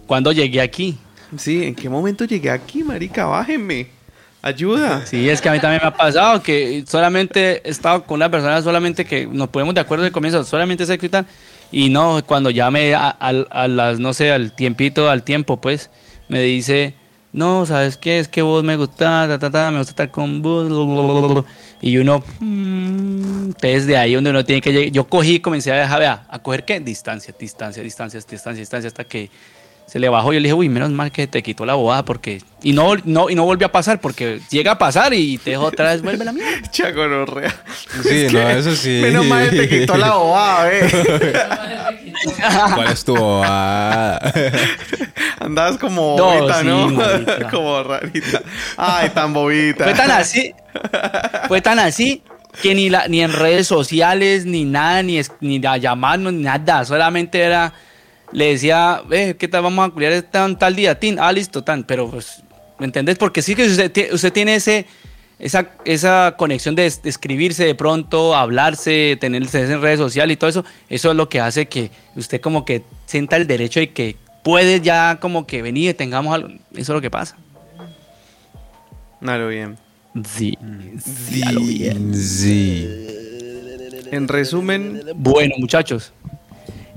Cuando 0.08 0.32
llegué 0.32 0.62
aquí. 0.62 0.97
Sí, 1.38 1.63
¿en 1.65 1.76
qué 1.76 1.89
momento 1.89 2.23
llegué 2.26 2.50
aquí, 2.50 2.84
marica? 2.84 3.26
Bájenme. 3.26 3.88
Ayuda. 4.41 5.06
Sí, 5.06 5.30
es 5.30 5.41
que 5.41 5.50
a 5.50 5.52
mí 5.52 5.60
también 5.60 5.82
me 5.82 5.88
ha 5.89 5.93
pasado 5.95 6.41
que 6.41 6.84
solamente 6.88 7.62
he 7.67 7.69
estado 7.69 8.04
con 8.04 8.15
una 8.15 8.30
persona 8.30 8.62
solamente 8.62 9.04
que 9.04 9.26
nos 9.28 9.50
ponemos 9.50 9.73
de 9.76 9.82
acuerdo 9.82 10.06
al 10.06 10.12
comienzo, 10.12 10.43
solamente 10.43 10.86
sexo 10.86 11.08
y. 11.71 11.86
Y 11.86 11.89
no, 11.89 12.23
cuando 12.26 12.50
ya 12.50 12.71
me, 12.71 12.93
a, 12.95 13.10
a- 13.10 13.67
las, 13.67 14.00
no 14.00 14.13
sé, 14.13 14.32
al 14.32 14.54
tiempito, 14.54 15.10
al 15.10 15.23
tiempo, 15.23 15.58
pues, 15.60 15.89
me 16.30 16.41
dice, 16.41 16.93
no, 17.34 17.65
¿sabes 17.65 17.97
qué? 17.97 18.19
Es 18.19 18.30
que 18.30 18.41
vos 18.41 18.63
me 18.63 18.78
gustás, 18.78 19.28
ta, 19.28 19.38
ta, 19.38 19.52
ta, 19.52 19.71
me 19.71 19.80
gusta 19.80 19.91
estar 19.91 20.12
con 20.12 20.41
vos. 20.41 20.69
blablabla". 20.69 21.43
Y 21.82 21.97
uno, 21.97 22.23
mm, 22.39 23.45
entonces 23.47 23.86
de 23.86 23.97
ahí 23.97 24.13
donde 24.15 24.30
uno 24.30 24.45
tiene 24.45 24.62
que 24.62 24.71
llegar. 24.71 24.91
Yo 24.91 25.04
cogí 25.08 25.36
y 25.36 25.39
comencé 25.41 25.71
a 25.73 25.76
dejar, 25.76 26.00
vea, 26.00 26.26
a 26.30 26.39
coger 26.39 26.63
qué? 26.63 26.80
Distancia, 26.80 27.34
distancia, 27.38 27.84
distancia, 27.84 28.19
distancia, 28.19 28.60
distancia, 28.62 28.88
hasta 28.88 29.04
que 29.04 29.30
se 29.88 30.00
le 30.00 30.10
bajó. 30.10 30.34
Yo 30.34 30.39
le 30.39 30.43
dije, 30.47 30.54
uy, 30.54 30.69
menos 30.69 30.91
mal 30.91 31.12
que 31.12 31.26
te 31.28 31.41
quitó 31.41 31.65
la 31.65 31.73
bobada 31.76 32.04
porque. 32.06 32.41
Y 32.62 32.73
no, 32.73 32.95
no, 33.06 33.30
y 33.30 33.36
no 33.36 33.45
volvió 33.45 33.67
a 33.67 33.71
pasar 33.71 34.00
porque 34.02 34.39
llega 34.50 34.73
a 34.73 34.78
pasar 34.78 35.13
y 35.13 35.38
te 35.38 35.52
dejo 35.52 35.63
otra 35.65 35.91
vez, 35.93 36.02
vuelve 36.02 36.26
la 36.26 36.34
mierda. 36.34 36.62
Chagonorrea. 36.71 37.56
Sí, 38.04 38.28
no, 38.32 38.50
eso 38.50 38.76
sí. 38.76 39.00
Menos 39.02 39.26
mal 39.26 39.50
te 39.50 39.67
quitó 39.69 39.95
la 39.97 40.13
bobada, 40.15 40.69
eh. 40.73 40.89
¿Cuál 42.76 42.88
es 42.91 43.04
tu 43.06 43.15
bobada? 43.15 44.19
Andabas 45.39 45.78
como 45.78 46.15
No, 46.17 46.26
bobita, 46.39 46.62
sí, 46.62 46.67
¿no? 46.67 47.50
como 47.52 47.84
rarita. 47.84 48.41
Ay, 48.76 49.10
tan 49.10 49.34
bobita. 49.34 49.84
Fue 49.84 49.93
tan 49.93 50.12
así, 50.12 50.54
fue 51.47 51.62
tan 51.62 51.80
así 51.80 52.23
que 52.62 52.73
ni, 52.73 52.89
la, 52.89 53.08
ni 53.08 53.21
en 53.21 53.32
redes 53.32 53.67
sociales, 53.67 54.45
ni 54.45 54.65
nada, 54.65 55.04
ni, 55.04 55.19
es- 55.19 55.32
ni 55.41 55.63
a 55.65 55.78
llamarnos, 55.78 56.34
ni 56.34 56.43
nada. 56.43 56.86
Solamente 56.86 57.39
era, 57.39 57.71
le 58.31 58.45
decía, 58.49 59.01
eh, 59.11 59.35
¿qué 59.37 59.47
tal 59.47 59.63
vamos 59.63 59.87
a 59.87 59.91
culiar 59.91 60.21
tan, 60.23 60.57
tal 60.57 60.75
día? 60.75 60.99
Tin, 60.99 61.17
ah, 61.19 61.31
listo, 61.31 61.63
tan. 61.63 61.83
Pero, 61.83 62.09
pues, 62.09 62.43
¿me 62.79 62.85
entendés? 62.85 63.17
Porque 63.17 63.41
sí 63.41 63.55
que 63.55 63.65
usted, 63.65 64.13
usted 64.13 64.33
tiene 64.33 64.55
ese, 64.55 64.85
esa, 65.39 65.69
esa 65.85 66.35
conexión 66.37 66.75
de, 66.75 66.85
es- 66.87 67.01
de 67.01 67.09
escribirse 67.09 67.65
de 67.65 67.75
pronto, 67.75 68.35
hablarse, 68.35 69.17
tenerse 69.19 69.63
en 69.63 69.81
redes 69.81 69.99
sociales 69.99 70.33
y 70.33 70.37
todo 70.37 70.49
eso. 70.49 70.65
Eso 70.89 71.11
es 71.11 71.15
lo 71.17 71.29
que 71.29 71.39
hace 71.39 71.67
que 71.67 71.91
usted 72.15 72.41
como 72.41 72.65
que 72.65 72.83
sienta 73.05 73.37
el 73.37 73.47
derecho 73.47 73.79
y 73.81 73.87
que 73.87 74.15
puede 74.43 74.81
ya 74.81 75.19
como 75.21 75.45
que 75.47 75.61
venir 75.61 75.89
y 75.89 75.93
tengamos 75.93 76.33
algo. 76.33 76.49
Eso 76.49 76.59
es 76.73 76.89
lo 76.89 77.01
que 77.01 77.09
pasa. 77.11 77.37
Nalo 79.21 79.47
bien. 79.47 79.77
Sí. 80.35 80.57
Sí. 81.01 82.87
En 84.11 84.27
resumen, 84.27 85.01
Bueno, 85.15 85.55
muchachos. 85.57 86.13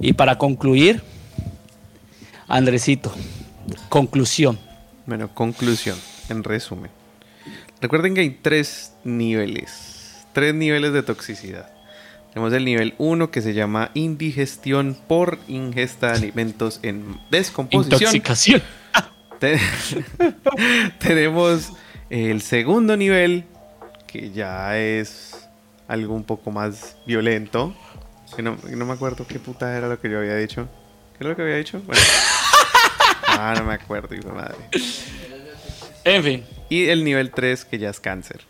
Y 0.00 0.12
para 0.12 0.38
concluir, 0.38 1.02
Andresito, 2.50 3.12
conclusión. 3.88 4.58
bueno, 5.06 5.32
conclusión. 5.32 5.96
En 6.28 6.44
resumen. 6.44 6.90
Recuerden 7.80 8.14
que 8.14 8.20
hay 8.20 8.30
tres 8.30 8.92
niveles. 9.04 10.24
Tres 10.32 10.54
niveles 10.54 10.92
de 10.92 11.02
toxicidad. 11.02 11.70
Tenemos 12.32 12.52
el 12.52 12.64
nivel 12.64 12.94
1 12.98 13.30
que 13.32 13.40
se 13.40 13.54
llama 13.54 13.90
indigestión 13.94 14.96
por 15.08 15.38
ingesta 15.48 16.08
de 16.12 16.18
alimentos 16.18 16.78
en 16.82 17.18
descomposición. 17.30 18.00
Intoxicación. 18.00 18.62
Te- 19.40 19.58
Tenemos 20.98 21.72
el 22.10 22.40
segundo 22.42 22.96
nivel, 22.96 23.44
que 24.06 24.30
ya 24.30 24.76
es 24.78 25.48
algo 25.88 26.14
un 26.14 26.24
poco 26.24 26.50
más 26.50 26.96
violento. 27.06 27.74
Que 28.36 28.42
no, 28.42 28.56
no 28.68 28.86
me 28.86 28.92
acuerdo 28.92 29.26
qué 29.26 29.38
puta 29.40 29.76
era 29.76 29.88
lo 29.88 30.00
que 30.00 30.08
yo 30.10 30.18
había 30.18 30.36
dicho. 30.36 30.68
¿Qué 31.18 31.24
era 31.24 31.30
lo 31.30 31.36
que 31.36 31.42
había 31.42 31.56
dicho? 31.56 31.80
Bueno. 31.84 32.00
Ah, 33.42 33.54
no 33.56 33.64
me 33.64 33.74
acuerdo, 33.74 34.14
hijo 34.14 34.28
de 34.28 34.34
madre. 34.34 34.56
En 36.04 36.22
fin. 36.22 36.44
Y 36.68 36.88
el 36.88 37.04
nivel 37.04 37.30
3, 37.30 37.64
que 37.64 37.78
ya 37.78 37.90
es 37.90 37.98
cáncer. 38.00 38.42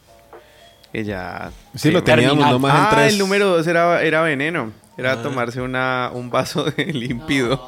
Que 0.92 1.04
ya... 1.04 1.52
Sí, 1.76 1.90
lo 1.90 2.02
terminal. 2.02 2.32
teníamos 2.32 2.52
nomás 2.54 2.74
en 2.74 2.80
Ah, 2.84 2.90
tres. 2.92 3.12
el 3.12 3.18
número 3.18 3.46
2 3.56 3.66
era, 3.68 4.02
era 4.02 4.20
veneno. 4.22 4.72
Era 5.00 5.22
tomarse 5.22 5.60
una, 5.60 6.10
un 6.14 6.30
vaso 6.30 6.64
de 6.64 6.84
límpido. 6.92 7.66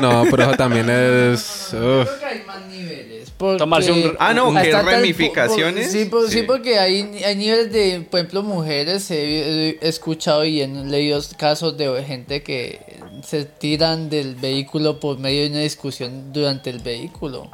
No, 0.00 0.24
pero 0.30 0.44
eso 0.44 0.54
también 0.54 0.88
es... 0.88 1.68
Yo 1.72 1.78
uf. 2.02 2.08
creo 2.08 2.18
que 2.20 2.24
hay 2.26 2.42
más 2.46 2.66
niveles. 2.66 3.30
porque- 3.36 3.58
Tomarse 3.58 3.92
un- 3.92 4.16
Ah, 4.18 4.32
no, 4.34 4.52
que 4.54 4.70
ramificaciones. 4.72 5.86
por- 5.88 5.92
sí, 5.92 6.04
por- 6.06 6.26
sí, 6.28 6.38
Sí. 6.40 6.42
porque 6.46 6.78
hay, 6.78 7.22
hay 7.24 7.36
niveles 7.36 7.72
de, 7.72 8.06
por 8.10 8.20
ejemplo, 8.20 8.42
mujeres. 8.42 9.10
He, 9.10 9.78
he 9.80 9.88
escuchado 9.88 10.44
y 10.44 10.60
he 10.62 10.66
leído 10.68 11.20
casos 11.36 11.76
de 11.76 12.04
gente 12.04 12.42
que 12.42 12.80
se 13.24 13.44
tiran 13.44 14.08
del 14.10 14.34
vehículo 14.36 15.00
por 15.00 15.18
medio 15.18 15.42
de 15.42 15.50
una 15.50 15.60
discusión 15.60 16.32
durante 16.32 16.70
el 16.70 16.78
vehículo. 16.80 17.50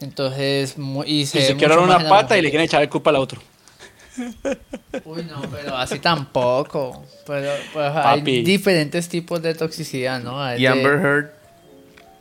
Entonces, 0.00 0.76
y 1.06 1.20
Y 1.22 1.26
se, 1.26 1.40
se 1.46 1.54
mucho 1.54 1.68
más 1.68 1.78
una 1.78 2.08
pata 2.08 2.38
y 2.38 2.42
le 2.42 2.50
quieren 2.50 2.66
echar 2.66 2.82
el 2.82 2.88
culpa 2.88 3.10
al 3.10 3.16
otro. 3.16 3.40
Uy, 5.04 5.22
no, 5.24 5.42
pero 5.50 5.76
así 5.76 5.98
tampoco. 5.98 7.04
Pero, 7.26 7.50
pues, 7.72 7.92
hay 7.96 8.20
diferentes 8.42 9.08
tipos 9.08 9.40
de 9.42 9.54
toxicidad, 9.54 10.20
¿no? 10.22 10.42
Hay 10.42 10.58
Y 10.58 10.62
de- 10.62 10.68
Amber 10.68 10.94
Heard. 11.00 11.30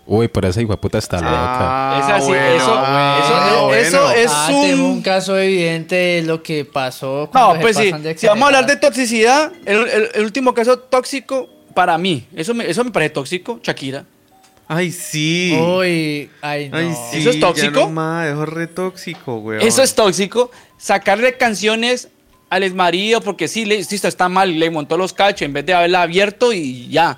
Uy, 0.10 0.29
pero 0.29 0.47
esa 0.47 0.62
puta 0.77 0.97
está 0.99 1.17
loca. 1.17 1.29
Ah, 1.33 1.99
Es 1.99 2.15
así, 2.15 2.27
bueno, 2.29 2.45
eso- 2.55 2.73
ah, 2.77 3.69
eso- 3.75 4.12
es- 4.12 4.31
Ah, 4.33 4.47
un- 4.53 4.62
tengo 4.62 4.88
un 4.88 5.01
caso 5.01 5.38
evidente 5.38 5.95
de 5.95 6.21
lo 6.23 6.41
que 6.41 6.63
pasó. 6.63 7.29
No, 7.33 7.55
pues 7.60 7.75
sí. 7.75 7.91
Si 8.15 8.25
vamos 8.27 8.43
a 8.43 8.45
hablar 8.47 8.65
de 8.67 8.77
toxicidad, 8.77 9.51
el, 9.65 9.77
el- 9.88 10.10
el 10.15 10.23
último 10.23 10.53
caso 10.53 10.79
tóxico 10.79 11.49
para 11.73 11.97
mí, 11.97 12.25
eso 12.36 12.53
me, 12.53 12.69
eso 12.69 12.86
me 12.86 12.91
parece 12.91 13.10
tóxico, 13.15 13.60
Shakira. 13.62 14.05
Ay, 14.67 14.91
sí. 14.91 15.58
Uy, 15.60 16.30
ay, 16.41 16.69
no. 16.69 16.77
Ay, 16.77 16.93
sí. 17.12 17.19
¿Eso 17.19 17.30
es 17.30 17.36
ya 17.36 17.41
tóxico? 17.41 17.80
no 17.82 17.89
más, 17.89 18.27
eso 18.27 18.43
es 18.43 18.49
re 18.49 18.67
tóxico, 18.67 19.39
güey. 19.39 19.65
Eso 19.65 19.82
es 19.82 19.95
tóxico. 19.95 20.51
Sacarle 20.77 21.38
canciones 21.38 22.10
al 22.49 22.63
exmarido 22.63 23.21
porque 23.21 23.47
sí, 23.47 23.65
le, 23.65 23.77
está 23.80 24.30
mal, 24.30 24.60
le 24.60 24.69
montó 24.69 24.97
los 24.97 25.13
cachos 25.13 25.43
en 25.43 25.53
vez 25.53 25.65
de 25.65 25.73
haberla 25.73 26.01
abierto 26.01 26.51
y 26.53 26.88
ya. 26.89 27.17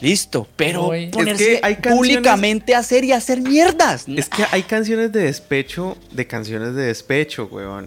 Listo. 0.00 0.46
Pero 0.56 0.88
Uy. 0.88 1.04
Es 1.04 1.10
que 1.10 1.10
ponerse 1.10 1.60
hay 1.62 1.74
canciones- 1.76 1.96
públicamente 1.96 2.74
a 2.74 2.78
hacer 2.78 3.04
y 3.04 3.12
hacer 3.12 3.40
mierdas. 3.40 4.04
Es 4.08 4.28
que 4.28 4.44
hay 4.50 4.62
canciones 4.62 5.12
de 5.12 5.22
despecho, 5.22 5.96
de 6.10 6.26
canciones 6.26 6.74
de 6.74 6.86
despecho, 6.86 7.48
weón. 7.50 7.86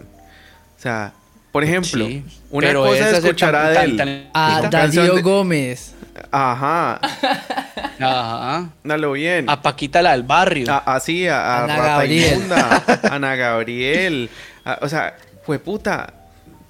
O 0.78 0.82
sea, 0.82 1.12
por 1.52 1.64
ejemplo, 1.64 2.06
Sí, 2.06 2.24
una 2.50 2.72
cosa 2.72 3.10
es 3.10 3.18
es 3.18 3.24
escuchar 3.24 3.54
a 3.56 3.66
Adele. 3.66 4.26
A 4.32 4.68
Darío 4.70 5.22
Gómez. 5.22 5.94
Ajá, 6.30 7.00
Ajá. 8.00 8.70
dalo 8.84 9.12
bien. 9.12 9.48
A 9.48 9.62
Paquita 9.62 10.02
la 10.02 10.12
del 10.12 10.22
barrio. 10.22 10.70
A- 10.72 10.78
así, 10.94 11.26
a, 11.28 11.40
a 11.40 11.64
Ana 11.64 11.76
Rata 11.76 11.88
Gabriel. 11.88 12.34
Inmunda, 12.34 12.84
Ana 13.10 13.36
Gabriel. 13.36 14.30
a- 14.64 14.78
o 14.82 14.88
sea, 14.88 15.16
fue 15.44 15.58
puta. 15.58 16.14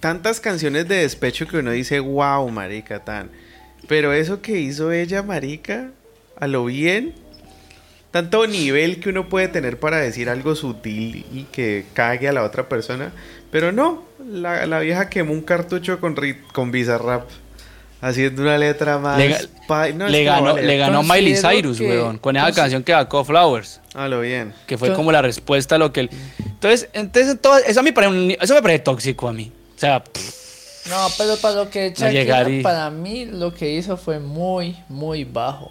Tantas 0.00 0.40
canciones 0.40 0.88
de 0.88 0.96
despecho 0.96 1.46
que 1.46 1.58
uno 1.58 1.72
dice, 1.72 2.00
wow, 2.00 2.48
marica, 2.50 3.00
tan. 3.00 3.30
Pero 3.86 4.12
eso 4.12 4.40
que 4.40 4.58
hizo 4.58 4.92
ella, 4.92 5.22
marica, 5.22 5.90
a 6.38 6.46
lo 6.46 6.64
bien. 6.64 7.14
Tanto 8.10 8.46
nivel 8.46 8.98
que 8.98 9.10
uno 9.10 9.28
puede 9.28 9.48
tener 9.48 9.78
para 9.78 9.98
decir 9.98 10.28
algo 10.30 10.54
sutil 10.56 11.26
y 11.32 11.44
que 11.52 11.84
cague 11.92 12.28
a 12.28 12.32
la 12.32 12.42
otra 12.44 12.68
persona. 12.68 13.12
Pero 13.52 13.72
no, 13.72 14.04
la, 14.26 14.66
la 14.66 14.80
vieja 14.80 15.08
quemó 15.10 15.32
un 15.32 15.42
cartucho 15.42 16.00
con, 16.00 16.16
con 16.52 16.72
Bizarrap. 16.72 17.28
Haciendo 18.02 18.42
una 18.42 18.56
letra 18.56 18.98
más. 18.98 19.18
Le 19.18 19.36
pa- 19.68 19.88
no, 19.90 20.06
ganó, 20.10 20.56
le 20.56 20.76
ganó 20.78 21.02
Miley 21.02 21.34
Cyrus, 21.36 21.78
que- 21.78 21.88
weón, 21.88 22.18
con 22.18 22.36
esa 22.36 22.50
canción 22.52 22.82
que 22.82 22.92
sacó 22.92 23.24
Flowers, 23.24 23.80
A 23.94 24.08
lo 24.08 24.20
bien. 24.20 24.54
que 24.66 24.78
fue 24.78 24.92
como 24.94 25.12
la 25.12 25.20
respuesta 25.22 25.74
a 25.74 25.78
lo 25.78 25.92
que 25.92 26.00
él... 26.00 26.10
Entonces, 26.38 26.88
entonces 26.94 27.38
todo, 27.40 27.58
eso, 27.58 27.82
me 27.82 27.92
parece 27.92 28.12
un- 28.12 28.30
eso 28.40 28.54
me 28.54 28.62
parece 28.62 28.80
tóxico 28.80 29.28
a 29.28 29.32
mí. 29.32 29.52
O 29.76 29.78
sea, 29.78 30.02
pff, 30.02 30.86
No, 30.88 31.06
pero 31.18 31.36
para 31.36 31.54
lo 31.56 31.70
que 31.70 31.92
Shakira, 31.94 32.46
para 32.62 32.90
mí 32.90 33.26
lo 33.26 33.52
que 33.52 33.70
hizo 33.74 33.96
fue 33.98 34.18
muy, 34.18 34.76
muy 34.88 35.24
bajo. 35.24 35.70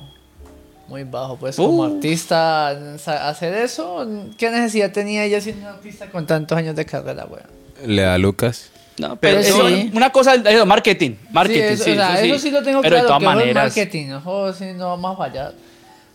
Muy 0.87 1.03
bajo, 1.03 1.37
pues 1.37 1.55
como 1.55 1.83
Uh. 1.83 1.95
artista, 1.95 2.75
sa- 2.97 3.27
hacer 3.29 3.53
eso, 3.55 4.07
¿qué 4.37 4.49
necesidad 4.49 4.91
tenía 4.91 5.23
ella 5.23 5.39
siendo 5.41 5.61
una 5.67 5.75
artista 5.75 6.09
con 6.09 6.25
tantos 6.25 6.57
años 6.57 6.75
de 6.75 6.85
carrera, 6.85 7.25
weón? 7.25 7.45
Le 7.85 8.01
da 8.03 8.17
Lucas. 8.17 8.69
No, 8.99 9.15
pero 9.15 9.37
Pero 9.37 9.39
eso- 9.39 9.67
sí. 9.69 9.91
una 9.93 10.09
cosa 10.11 10.35
es 10.35 10.65
marketing, 10.65 11.11
marketing, 11.31 11.59
sí, 11.59 11.65
eso, 11.73 11.83
sí, 11.85 11.91
o 11.91 11.95
sea, 11.95 12.21
eso 12.21 12.35
eso 12.35 12.39
sí 12.39 12.51
lo 12.51 12.61
tengo 12.63 12.81
pero 12.81 12.95
claro, 12.95 13.03
de 13.03 13.07
todas 13.07 13.23
maneras, 13.23 13.65
marketing, 13.75 14.11
ojo, 14.11 14.53
sí, 14.53 14.65
no 14.75 14.89
vamos 14.89 15.13
a 15.13 15.17
fallar. 15.17 15.53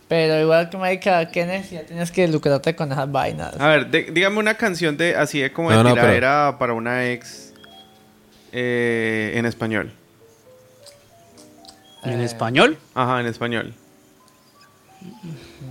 Pero 0.07 0.39
igual 0.39 0.69
que 0.69 0.77
marica, 0.77 1.31
¿qué 1.31 1.47
necesidad 1.47 1.85
tienes 1.87 2.11
que 2.13 2.29
lucrarte 2.29 2.77
con 2.77 2.93
esas 2.93 3.11
vainas? 3.11 3.59
A 3.59 3.69
ver, 3.69 3.91
de- 3.91 4.03
dígame 4.13 4.39
una 4.39 4.55
canción 4.55 4.97
de 4.99 5.17
así 5.17 5.41
de 5.41 5.51
como 5.51 5.71
de 5.71 5.77
No, 5.77 5.83
no, 5.83 5.91
pero- 5.95 6.03
tiradera 6.03 6.57
para 6.59 6.75
una 6.75 7.07
ex 7.11 7.53
eh, 8.53 9.33
en 9.35 9.47
español. 9.47 9.91
en 12.05 12.21
Eh, 12.21 12.25
español. 12.25 12.77
Ajá, 12.95 13.21
en 13.21 13.27
español. 13.27 13.75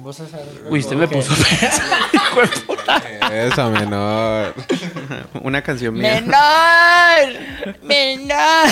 Vos 0.02 0.20
algo 0.20 0.38
Uy, 0.70 0.80
usted 0.80 0.96
me 0.96 1.08
puso. 1.08 1.34
Esa 3.32 3.70
menor. 3.70 4.54
Una 5.42 5.62
canción 5.62 5.94
mía. 5.94 6.22
Menor, 6.22 7.40
menor. 7.84 8.68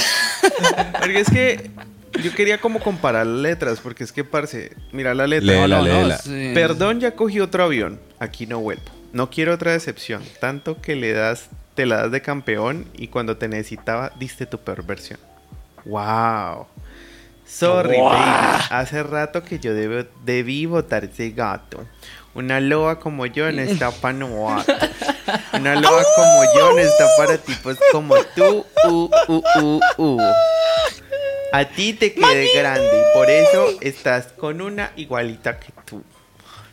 Porque 0.99 1.19
es 1.19 1.29
que 1.29 1.71
yo 2.21 2.33
quería 2.33 2.59
como 2.59 2.79
comparar 2.79 3.25
las 3.25 3.39
letras, 3.41 3.79
porque 3.79 4.03
es 4.03 4.11
que, 4.11 4.23
parce, 4.23 4.75
mira 4.91 5.13
la 5.13 5.27
letra. 5.27 5.45
Léela, 5.47 5.77
No, 5.77 5.83
no, 5.85 5.87
no, 5.93 5.99
léela. 6.01 6.17
sí. 6.17 6.51
Perdón, 6.53 6.99
ya 6.99 7.11
cogí 7.15 7.39
otro 7.39 7.63
avión. 7.63 7.99
Aquí 8.19 8.45
no 8.45 8.59
vuelvo. 8.59 8.83
No 9.13 9.29
quiero 9.29 9.53
otra 9.53 9.71
decepción. 9.71 10.21
Tanto 10.39 10.81
que 10.81 10.95
le 10.95 11.13
das, 11.13 11.49
te 11.75 11.85
la 11.85 11.97
das 12.03 12.11
de 12.11 12.21
campeón 12.21 12.85
y 12.93 13.07
cuando 13.07 13.37
te 13.37 13.47
necesitaba, 13.47 14.11
diste 14.19 14.45
tu 14.45 14.57
peor 14.59 14.83
versión. 14.85 15.19
Wow. 15.85 16.67
Sorry, 17.51 17.97
Wow. 17.97 18.09
baby. 18.11 18.63
Hace 18.69 19.03
rato 19.03 19.43
que 19.43 19.59
yo 19.59 19.73
debo- 19.73 20.07
debí 20.23 20.65
votar 20.65 21.03
ese 21.05 21.31
gato. 21.31 21.85
Una 22.33 22.59
loba 22.61 22.97
como 22.99 23.25
yo 23.25 23.51
no 23.51 23.61
está 23.61 23.91
para 24.01 24.13
novato. 24.13 24.73
Una 25.53 25.75
loba 25.75 26.03
como 26.15 26.43
yo 26.57 26.71
no 26.73 26.79
está 26.79 27.05
para 27.17 27.37
tipos 27.37 27.77
como 27.91 28.15
tú. 28.35 28.65
Uh, 28.87 29.09
uh, 29.27 29.41
uh, 29.59 29.79
uh. 29.97 30.21
A 31.53 31.65
ti 31.65 31.91
te 31.93 32.13
quedé 32.13 32.47
grande 32.55 32.87
y 32.87 33.13
por 33.17 33.29
eso 33.29 33.67
estás 33.81 34.27
con 34.37 34.61
una 34.61 34.91
igualita 34.95 35.59
que 35.59 35.73
tú. 35.85 36.01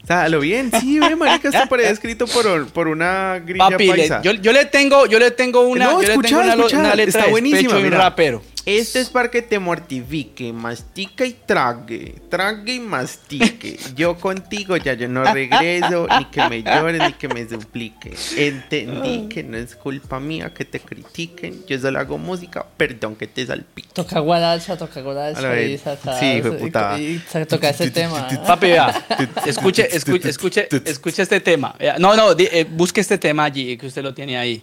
Sea, 0.06 0.28
lo 0.28 0.38
bien, 0.40 0.70
sí, 0.80 0.98
ve, 1.00 1.16
marica, 1.16 1.48
esto 1.48 1.68
parece 1.68 1.90
escrito 1.90 2.26
por, 2.28 2.66
por 2.68 2.88
una 2.88 3.40
grilla 3.44 3.68
Papi, 3.70 3.86
le- 3.88 3.92
paisa. 3.96 4.22
yo, 4.22 4.32
yo 4.32 4.52
le 4.52 4.64
tengo, 4.64 5.04
yo 5.06 5.18
le 5.18 5.32
tengo 5.32 5.62
una, 5.62 5.86
No, 5.86 5.92
yo 6.00 6.06
le 6.06 6.08
escuchá, 6.14 6.28
tengo 6.28 6.40
una, 6.44 6.54
escuchá, 6.54 6.78
una 6.78 6.94
letra 6.94 7.20
está 7.20 7.30
buenísima, 7.30 7.74
de 7.74 7.84
un 7.84 7.90
rapero. 7.92 8.42
Este 8.68 9.00
es 9.00 9.08
para 9.08 9.30
que 9.30 9.40
te 9.40 9.58
mortifique, 9.58 10.52
mastica 10.52 11.24
y 11.24 11.32
trague, 11.32 12.16
trague 12.28 12.74
y 12.74 12.80
mastique. 12.80 13.78
Yo 13.96 14.16
contigo 14.18 14.76
ya 14.76 14.92
yo 14.94 15.08
no 15.08 15.24
regreso, 15.24 16.06
ni 16.18 16.26
que 16.26 16.46
me 16.50 16.62
llores, 16.62 17.00
ni 17.02 17.12
que 17.14 17.28
me 17.28 17.48
suplique. 17.48 18.14
Entendí 18.36 19.28
que 19.28 19.42
no 19.42 19.56
es 19.56 19.74
culpa 19.74 20.20
mía 20.20 20.52
que 20.52 20.64
te 20.64 20.80
critiquen, 20.80 21.64
yo 21.66 21.78
solo 21.78 21.98
hago 21.98 22.18
música, 22.18 22.66
perdón 22.76 23.16
que 23.16 23.26
te 23.26 23.46
salpique. 23.46 23.88
Toca 23.94 24.20
guaracha, 24.20 24.76
toca 24.76 25.00
A 25.00 25.02
guaracha 25.02 25.40
la 25.40 25.60
y 25.62 25.68
vez. 25.72 25.82
sacar- 25.82 26.18
Sí, 26.20 26.26
hijo 26.26 26.56
puta. 26.58 26.96
y, 27.00 27.02
y 27.04 27.18
sa- 27.26 27.46
toca 27.46 27.70
ese 27.70 27.90
tema. 27.90 28.28
Papi, 28.46 28.66
vea, 28.66 29.06
escuche, 29.46 29.88
escuche, 29.96 30.28
escuche, 30.28 30.68
escuche 30.84 31.22
este 31.22 31.40
tema. 31.40 31.74
No, 31.98 32.14
no, 32.14 32.34
di- 32.34 32.48
eh, 32.52 32.66
busque 32.68 33.00
este 33.00 33.16
tema 33.18 33.44
allí, 33.44 33.76
que 33.78 33.86
usted 33.86 34.02
lo 34.02 34.12
tiene 34.12 34.36
ahí. 34.36 34.62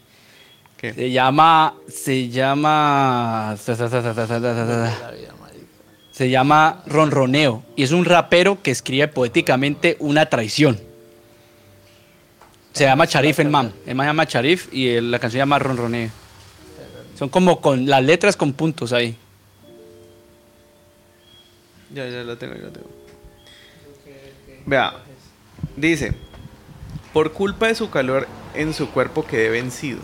¿Qué? 0.77 0.93
Se 0.93 1.11
llama, 1.11 1.75
se 1.87 2.29
llama, 2.29 3.55
se 6.11 6.29
llama 6.29 6.83
Ronroneo 6.85 7.63
y 7.75 7.83
es 7.83 7.91
un 7.91 8.05
rapero 8.05 8.61
que 8.61 8.71
escribe 8.71 9.07
poéticamente 9.07 9.95
una 9.99 10.25
traición. 10.27 10.79
Se 12.73 12.83
llama 12.83 13.07
Charif 13.07 13.39
el 13.39 13.49
man, 13.49 13.73
el 13.85 13.95
man 13.95 14.05
se 14.05 14.09
llama 14.09 14.27
Charif 14.27 14.73
y 14.73 14.99
la 14.99 15.17
canción 15.19 15.31
se 15.31 15.37
llama 15.39 15.59
Ronroneo. 15.59 16.09
Son 17.17 17.29
como 17.29 17.61
con 17.61 17.85
las 17.85 18.03
letras 18.03 18.35
con 18.35 18.51
puntos 18.51 18.91
ahí. 18.91 19.17
Ya, 21.93 22.09
ya 22.09 22.23
lo 22.23 22.37
tengo, 22.37 22.55
ya 22.55 22.63
lo 22.63 22.71
tengo. 22.71 22.89
Vea, 24.65 24.93
dice, 25.77 26.13
por 27.13 27.31
culpa 27.31 27.67
de 27.67 27.75
su 27.75 27.89
calor 27.89 28.27
en 28.53 28.73
su 28.73 28.89
cuerpo 28.89 29.25
quedé 29.25 29.49
vencido, 29.49 29.99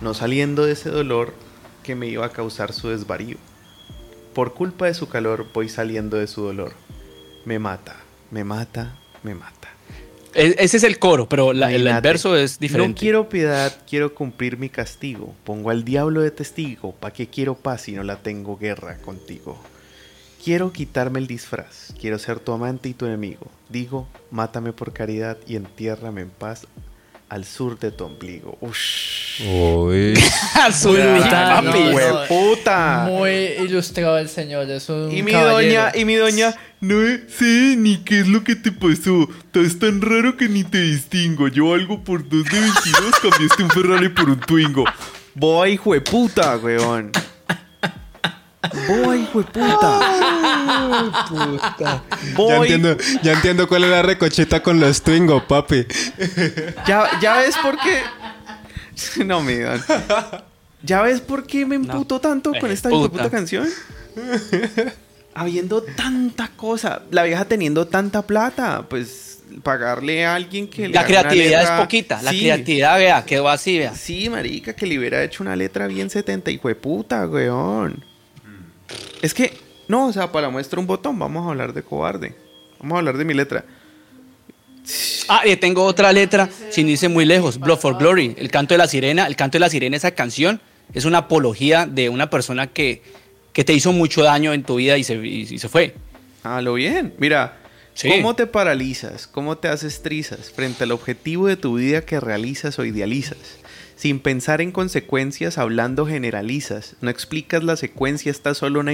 no 0.00 0.14
saliendo 0.14 0.64
de 0.64 0.72
ese 0.72 0.90
dolor 0.90 1.34
que 1.82 1.94
me 1.94 2.06
iba 2.08 2.26
a 2.26 2.30
causar 2.32 2.72
su 2.72 2.88
desvarío. 2.88 3.36
Por 4.34 4.54
culpa 4.54 4.86
de 4.86 4.94
su 4.94 5.08
calor 5.08 5.46
voy 5.54 5.68
saliendo 5.68 6.16
de 6.16 6.26
su 6.26 6.42
dolor. 6.42 6.72
Me 7.44 7.58
mata, 7.58 7.96
me 8.30 8.44
mata, 8.44 8.96
me 9.22 9.34
mata. 9.34 9.68
E- 10.34 10.56
ese 10.58 10.76
es 10.76 10.82
el 10.84 10.98
coro, 10.98 11.28
pero 11.28 11.52
la- 11.54 11.72
el, 11.72 11.86
el 11.86 12.00
verso 12.02 12.36
es 12.36 12.58
diferente. 12.58 12.90
No 12.92 13.00
quiero 13.00 13.28
piedad, 13.30 13.74
quiero 13.88 14.12
cumplir 14.14 14.58
mi 14.58 14.68
castigo. 14.68 15.34
Pongo 15.44 15.70
al 15.70 15.84
diablo 15.84 16.20
de 16.20 16.30
testigo. 16.30 16.92
¿Pa' 16.94 17.12
qué 17.12 17.28
quiero 17.28 17.54
paz 17.54 17.82
si 17.82 17.92
no 17.92 18.02
la 18.02 18.16
tengo 18.16 18.58
guerra 18.58 18.98
contigo? 18.98 19.58
Quiero 20.44 20.72
quitarme 20.72 21.18
el 21.20 21.26
disfraz. 21.26 21.94
Quiero 21.98 22.18
ser 22.18 22.38
tu 22.40 22.52
amante 22.52 22.88
y 22.90 22.94
tu 22.94 23.06
enemigo. 23.06 23.46
Digo, 23.70 24.06
mátame 24.30 24.72
por 24.74 24.92
caridad 24.92 25.38
y 25.46 25.56
entiérrame 25.56 26.20
en 26.22 26.30
paz 26.30 26.66
al 27.28 27.44
sur 27.44 27.78
de 27.78 27.90
tu 27.90 28.04
ombligo. 28.04 28.56
Ush. 28.60 29.42
Uy. 29.42 30.14
Papi. 30.54 30.84
no, 30.84 31.62
no. 31.62 31.94
¡Hueputa! 31.94 33.06
Muy 33.08 33.30
ilustrado 33.30 34.18
el 34.18 34.28
señor, 34.28 34.70
es 34.70 34.88
un 34.88 35.10
Y 35.10 35.22
mi 35.22 35.32
caballero. 35.32 35.82
doña, 35.82 35.92
y 35.94 36.04
mi 36.04 36.14
doña, 36.14 36.54
no 36.80 37.00
sé 37.28 37.74
ni 37.76 37.98
qué 37.98 38.20
es 38.20 38.28
lo 38.28 38.44
que 38.44 38.54
te 38.56 38.70
pasó. 38.72 39.28
Es 39.54 39.78
tan 39.78 40.00
raro 40.00 40.36
que 40.36 40.48
ni 40.48 40.62
te 40.64 40.80
distingo. 40.80 41.48
Yo 41.48 41.74
algo 41.74 42.02
por 42.04 42.28
dos 42.28 42.44
de 42.44 42.60
22 42.60 43.14
cambiaste 43.22 43.62
un 43.62 43.70
Ferrari 43.70 44.08
por 44.08 44.30
un 44.30 44.40
Twingo. 44.40 44.84
Boy, 45.34 45.72
hijo 45.72 45.92
de 45.94 46.00
puta, 46.00 46.56
weón. 46.56 47.10
Boy, 48.88 49.22
hijo 49.22 49.40
de 49.40 49.44
puta. 49.44 50.35
Ya 52.48 52.56
entiendo, 52.56 52.96
ya 53.22 53.32
entiendo 53.32 53.68
cuál 53.68 53.84
es 53.84 53.90
la 53.90 54.02
recocheta 54.02 54.62
con 54.62 54.80
los 54.80 55.02
Twingo, 55.02 55.46
papi. 55.46 55.86
ya, 56.86 57.08
ya 57.20 57.38
ves 57.38 57.56
por 57.62 57.78
qué. 57.78 58.00
No, 59.26 59.42
mi 59.42 59.56
don. 59.56 59.78
¿Ya 60.82 61.02
ves 61.02 61.20
por 61.20 61.46
qué 61.46 61.66
me 61.66 61.74
emputo 61.76 62.18
tanto 62.18 62.52
con 62.58 62.70
esta 62.70 62.88
puta. 62.88 63.12
puta 63.12 63.30
canción? 63.30 63.68
Habiendo 65.34 65.82
tanta 65.82 66.48
cosa, 66.56 67.02
la 67.10 67.24
vieja 67.24 67.44
teniendo 67.44 67.86
tanta 67.86 68.22
plata, 68.22 68.86
pues 68.88 69.40
pagarle 69.62 70.24
a 70.24 70.34
alguien 70.34 70.66
que 70.68 70.88
le 70.88 70.94
La 70.94 71.04
creatividad 71.04 71.60
letra- 71.60 71.74
es 71.76 71.80
poquita. 71.82 72.22
La 72.22 72.30
Sí, 72.30 72.40
creatividad, 72.40 72.96
vea, 72.98 73.24
quedó 73.26 73.48
así, 73.50 73.78
vea. 73.78 73.94
Sí, 73.94 74.30
marica, 74.30 74.72
que 74.74 74.86
le 74.86 74.98
hubiera 74.98 75.22
hecho 75.22 75.42
una 75.42 75.54
letra 75.56 75.86
bien 75.88 76.08
70 76.08 76.50
y 76.50 76.56
puta, 76.58 77.26
weón. 77.26 78.02
Es 79.20 79.34
que, 79.34 79.58
no, 79.88 80.06
o 80.08 80.12
sea, 80.12 80.30
para 80.32 80.46
la 80.48 80.50
muestra 80.52 80.78
un 80.80 80.86
botón, 80.86 81.18
vamos 81.18 81.46
a 81.46 81.50
hablar 81.50 81.72
de 81.72 81.82
cobarde. 81.82 82.34
Vamos 82.80 82.96
a 82.96 82.98
hablar 82.98 83.16
de 83.16 83.24
mi 83.24 83.34
letra. 83.34 83.64
Ah, 85.28 85.42
y 85.46 85.56
tengo 85.56 85.82
otra 85.84 86.12
letra, 86.12 86.48
sin 86.70 86.88
irse 86.88 87.08
muy 87.08 87.24
lejos, 87.24 87.58
Blood 87.58 87.78
for 87.78 87.98
Glory, 87.98 88.34
el 88.38 88.50
canto 88.50 88.74
de 88.74 88.78
la 88.78 88.86
sirena. 88.86 89.26
El 89.26 89.34
canto 89.34 89.56
de 89.56 89.60
la 89.60 89.68
sirena, 89.70 89.96
esa 89.96 90.12
canción, 90.12 90.60
es 90.94 91.04
una 91.04 91.18
apología 91.18 91.86
de 91.86 92.08
una 92.08 92.30
persona 92.30 92.68
que, 92.68 93.02
que 93.52 93.64
te 93.64 93.72
hizo 93.72 93.92
mucho 93.92 94.22
daño 94.22 94.52
en 94.52 94.62
tu 94.62 94.76
vida 94.76 94.96
y 94.96 95.02
se, 95.04 95.14
y- 95.14 95.46
y 95.50 95.58
se 95.58 95.68
fue. 95.68 95.94
Ah, 96.44 96.60
lo 96.62 96.74
bien. 96.74 97.14
Mira, 97.18 97.58
Sí. 97.94 98.08
¿cómo 98.10 98.36
te 98.36 98.46
paralizas? 98.46 99.26
¿Cómo 99.26 99.56
te 99.56 99.68
haces 99.68 100.02
trizas 100.02 100.50
frente 100.52 100.84
al 100.84 100.92
objetivo 100.92 101.46
de 101.48 101.56
tu 101.56 101.76
vida 101.78 102.02
que 102.02 102.20
realizas 102.20 102.78
o 102.78 102.84
idealizas? 102.84 103.38
Sin 103.96 104.20
pensar 104.20 104.60
en 104.60 104.72
consecuencias, 104.72 105.56
hablando 105.56 106.06
generalizas. 106.06 106.96
No 107.00 107.08
explicas 107.08 107.64
la 107.64 107.76
secuencia, 107.76 108.30
está 108.30 108.54
solo 108.54 108.80
una, 108.80 108.92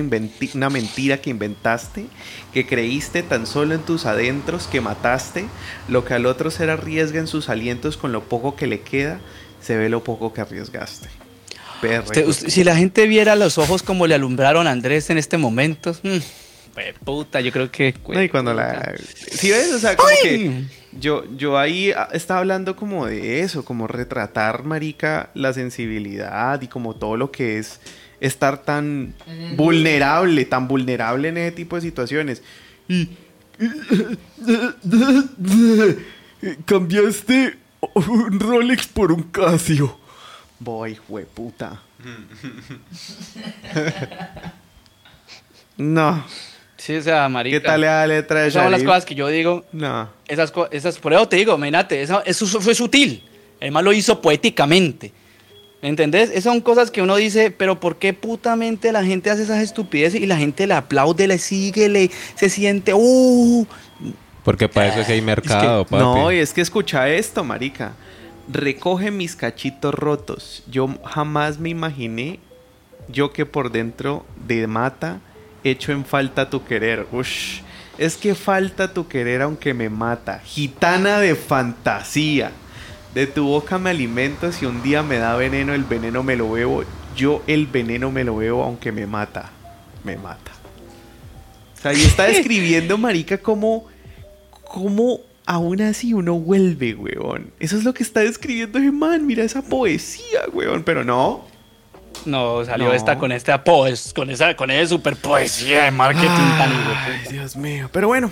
una 0.55 0.71
mentira 0.71 1.17
que 1.21 1.31
inventaste, 1.31 2.07
que 2.55 2.67
creíste 2.67 3.25
tan 3.25 3.49
solo 3.49 3.75
en 3.75 3.81
tus 3.81 4.07
adentros, 4.07 4.69
que 4.69 4.81
mataste. 4.81 5.47
Lo 5.89 6.05
que 6.05 6.15
al 6.15 6.25
otro 6.27 6.53
ser 6.53 6.71
arriesga 6.71 7.19
en 7.19 7.27
sus 7.27 7.49
alientos 7.49 7.97
con 7.97 8.13
lo 8.13 8.23
poco 8.23 8.55
que 8.55 8.69
le 8.69 8.81
queda, 8.81 9.21
se 9.61 9.77
ve 9.77 9.89
lo 9.89 10.05
poco 10.05 10.33
que 10.33 10.41
arriesgaste. 10.41 11.09
Usted- 12.29 12.49
si 12.49 12.63
la 12.63 12.77
gente 12.77 13.09
viera 13.09 13.35
los 13.35 13.59
ojos 13.59 13.83
como 13.83 14.07
le 14.07 14.15
alumbraron 14.15 14.69
a 14.69 14.71
Andrés 14.71 15.11
en 15.11 15.19
este 15.19 15.37
momento, 15.37 15.97
mm, 16.05 16.17
pues, 16.75 16.95
puta, 17.05 17.41
yo 17.41 17.51
creo 17.51 17.73
que... 17.73 17.93
No, 18.09 18.23
y 18.23 18.29
cuando 18.29 18.55
la... 18.55 18.95
¿Sí 19.33 19.51
ves? 19.51 19.73
O 19.73 19.79
sea, 19.81 19.97
como 19.97 20.09
que 20.23 20.63
yo, 20.99 21.25
yo 21.37 21.59
ahí 21.59 21.93
ah, 21.93 22.09
estaba 22.13 22.41
hablando 22.41 22.77
como 22.77 23.07
de 23.07 23.41
eso, 23.41 23.65
como 23.65 23.87
retratar, 23.87 24.65
marica, 24.65 25.31
la 25.35 25.53
sensibilidad 25.53 26.61
y 26.63 26.69
como 26.69 26.95
todo 26.95 27.17
lo 27.17 27.31
que 27.31 27.59
es 27.59 27.81
estar 28.21 28.63
tan 28.63 29.15
vulnerable, 29.57 30.45
tan 30.45 30.69
vulnerable 30.69 31.29
en 31.29 31.39
ese 31.39 31.53
tipo 31.53 31.77
de 31.77 31.83
situaciones. 31.83 32.43
Y... 32.89 33.11
Cambiaste 36.65 37.57
un 37.95 38.41
Rolex 38.41 38.89
por 38.89 39.13
un 39.13 39.23
Casio. 39.25 39.99
Boy, 40.59 40.99
hueputa. 41.09 41.81
No. 45.77 46.25
Sí, 46.83 46.97
o 46.97 47.03
sea, 47.03 47.29
marica. 47.29 47.61
¿Qué 47.61 47.65
tal 47.65 47.83
la 47.83 48.05
letra 48.09 48.41
de 48.41 48.49
Esas 48.49 48.65
son 48.65 48.73
las 48.73 48.83
cosas 48.83 49.05
que 49.05 49.15
yo 49.15 49.29
digo. 49.29 49.65
No. 49.71 50.09
Esas, 50.27 50.53
esas, 50.73 50.99
por 50.99 51.13
eso 51.13 51.29
te 51.29 51.37
digo, 51.37 51.55
imagínate, 51.55 52.03
eso, 52.03 52.25
eso 52.25 52.45
fue 52.61 52.75
sutil. 52.75 53.23
El 53.61 53.73
lo 53.73 53.93
hizo 53.93 54.21
poéticamente. 54.21 55.13
¿Me 55.81 55.91
entendés? 55.91 56.31
Esas 56.31 56.43
son 56.43 56.61
cosas 56.61 56.91
que 56.91 57.01
uno 57.01 57.15
dice, 57.15 57.53
pero 57.53 57.79
¿por 57.79 57.99
qué 57.99 58.13
putamente 58.13 58.91
la 58.91 59.05
gente 59.05 59.31
hace 59.31 59.45
esas 59.45 59.63
estupideces 59.63 60.21
y 60.21 60.27
la 60.27 60.37
gente 60.37 60.67
le 60.67 60.75
aplaude, 60.75 61.29
le 61.29 61.39
sigue, 61.39 61.89
le 61.89 62.11
se 62.35 62.49
siente, 62.49 62.93
uh, 62.93 63.65
Porque 64.43 64.69
para 64.69 64.89
eso 64.89 65.05
sí 65.05 65.13
hay 65.13 65.23
mercado, 65.23 65.85
papi. 65.85 66.03
No, 66.03 66.33
y 66.33 66.39
es 66.39 66.53
que 66.53 66.63
escucha 66.63 67.09
esto, 67.09 67.45
marica. 67.45 67.93
Recoge 68.49 69.13
mis 69.13 69.37
cachitos 69.37 69.95
rotos. 69.95 70.65
Yo 70.69 70.89
jamás 71.05 71.61
me 71.61 71.69
imaginé 71.69 72.41
yo 73.07 73.33
que 73.33 73.47
por 73.47 73.71
dentro 73.71 74.27
de 74.49 74.67
mata 74.67 75.21
echo 75.65 75.93
en 75.93 76.05
falta 76.05 76.51
tu 76.51 76.65
querer. 76.65 77.07
Ush. 77.13 77.61
Es 77.99 78.17
que 78.17 78.35
falta 78.35 78.93
tu 78.93 79.07
querer 79.07 79.43
aunque 79.43 79.75
me 79.75 79.89
mata. 79.89 80.41
Gitana 80.45 81.19
de 81.19 81.35
fantasía. 81.35 82.53
De 83.15 83.27
tu 83.27 83.47
boca 83.47 83.79
me 83.79 83.91
alimento. 83.91 84.51
Si 84.53 84.67
un 84.67 84.83
día 84.83 85.03
me 85.03 85.19
da 85.19 85.37
veneno, 85.37 85.75
el 85.75 85.85
veneno 85.85 86.23
me 86.23 86.37
lo 86.37 86.51
bebo. 86.51 86.85
Yo 87.17 87.43
el 87.47 87.67
veneno 87.67 88.11
me 88.11 88.25
lo 88.25 88.37
bebo 88.37 88.65
aunque 88.65 88.93
me 88.93 89.07
mata. 89.07 89.51
Me 90.05 90.17
mata. 90.17 90.53
O 91.77 91.83
sea, 91.83 91.93
y 91.93 92.03
está 92.03 92.25
describiendo, 92.29 92.97
marica, 92.97 93.39
como 93.39 93.87
cómo 94.63 95.21
aún 95.45 95.83
así 95.83 96.15
uno 96.15 96.39
vuelve, 96.39 96.95
weón. 96.95 97.53
Eso 97.61 97.77
es 97.77 97.85
lo 97.85 97.93
que 97.93 98.03
está 98.03 98.21
describiendo 98.21 98.79
ese 98.79 98.91
man. 98.91 99.27
Mira 99.27 99.45
esa 99.45 99.63
poesía, 99.63 100.41
weón. 100.53 100.83
Pero 100.83 101.05
no. 101.05 101.52
No, 102.25 102.65
salió 102.65 102.89
No. 102.89 102.93
esta 102.95 103.19
con 103.19 103.33
esta 103.33 103.65
pues, 103.65 104.13
con 104.15 104.31
esa, 104.31 104.55
con 104.57 104.71
esa 104.71 104.89
super 104.89 105.17
poesía 105.17 105.85
de 105.85 105.91
marketing 105.91 106.29
tan 106.29 106.71
Ay. 106.71 107.21
Dios 107.31 107.57
mío. 107.57 107.89
Pero 107.93 108.09
bueno, 108.09 108.31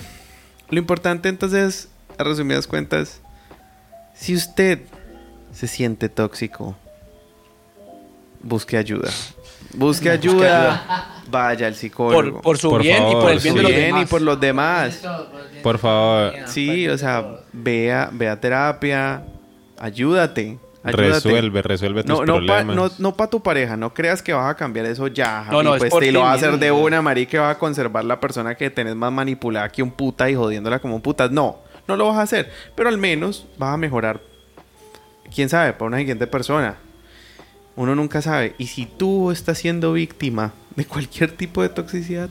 lo 0.69 0.79
importante 0.79 1.29
entonces, 1.29 1.89
a 2.17 2.23
resumidas 2.23 2.67
cuentas, 2.67 3.21
si 4.13 4.35
usted 4.35 4.79
se 5.51 5.67
siente 5.67 6.09
tóxico, 6.09 6.75
busque 8.41 8.77
ayuda. 8.77 9.09
Busque 9.73 10.09
ayuda. 10.09 11.07
Vaya 11.29 11.67
al 11.67 11.75
psicólogo. 11.75 12.33
Por, 12.37 12.41
por 12.41 12.57
su 12.57 12.69
Por 12.69 12.81
bien 12.81 13.07
y 13.07 13.13
por 13.13 13.31
el 13.31 13.39
bien 13.39 13.53
sí. 13.53 13.57
de 13.57 13.63
los 13.63 13.71
bien 13.71 13.85
demás. 13.87 14.03
y 14.03 14.05
por 14.05 14.21
los 14.21 14.39
demás. 14.39 15.01
Por 15.63 15.77
favor. 15.77 16.33
Sí, 16.47 16.87
o 16.89 16.97
sea, 16.97 17.39
vea, 17.53 18.09
vea 18.11 18.39
terapia, 18.39 19.23
ayúdate. 19.79 20.59
Ayúdate. 20.83 21.11
Resuelve, 21.11 21.61
resuelve 21.61 22.03
tus 22.03 22.19
No, 22.19 22.25
no 22.25 22.33
para 22.45 22.63
problemas. 22.63 22.75
no, 22.75 22.91
no 23.09 23.15
pa 23.15 23.29
tu 23.29 23.41
pareja, 23.41 23.77
no 23.77 23.93
creas 23.93 24.21
que 24.21 24.33
vas 24.33 24.49
a 24.49 24.55
cambiar 24.55 24.85
eso 24.85 25.07
ya. 25.07 25.47
No, 25.51 25.61
no, 25.63 25.75
es 25.75 25.79
pues 25.79 25.93
te 25.99 26.11
lo 26.11 26.21
va 26.21 26.31
a 26.31 26.35
hacer 26.35 26.57
de 26.57 26.71
una, 26.71 27.01
Mari, 27.01 27.25
que 27.25 27.37
va 27.39 27.49
a 27.51 27.57
conservar 27.57 28.03
la 28.05 28.19
persona 28.19 28.55
que 28.55 28.69
tenés 28.69 28.95
más 28.95 29.11
manipulada 29.11 29.69
que 29.69 29.83
un 29.83 29.91
puta 29.91 30.29
y 30.29 30.35
jodiéndola 30.35 30.79
como 30.79 30.95
un 30.95 31.01
puta. 31.01 31.27
No, 31.29 31.59
no 31.87 31.95
lo 31.95 32.07
vas 32.07 32.17
a 32.17 32.21
hacer. 32.23 32.51
Pero 32.75 32.89
al 32.89 32.97
menos 32.97 33.45
vas 33.57 33.73
a 33.73 33.77
mejorar. 33.77 34.21
Quién 35.33 35.49
sabe, 35.49 35.73
para 35.73 35.85
una 35.85 35.97
siguiente 35.97 36.27
persona. 36.27 36.75
Uno 37.75 37.95
nunca 37.95 38.21
sabe. 38.21 38.53
Y 38.57 38.67
si 38.67 38.85
tú 38.85 39.31
estás 39.31 39.57
siendo 39.57 39.93
víctima 39.93 40.53
de 40.75 40.85
cualquier 40.85 41.31
tipo 41.31 41.61
de 41.61 41.69
toxicidad, 41.69 42.29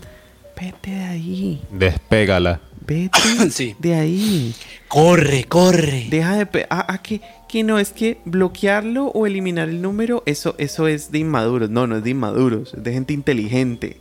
vete 0.61 0.91
de 0.91 1.05
ahí. 1.05 1.63
Despégala. 1.71 2.61
Vete 2.87 3.19
Sí. 3.51 3.77
de 3.79 3.95
ahí. 3.95 4.55
Corre, 4.89 5.45
corre. 5.45 6.07
Deja 6.11 6.37
de... 6.37 6.47
pe- 6.47 6.67
Ah, 6.71 6.87
ah, 6.89 6.99
que, 7.03 7.21
que 7.49 7.63
no, 7.63 7.79
es 7.79 7.91
que 7.91 8.19
bloquearlo 8.25 9.07
o 9.07 9.27
eliminar 9.27 9.69
el 9.69 9.81
número, 9.83 10.23
eso, 10.27 10.55
eso 10.59 10.89
es 10.89 11.11
de 11.13 11.19
inmaduros. 11.19 11.71
No, 11.71 11.87
no 11.87 11.97
es 11.97 12.05
de 12.05 12.11
inmaduros, 12.11 12.75
es 12.75 12.83
de 12.83 12.93
gente 12.93 13.13
inteligente. 13.13 13.99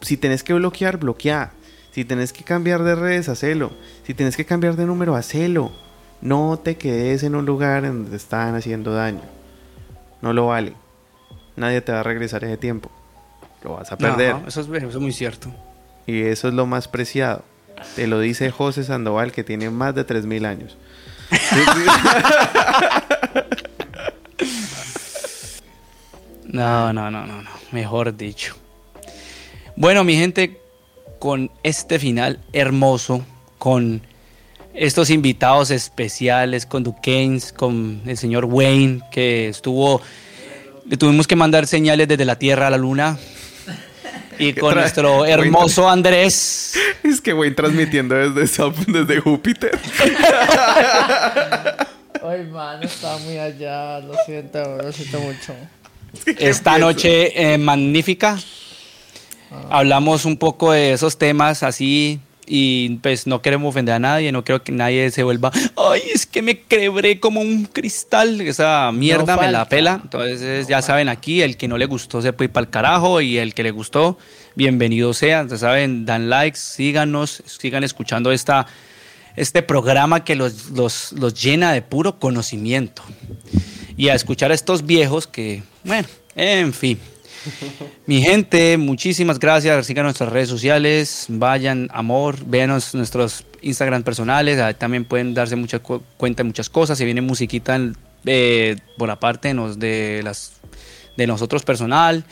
Si 0.00 0.16
tenés 0.16 0.42
que 0.42 0.54
bloquear, 0.54 0.98
bloquea. 0.98 1.52
Si 1.92 2.04
tenés 2.04 2.32
que 2.32 2.44
cambiar 2.44 2.82
de 2.84 2.94
redes, 2.94 3.28
hacelo. 3.28 3.72
Si 4.06 4.14
tenés 4.14 4.36
que 4.36 4.44
cambiar 4.44 4.76
de 4.76 4.84
número, 4.86 5.16
hacelo. 5.16 5.72
No 6.20 6.58
te 6.62 6.76
quedes 6.76 7.22
en 7.22 7.34
un 7.34 7.44
lugar 7.46 7.84
en 7.84 7.92
donde 7.92 8.10
te 8.10 8.16
están 8.16 8.54
haciendo 8.54 8.92
daño. 8.92 9.22
No 10.22 10.32
lo 10.32 10.46
vale. 10.46 10.74
Nadie 11.56 11.80
te 11.80 11.92
va 11.92 12.00
a 12.00 12.02
regresar 12.02 12.44
ese 12.44 12.56
tiempo. 12.56 12.90
Lo 13.62 13.74
vas 13.76 13.90
a 13.92 13.96
perder. 13.98 14.32
Ajá, 14.32 14.44
eso, 14.46 14.60
es, 14.60 14.68
eso 14.68 14.88
es 14.88 14.96
muy 14.96 15.12
cierto. 15.12 15.50
Y 16.06 16.22
eso 16.22 16.48
es 16.48 16.54
lo 16.54 16.66
más 16.66 16.88
preciado. 16.88 17.44
Te 17.94 18.06
lo 18.06 18.20
dice 18.20 18.50
José 18.50 18.84
Sandoval, 18.84 19.32
que 19.32 19.44
tiene 19.44 19.70
más 19.70 19.94
de 19.94 20.06
3.000 20.06 20.46
años. 20.46 20.76
No, 26.56 26.92
no, 26.92 27.10
no, 27.10 27.26
no, 27.26 27.42
no. 27.42 27.50
Mejor 27.72 28.16
dicho. 28.16 28.56
Bueno, 29.74 30.04
mi 30.04 30.16
gente, 30.16 30.58
con 31.18 31.50
este 31.62 31.98
final 31.98 32.40
hermoso, 32.52 33.26
con 33.58 34.00
estos 34.72 35.10
invitados 35.10 35.70
especiales, 35.70 36.64
con 36.64 36.82
Duquesne, 36.82 37.40
con 37.56 38.00
el 38.06 38.16
señor 38.16 38.46
Wayne, 38.46 39.02
que 39.10 39.48
estuvo. 39.48 40.00
Le 40.88 40.96
tuvimos 40.96 41.26
que 41.26 41.36
mandar 41.36 41.66
señales 41.66 42.08
desde 42.08 42.24
la 42.24 42.38
Tierra 42.38 42.68
a 42.68 42.70
la 42.70 42.78
Luna. 42.78 43.18
Y 44.38 44.52
con 44.52 44.74
nuestro 44.74 45.24
hermoso 45.26 45.88
Andrés. 45.88 46.74
es 47.02 47.20
que 47.20 47.32
voy 47.32 47.54
transmitiendo 47.54 48.14
desde, 48.14 48.62
desde 48.86 49.20
Júpiter. 49.20 49.78
Ay, 52.22 52.44
man, 52.50 52.82
estaba 52.82 53.18
muy 53.18 53.38
allá. 53.38 54.00
Lo 54.00 54.14
siento, 54.24 54.78
lo 54.82 54.92
siento 54.92 55.20
mucho. 55.20 55.54
Esta 56.38 56.78
noche 56.78 57.52
eh, 57.54 57.58
magnífica. 57.58 58.38
Hablamos 59.70 60.24
un 60.24 60.36
poco 60.36 60.72
de 60.72 60.92
esos 60.92 61.16
temas 61.16 61.62
así 61.62 62.20
y 62.46 62.96
pues 63.02 63.26
no 63.26 63.42
queremos 63.42 63.70
ofender 63.70 63.94
a 63.94 63.98
nadie, 63.98 64.30
no 64.30 64.44
quiero 64.44 64.62
que 64.62 64.72
nadie 64.72 65.10
se 65.10 65.22
vuelva, 65.22 65.50
ay, 65.76 66.02
es 66.14 66.26
que 66.26 66.42
me 66.42 66.60
quebré 66.60 67.18
como 67.18 67.40
un 67.40 67.64
cristal, 67.64 68.40
esa 68.40 68.90
mierda 68.92 69.36
No 69.36 69.42
me 69.42 69.52
la 69.52 69.68
pela. 69.68 70.00
Entonces 70.02 70.68
ya 70.68 70.80
saben 70.82 71.08
aquí, 71.08 71.42
el 71.42 71.56
que 71.56 71.68
no 71.68 71.76
le 71.76 71.86
gustó 71.86 72.22
se 72.22 72.32
puede 72.32 72.46
ir 72.46 72.52
para 72.52 72.66
el 72.66 72.70
carajo 72.70 73.20
y 73.20 73.38
el 73.38 73.54
que 73.54 73.62
le 73.62 73.72
gustó, 73.72 74.18
bienvenido 74.54 75.12
sea. 75.12 75.46
Ya 75.46 75.58
saben, 75.58 76.06
dan 76.06 76.30
likes, 76.30 76.58
síganos, 76.58 77.42
sigan 77.46 77.82
escuchando 77.82 78.30
esta, 78.30 78.66
este 79.34 79.62
programa 79.62 80.24
que 80.24 80.36
los, 80.36 80.70
los, 80.70 81.12
los 81.12 81.34
llena 81.34 81.72
de 81.72 81.82
puro 81.82 82.18
conocimiento 82.18 83.02
y 83.96 84.08
a 84.08 84.14
escuchar 84.14 84.52
a 84.52 84.54
estos 84.54 84.86
viejos 84.86 85.26
que, 85.26 85.62
bueno, 85.84 86.06
en 86.36 86.72
fin. 86.72 86.98
Mi 88.06 88.22
gente, 88.22 88.76
muchísimas 88.76 89.38
gracias. 89.38 89.86
Sigan 89.86 90.04
nuestras 90.04 90.30
redes 90.32 90.48
sociales, 90.48 91.26
vayan, 91.28 91.88
amor, 91.92 92.36
vean 92.46 92.70
nuestros 92.70 93.44
Instagram 93.62 94.02
personales. 94.02 94.58
Ahí 94.58 94.74
también 94.74 95.04
pueden 95.04 95.34
darse 95.34 95.56
mucha 95.56 95.78
cu- 95.78 96.02
cuenta 96.16 96.42
de 96.42 96.48
muchas 96.48 96.68
cosas. 96.68 96.98
Se 96.98 97.04
viene 97.04 97.20
musiquita 97.20 97.78
eh, 98.24 98.76
por 98.98 99.10
aparte 99.10 99.48
de, 99.48 99.54
nos- 99.54 99.78
de, 99.78 100.20
las, 100.24 100.52
de 101.16 101.26
nosotros 101.26 101.62
personal. 101.64 102.24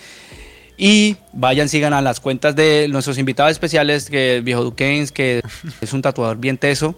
Y 0.77 1.17
vayan, 1.33 1.69
sigan 1.69 1.93
a 1.93 2.01
las 2.03 2.19
cuentas 2.19 2.57
de 2.57 2.89
nuestros 2.89 3.17
invitados 3.19 3.53
especiales, 3.53 4.11
que 4.11 4.39
el 4.39 4.43
viejo 4.43 4.65
Duquesne, 4.65 5.15
que 5.15 5.41
es 5.81 5.93
un 5.93 6.03
tatuador 6.03 6.37
bien 6.37 6.59
teso, 6.59 6.97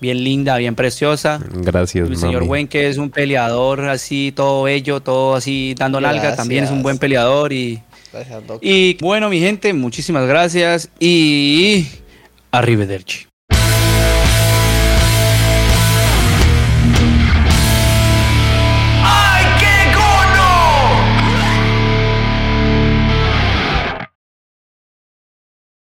bien 0.00 0.22
linda, 0.22 0.56
bien 0.56 0.74
preciosa. 0.74 1.40
Gracias, 1.52 2.08
El 2.08 2.16
señor. 2.16 2.42
Wayne, 2.44 2.68
que 2.68 2.88
es 2.88 2.98
un 2.98 3.10
peleador 3.10 3.88
así, 3.88 4.32
todo 4.34 4.64
bello, 4.64 5.00
todo 5.00 5.34
así, 5.34 5.74
dando 5.76 6.00
nalga, 6.00 6.36
también 6.36 6.64
es 6.64 6.70
un 6.70 6.76
Gracias. 6.76 6.82
buen 6.82 6.98
peleador. 6.98 7.52
Y, 7.52 7.82
Gracias, 8.12 8.42
y 8.62 8.96
bueno, 9.00 9.28
mi 9.28 9.40
gente, 9.40 9.72
muchísimas 9.72 10.26
gracias 10.26 10.88
y 10.98 11.86
arrivederci. 12.50 13.26